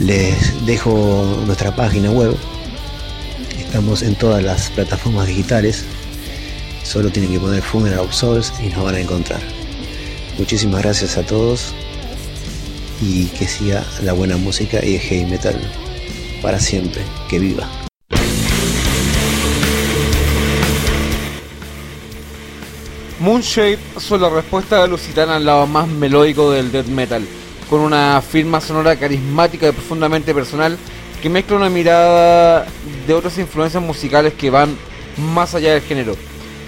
Les 0.00 0.64
dejo 0.64 1.42
nuestra 1.46 1.76
página 1.76 2.10
web. 2.10 2.34
Estamos 3.58 4.02
en 4.02 4.14
todas 4.14 4.42
las 4.42 4.70
plataformas 4.70 5.26
digitales. 5.26 5.84
Solo 6.82 7.10
tienen 7.10 7.30
que 7.30 7.38
poner 7.38 7.62
Funeral 7.62 8.00
of 8.00 8.14
Souls 8.14 8.52
y 8.64 8.68
nos 8.68 8.82
van 8.82 8.94
a 8.94 9.00
encontrar. 9.00 9.40
Muchísimas 10.38 10.82
gracias 10.82 11.18
a 11.18 11.22
todos 11.22 11.74
y 13.02 13.26
que 13.26 13.46
siga 13.46 13.84
la 14.02 14.14
buena 14.14 14.36
música 14.36 14.84
y 14.84 14.94
el 14.94 15.00
heavy 15.00 15.30
metal 15.30 15.60
para 16.40 16.58
siempre. 16.58 17.02
Que 17.28 17.38
viva. 17.38 17.68
Moonshade 23.20 23.78
son 23.98 24.22
la 24.22 24.30
respuesta 24.30 24.80
de 24.80 24.88
Lusitana 24.88 25.36
al 25.36 25.44
lado 25.44 25.66
más 25.66 25.86
melódico 25.86 26.50
del 26.52 26.72
death 26.72 26.86
metal, 26.86 27.22
con 27.70 27.80
una 27.80 28.20
firma 28.20 28.60
sonora 28.60 28.96
carismática 28.96 29.68
y 29.68 29.72
profundamente 29.72 30.34
personal 30.34 30.76
que 31.22 31.30
mezcla 31.30 31.56
una 31.56 31.70
mirada 31.70 32.66
de 33.06 33.14
otras 33.14 33.38
influencias 33.38 33.80
musicales 33.80 34.34
que 34.34 34.50
van 34.50 34.76
más 35.16 35.54
allá 35.54 35.74
del 35.74 35.82
género. 35.82 36.16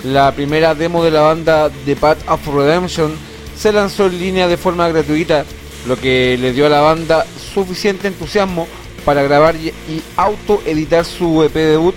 La 0.05 0.31
primera 0.33 0.77
demo 0.77 1.03
de 1.03 1.11
la 1.11 1.23
banda 1.23 1.71
The 1.85 1.97
Path 1.97 2.29
of 2.29 2.47
Redemption 2.47 3.13
se 3.59 3.73
lanzó 3.73 4.07
en 4.07 4.21
línea 4.21 4.47
de 4.47 4.57
forma 4.57 4.89
gratuita, 4.89 5.45
lo 5.89 5.97
que 5.97 6.39
le 6.41 6.53
dio 6.53 6.67
a 6.67 6.69
la 6.69 6.81
banda 6.81 7.27
suficiente 7.53 8.07
entusiasmo 8.07 8.69
para 9.05 9.25
grabar 9.25 9.57
y, 9.57 9.73
auto-editar 10.17 11.05
su 11.05 11.43
EP 11.43 11.55
debut, 11.55 11.97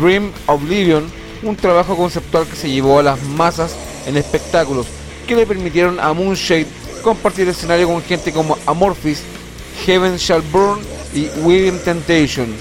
Dream 0.00 0.32
Oblivion, 0.46 1.04
un 1.42 1.56
trabajo 1.56 1.94
conceptual 1.94 2.46
que 2.46 2.56
se 2.56 2.70
llevó 2.70 3.00
a 3.00 3.02
las 3.02 3.22
masas 3.22 3.76
en 4.06 4.16
espectáculos 4.16 4.86
que 5.26 5.36
le 5.36 5.46
permitieron 5.46 6.00
a 6.00 6.12
Moonshade 6.12 6.66
compartir 7.00 7.48
escenario 7.48 7.88
con 7.88 8.02
gente 8.02 8.32
como 8.32 8.56
Amorphis, 8.66 9.22
Heaven 9.84 10.16
Shall 10.16 10.42
Burn 10.42 10.80
y 11.14 11.28
William 11.42 11.78
Temptation, 11.78 12.54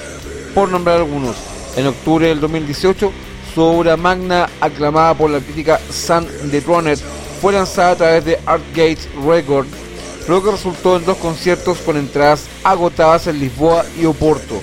por 0.53 0.69
nombrar 0.69 0.97
algunos. 0.97 1.35
En 1.75 1.87
octubre 1.87 2.27
del 2.27 2.39
2018, 2.39 3.11
su 3.53 3.61
obra 3.61 3.97
magna, 3.97 4.49
aclamada 4.59 5.13
por 5.13 5.29
la 5.29 5.39
crítica 5.39 5.79
Sun 5.89 6.27
the 6.51 6.59
Runner, 6.61 6.97
fue 7.41 7.53
lanzada 7.53 7.91
a 7.91 7.95
través 7.95 8.25
de 8.25 8.39
Artgate 8.45 8.99
Records, 9.25 9.69
lo 10.27 10.43
que 10.43 10.51
resultó 10.51 10.97
en 10.97 11.05
dos 11.05 11.17
conciertos 11.17 11.77
con 11.79 11.97
entradas 11.97 12.45
agotadas 12.63 13.27
en 13.27 13.39
Lisboa 13.39 13.85
y 13.99 14.05
Oporto. 14.05 14.61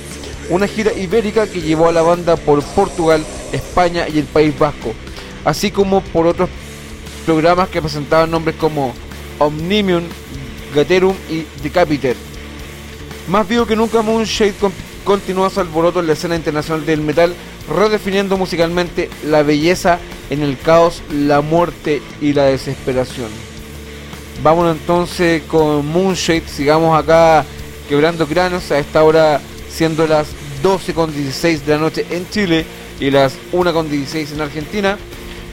Una 0.48 0.69
gira 0.69 0.93
ibérica 0.93 1.47
que 1.47 1.61
llevó 1.61 1.89
a 1.89 1.93
la 1.93 2.03
banda 2.03 2.36
por 2.36 2.62
Portugal, 2.62 3.24
España 3.53 4.07
y 4.09 4.19
el 4.19 4.27
País 4.27 4.57
Vasco, 4.59 4.93
así 5.44 5.70
como 5.70 6.01
por 6.01 6.27
otros 6.27 6.48
programas 7.24 7.69
que 7.69 7.81
presentaban 7.81 8.31
nombres 8.31 8.57
como 8.57 8.94
Omnimium, 9.38 10.04
Gaterum 10.74 11.14
y 11.30 11.44
Decapiter. 11.62 12.16
Más 13.28 13.46
vivo 13.48 13.66
que 13.66 13.76
nunca, 13.76 14.02
Moonshade 14.02 14.52
con- 14.54 14.72
continúa 15.04 15.50
su 15.50 15.60
alboroto 15.60 16.00
en 16.00 16.06
la 16.08 16.12
escena 16.14 16.36
internacional 16.36 16.84
del 16.86 17.00
metal 17.00 17.34
redefiniendo 17.68 18.36
musicalmente 18.36 19.08
la 19.24 19.42
belleza 19.42 19.98
en 20.30 20.42
el 20.42 20.58
caos, 20.58 21.02
la 21.12 21.40
muerte 21.40 22.02
y 22.20 22.32
la 22.32 22.44
desesperación. 22.44 23.28
Vámonos 24.42 24.76
entonces 24.76 25.42
con 25.48 25.86
Moonshade, 25.86 26.42
sigamos 26.46 26.98
acá 26.98 27.44
quebrando 27.88 28.26
cráneos 28.26 28.70
a 28.70 28.78
esta 28.78 29.02
hora 29.02 29.40
siendo 29.68 30.06
las 30.06 30.28
12.16 30.62 31.60
de 31.62 31.72
la 31.74 31.78
noche 31.78 32.06
en 32.10 32.28
Chile 32.30 32.64
y 33.00 33.10
las 33.10 33.34
1.16 33.52 34.32
en 34.32 34.40
Argentina. 34.40 34.98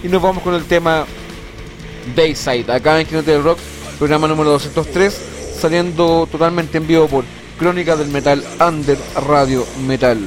Y 0.03 0.07
nos 0.07 0.22
vamos 0.22 0.43
con 0.43 0.53
el 0.53 0.64
tema 0.65 1.05
Dayside, 2.15 2.72
acá 2.72 2.99
en 2.99 3.07
Jinete 3.07 3.38
Rock, 3.39 3.57
programa 3.98 4.28
número 4.28 4.52
203, 4.52 5.14
saliendo 5.60 6.28
totalmente 6.32 6.78
en 6.78 6.88
vivo 6.88 7.07
por 7.07 7.26
Crónica 7.57 7.95
del 7.95 8.10
Metal 8.10 8.44
Under 8.60 8.98
Radio 9.28 9.65
Metal. 9.88 10.20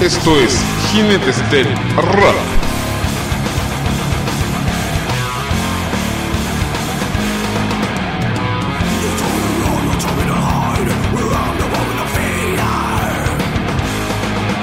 Esto 0.00 0.38
es 0.38 0.58
Jinetes 0.92 1.50
del 1.50 1.66
Rock. 1.96 2.36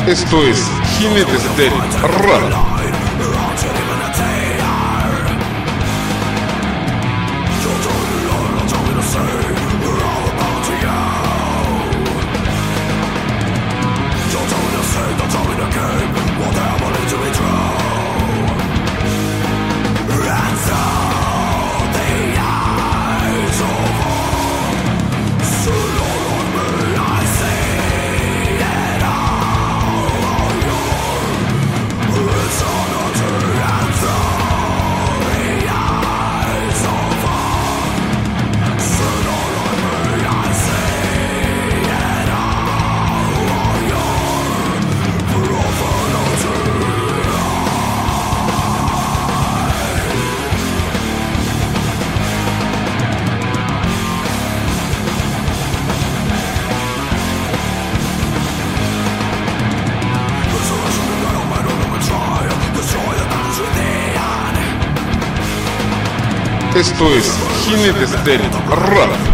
Esto 0.07 0.43
es 0.43 0.69
Jinetes 0.99 1.57
del 1.57 1.71
Rock. 2.19 2.80
Esto 67.01 67.15
es 67.15 67.39
Jinetes 67.65 68.11
del 68.25 68.41
Rock. 68.69 69.30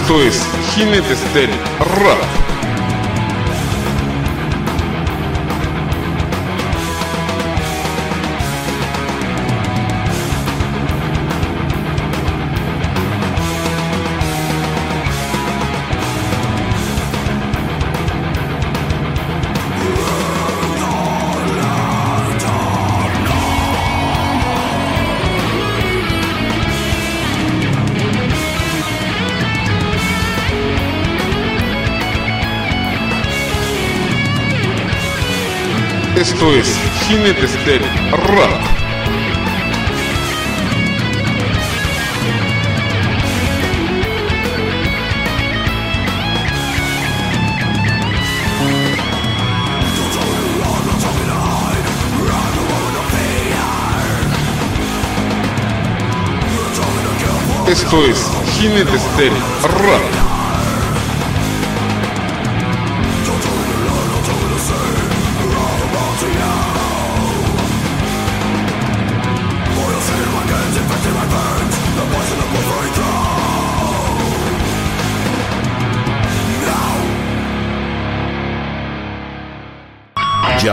Esto 0.00 0.20
es 0.20 0.44
Jinetes 0.74 1.22
del 1.32 1.50
Esto 36.44 36.56
es 36.58 36.78
Jinetes 37.08 37.64
del 37.64 37.80
Rock. 38.10 38.50
Esto 57.66 58.04
es 58.04 58.30
Jinetes 58.58 59.16
del 59.16 59.32
Rock. 59.62 60.33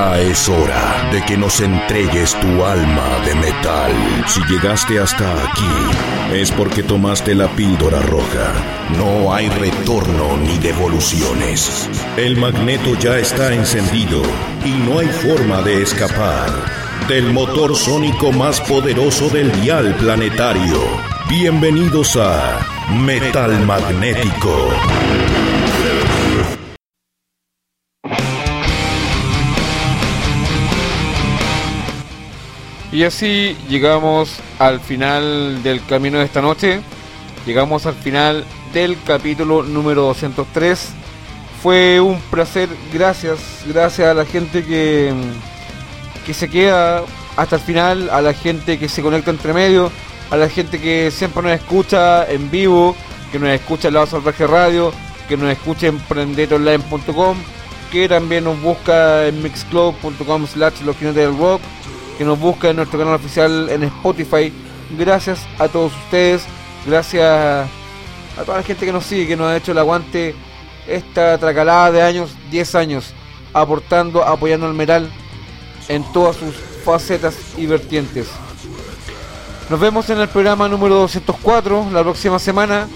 Ya 0.02 0.20
es 0.20 0.50
hora 0.50 1.12
de 1.12 1.24
que 1.26 1.38
nos 1.38 1.62
entregues 1.62 2.34
tu 2.40 2.66
alma 2.66 3.20
de 3.24 3.36
metal. 3.36 3.92
Si 4.26 4.42
llegaste 4.52 4.98
hasta 5.00 5.32
aquí, 5.44 6.34
es 6.34 6.50
porque 6.50 6.82
tomaste 6.82 7.36
la 7.36 7.48
píldora 7.50 8.02
roja. 8.02 8.52
No 8.98 9.32
hay 9.32 9.48
retorno 9.50 10.38
ni 10.38 10.58
devoluciones. 10.58 11.88
El 12.18 12.36
magneto 12.36 12.96
ya 12.96 13.20
está 13.20 13.54
encendido 13.54 14.24
y 14.66 14.72
no 14.72 14.98
hay 14.98 15.08
forma 15.08 15.62
de 15.62 15.84
escapar. 15.84 16.50
desde 17.02 17.18
el 17.20 17.34
motor 17.34 17.76
sónico 17.76 18.32
más 18.32 18.60
poderoso 18.62 19.30
del 19.30 19.52
dial 19.62 19.94
planetario. 20.00 20.80
Bienvenidos 21.30 22.18
a 22.18 22.60
Metal 22.90 23.66
Magnético. 23.66 24.70
Y 32.92 33.04
así 33.04 33.56
llegamos 33.70 34.40
al 34.60 34.80
final 34.80 35.64
del 35.64 35.84
camino 35.86 36.20
de 36.20 36.26
esta 36.26 36.42
noche. 36.42 36.82
Llegamos 37.46 37.86
al 37.86 37.96
final 37.96 38.44
del 38.74 38.98
capítulo 39.04 39.64
número 39.64 40.04
203. 40.04 40.90
Fue 41.64 42.02
un 42.02 42.20
placer, 42.20 42.68
gracias, 42.94 43.64
gracias 43.66 44.08
a 44.08 44.14
la 44.14 44.26
gente 44.26 44.66
que, 44.66 45.14
que 46.26 46.34
se 46.34 46.50
queda 46.50 47.04
hasta 47.38 47.56
el 47.56 47.62
final, 47.62 48.10
a 48.10 48.22
la 48.22 48.34
gente 48.34 48.78
que 48.78 48.90
se 48.90 49.02
conecta 49.02 49.32
entre 49.32 49.54
medio, 49.54 49.92
a 50.30 50.38
la 50.38 50.50
gente 50.50 50.80
que 50.80 51.12
siempre 51.12 51.44
nos 51.44 51.54
escucha 51.54 52.30
en 52.30 52.50
vivo, 52.52 52.96
que 53.32 53.40
nos 53.40 53.50
escucha 53.50 53.88
en 53.88 53.94
la 53.94 54.06
Salvaje 54.06 54.48
Radio, 54.48 54.92
que 55.30 55.38
nos 55.38 55.52
escucha 55.52 55.88
en 55.88 56.00
prendetonline.com, 56.00 57.38
que 57.92 58.10
también 58.10 58.44
nos 58.44 58.60
busca 58.62 59.28
en 59.28 59.42
mixclub.com 59.42 60.48
slash 60.48 60.82
los 60.82 61.00
del 61.00 61.38
rock, 61.38 61.62
que 62.22 62.26
nos 62.26 62.40
busca 62.40 62.70
en 62.70 62.76
nuestro 62.76 63.00
canal 63.00 63.16
oficial 63.16 63.68
en 63.68 63.82
Spotify. 63.82 64.54
Gracias 64.92 65.40
a 65.58 65.68
todos 65.68 65.92
ustedes, 66.06 66.44
gracias 66.86 67.68
a 68.38 68.44
toda 68.46 68.58
la 68.58 68.64
gente 68.64 68.86
que 68.86 68.92
nos 68.92 69.08
sigue, 69.08 69.26
que 69.26 69.36
nos 69.36 69.48
ha 69.48 69.58
hecho 69.58 69.72
el 69.72 69.80
aguante 69.80 70.36
esta 70.88 71.40
tracalada 71.40 71.90
de 71.90 72.04
años, 72.04 72.36
10 72.52 72.76
años, 72.76 73.16
aportando, 73.54 74.24
apoyando 74.24 74.68
al 74.68 74.76
metal 74.76 75.10
en 75.88 76.04
todas 76.14 76.36
sus 76.36 76.54
facetas 76.86 77.36
y 77.58 77.66
vertientes. 77.66 78.28
Nos 79.72 79.80
vemos 79.80 80.08
en 80.12 80.20
el 80.20 80.28
programa 80.28 80.68
número 80.68 80.94
204 80.98 81.88
la 81.92 82.04
próxima 82.04 82.38
semana 82.38 82.88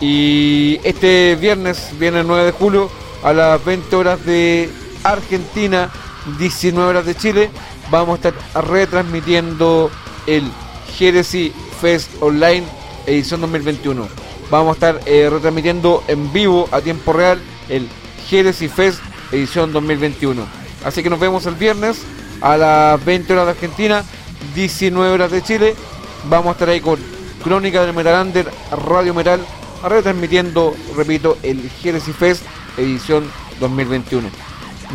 y 0.00 0.80
este 0.82 1.36
viernes, 1.36 1.90
viernes 1.96 2.24
9 2.26 2.46
de 2.46 2.50
julio, 2.50 2.90
a 3.22 3.32
las 3.32 3.64
20 3.64 3.94
horas 3.94 4.26
de 4.26 4.68
Argentina, 5.04 5.92
19 6.40 6.90
horas 6.90 7.06
de 7.06 7.14
Chile, 7.14 7.50
vamos 7.90 8.20
a 8.20 8.28
estar 8.28 8.64
retransmitiendo 8.66 9.90
el 10.26 10.50
Heresy 10.98 11.52
Fest 11.80 12.10
Online 12.20 12.64
edición 13.06 13.40
2021. 13.40 14.08
Vamos 14.50 14.70
a 14.70 14.74
estar 14.74 15.00
eh, 15.06 15.28
retransmitiendo 15.30 16.02
en 16.08 16.32
vivo 16.32 16.68
a 16.72 16.80
tiempo 16.80 17.12
real 17.12 17.40
el 17.68 17.88
Heresy 18.30 18.68
Fest 18.68 19.00
edición 19.32 19.72
2021. 19.72 20.46
Así 20.84 21.02
que 21.02 21.10
nos 21.10 21.20
vemos 21.20 21.46
el 21.46 21.54
viernes 21.54 22.02
a 22.40 22.56
las 22.56 23.04
20 23.04 23.32
horas 23.32 23.46
de 23.46 23.50
Argentina, 23.52 24.04
19 24.54 25.12
horas 25.12 25.30
de 25.30 25.42
Chile. 25.42 25.74
Vamos 26.28 26.48
a 26.48 26.52
estar 26.52 26.68
ahí 26.68 26.80
con 26.80 26.98
Crónica 27.42 27.84
del 27.84 27.94
Metal 27.94 28.26
Under, 28.26 28.50
Radio 28.86 29.14
Metal, 29.14 29.40
retransmitiendo, 29.82 30.74
repito, 30.96 31.38
el 31.42 31.70
Heresy 31.82 32.12
Fest 32.12 32.42
edición 32.76 33.30
2021. 33.60 34.28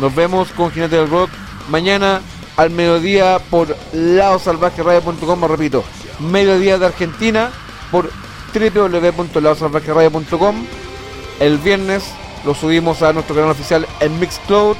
Nos 0.00 0.14
vemos 0.14 0.50
con 0.52 0.70
Jinete 0.72 0.96
del 0.96 1.10
Rock 1.10 1.30
mañana 1.68 2.20
al 2.56 2.70
mediodía 2.70 3.38
por 3.50 3.76
laosalvajeradio.com, 3.92 5.44
repito, 5.44 5.84
mediodía 6.20 6.78
de 6.78 6.86
Argentina 6.86 7.50
por 7.90 8.08
www.laosalvajeradio.com. 8.54 10.64
El 11.40 11.58
viernes 11.58 12.04
lo 12.44 12.54
subimos 12.54 13.02
a 13.02 13.12
nuestro 13.12 13.34
canal 13.34 13.50
oficial 13.50 13.84
en 14.00 14.20
Mixcloud, 14.20 14.76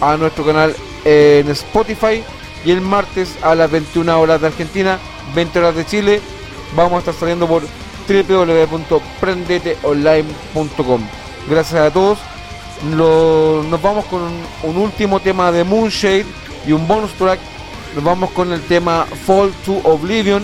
a 0.00 0.16
nuestro 0.16 0.44
canal 0.44 0.74
en 1.04 1.48
Spotify 1.50 2.24
y 2.64 2.70
el 2.70 2.80
martes 2.80 3.36
a 3.42 3.54
las 3.54 3.70
21 3.70 4.20
horas 4.20 4.40
de 4.40 4.46
Argentina, 4.48 4.98
20 5.34 5.58
horas 5.58 5.76
de 5.76 5.84
Chile, 5.86 6.22
vamos 6.74 6.94
a 6.94 6.98
estar 6.98 7.14
saliendo 7.14 7.46
por 7.46 7.62
www.prendeteonline.com. 8.08 11.00
Gracias 11.48 11.80
a 11.80 11.92
todos. 11.92 12.18
Nos 12.96 13.80
vamos 13.80 14.04
con 14.06 14.22
un 14.64 14.76
último 14.76 15.20
tema 15.20 15.52
de 15.52 15.62
Moonshade 15.62 16.26
y 16.66 16.72
un 16.72 16.86
bonus 16.86 17.12
track. 17.12 17.40
Nos 17.94 18.04
vamos 18.04 18.30
con 18.30 18.52
el 18.52 18.60
tema 18.62 19.06
Fall 19.26 19.52
to 19.64 19.80
Oblivion 19.84 20.42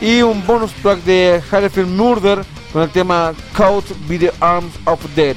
y 0.00 0.22
un 0.22 0.46
bonus 0.46 0.72
track 0.74 1.00
de 1.04 1.42
Halloween 1.50 1.96
Murder 1.96 2.44
con 2.72 2.82
el 2.82 2.90
tema 2.90 3.32
Caught 3.52 3.86
by 4.08 4.18
the 4.18 4.32
Arms 4.40 4.72
of 4.84 5.00
Death. 5.14 5.36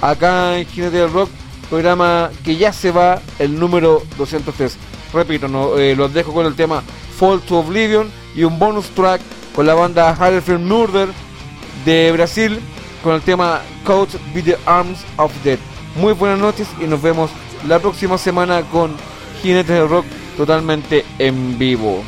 Acá 0.00 0.58
en 0.58 0.66
Jinete 0.66 0.98
del 0.98 1.12
Rock, 1.12 1.30
programa 1.68 2.30
que 2.44 2.56
ya 2.56 2.72
se 2.72 2.90
va 2.90 3.20
el 3.38 3.58
número 3.58 4.02
203. 4.16 4.76
Repito, 5.12 5.48
no, 5.48 5.76
eh, 5.76 5.94
los 5.96 6.12
dejo 6.12 6.32
con 6.32 6.46
el 6.46 6.54
tema 6.54 6.82
Fall 7.18 7.40
to 7.40 7.58
Oblivion 7.58 8.10
y 8.34 8.44
un 8.44 8.58
bonus 8.58 8.86
track 8.90 9.20
con 9.54 9.66
la 9.66 9.74
banda 9.74 10.14
Halloween 10.14 10.66
Murder 10.66 11.08
de 11.84 12.12
Brasil 12.12 12.60
con 13.02 13.14
el 13.14 13.22
tema 13.22 13.60
Caught 13.84 14.10
by 14.34 14.42
the 14.42 14.56
Arms 14.66 14.98
of 15.16 15.32
Death. 15.42 15.60
Muy 15.96 16.12
buenas 16.12 16.38
noches 16.38 16.68
y 16.80 16.84
nos 16.84 17.02
vemos 17.02 17.30
la 17.66 17.78
próxima 17.78 18.18
semana 18.18 18.62
con 18.62 18.94
Jinetes 19.42 19.68
del 19.68 19.88
Rock 19.88 20.06
totalmente 20.36 21.04
en 21.18 21.58
vivo. 21.58 22.02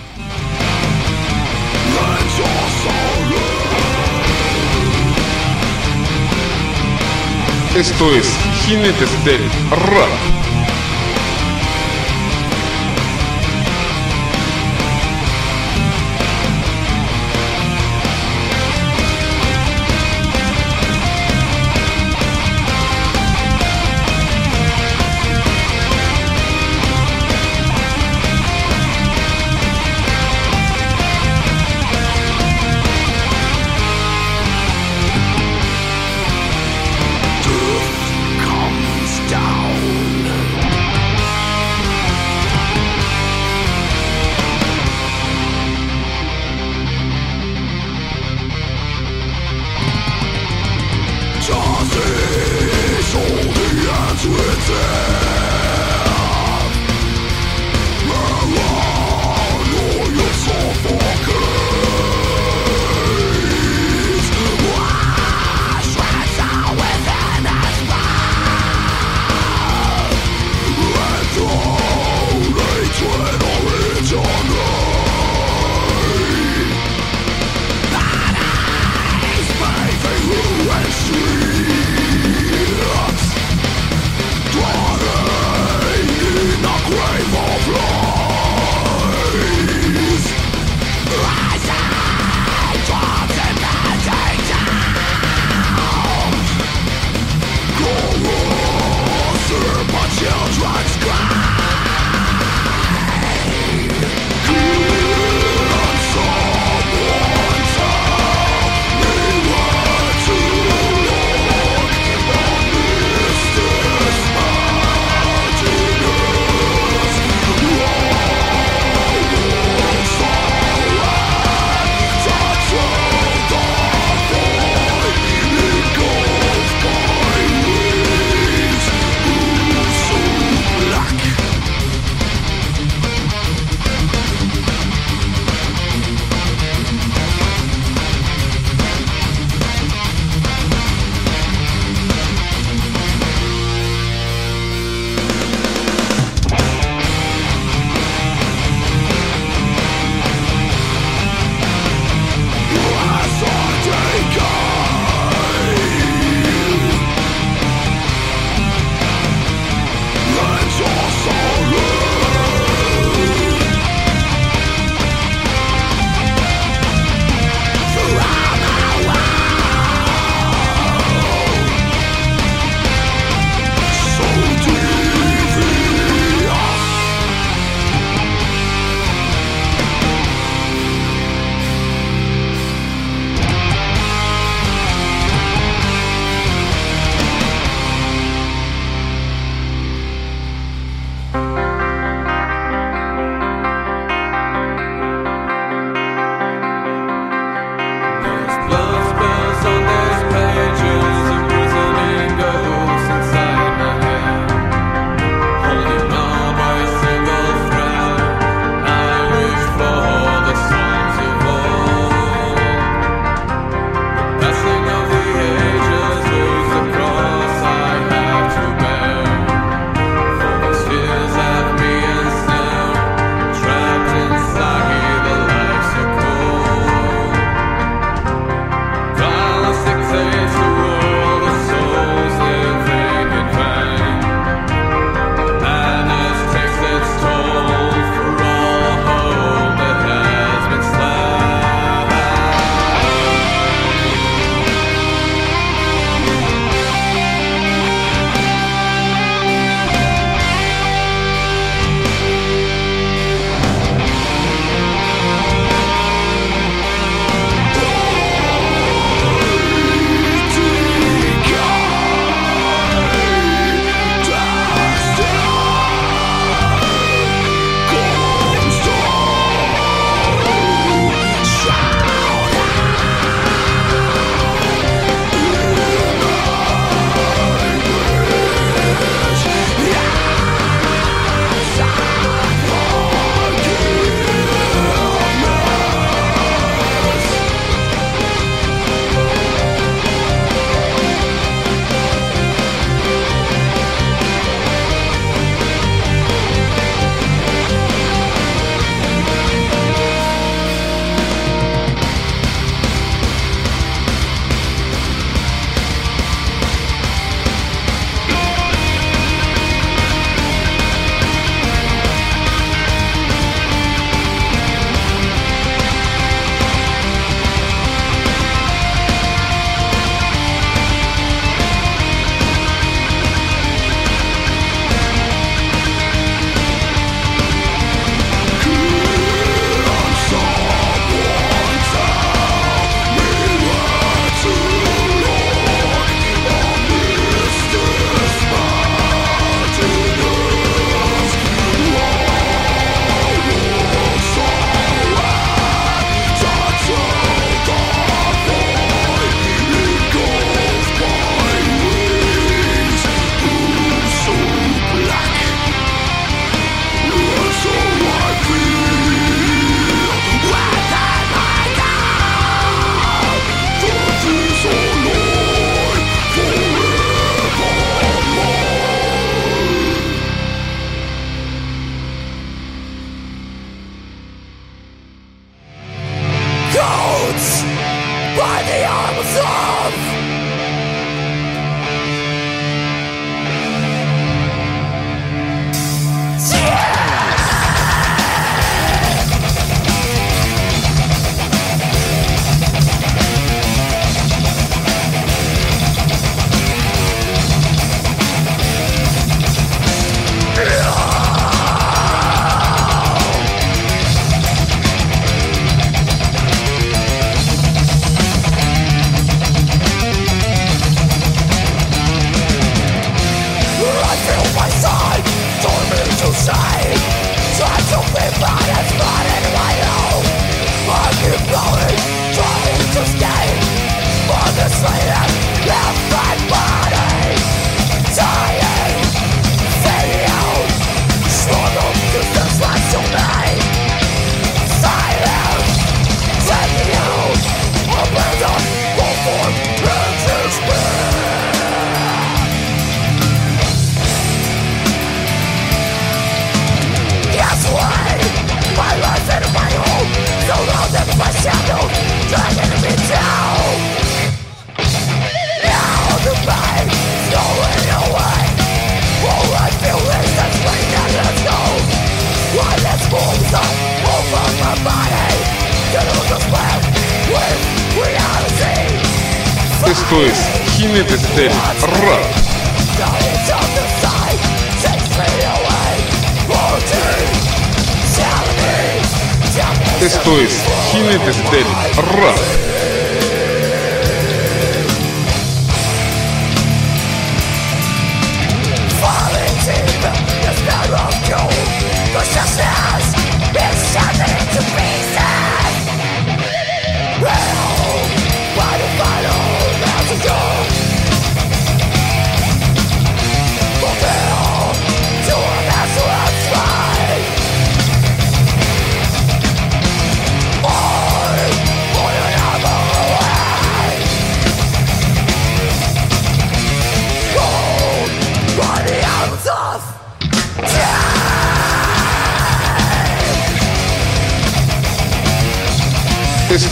Esto 7.77 8.15
es 8.15 8.27
Jinetes 8.67 9.25
del 9.25 9.41
Rock. 9.71 10.40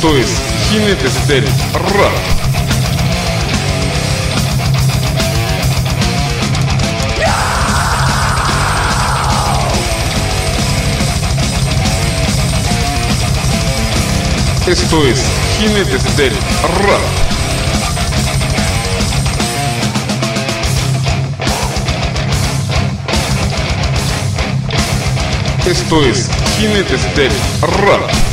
Esto 0.09 0.17
es 0.17 0.41
Jinetes 0.71 1.29
del 1.29 1.45
Rap. 1.75 2.13
Esto 14.67 15.07
es 15.07 15.21
Jinetes 15.59 16.17
del 16.17 16.33
Rap. 16.33 17.01
Esto 25.67 26.03
es 26.03 26.31
Jinetes 26.57 27.15
del 27.15 27.33
Rap. 27.61 28.28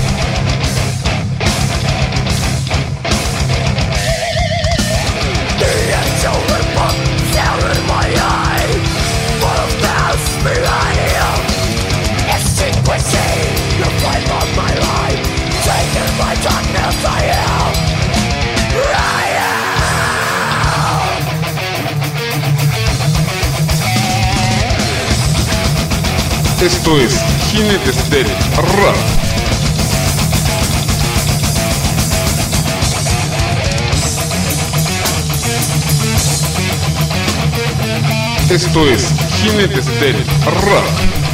Esto 26.65 26.99
es 26.99 27.21
Jinetes 27.51 28.09
del 28.09 28.25
Rap. 28.25 28.95
Esto 38.49 38.87
es 38.87 39.13
Jinetes 39.41 39.85
del 39.99 40.25
Rap. 40.45 41.24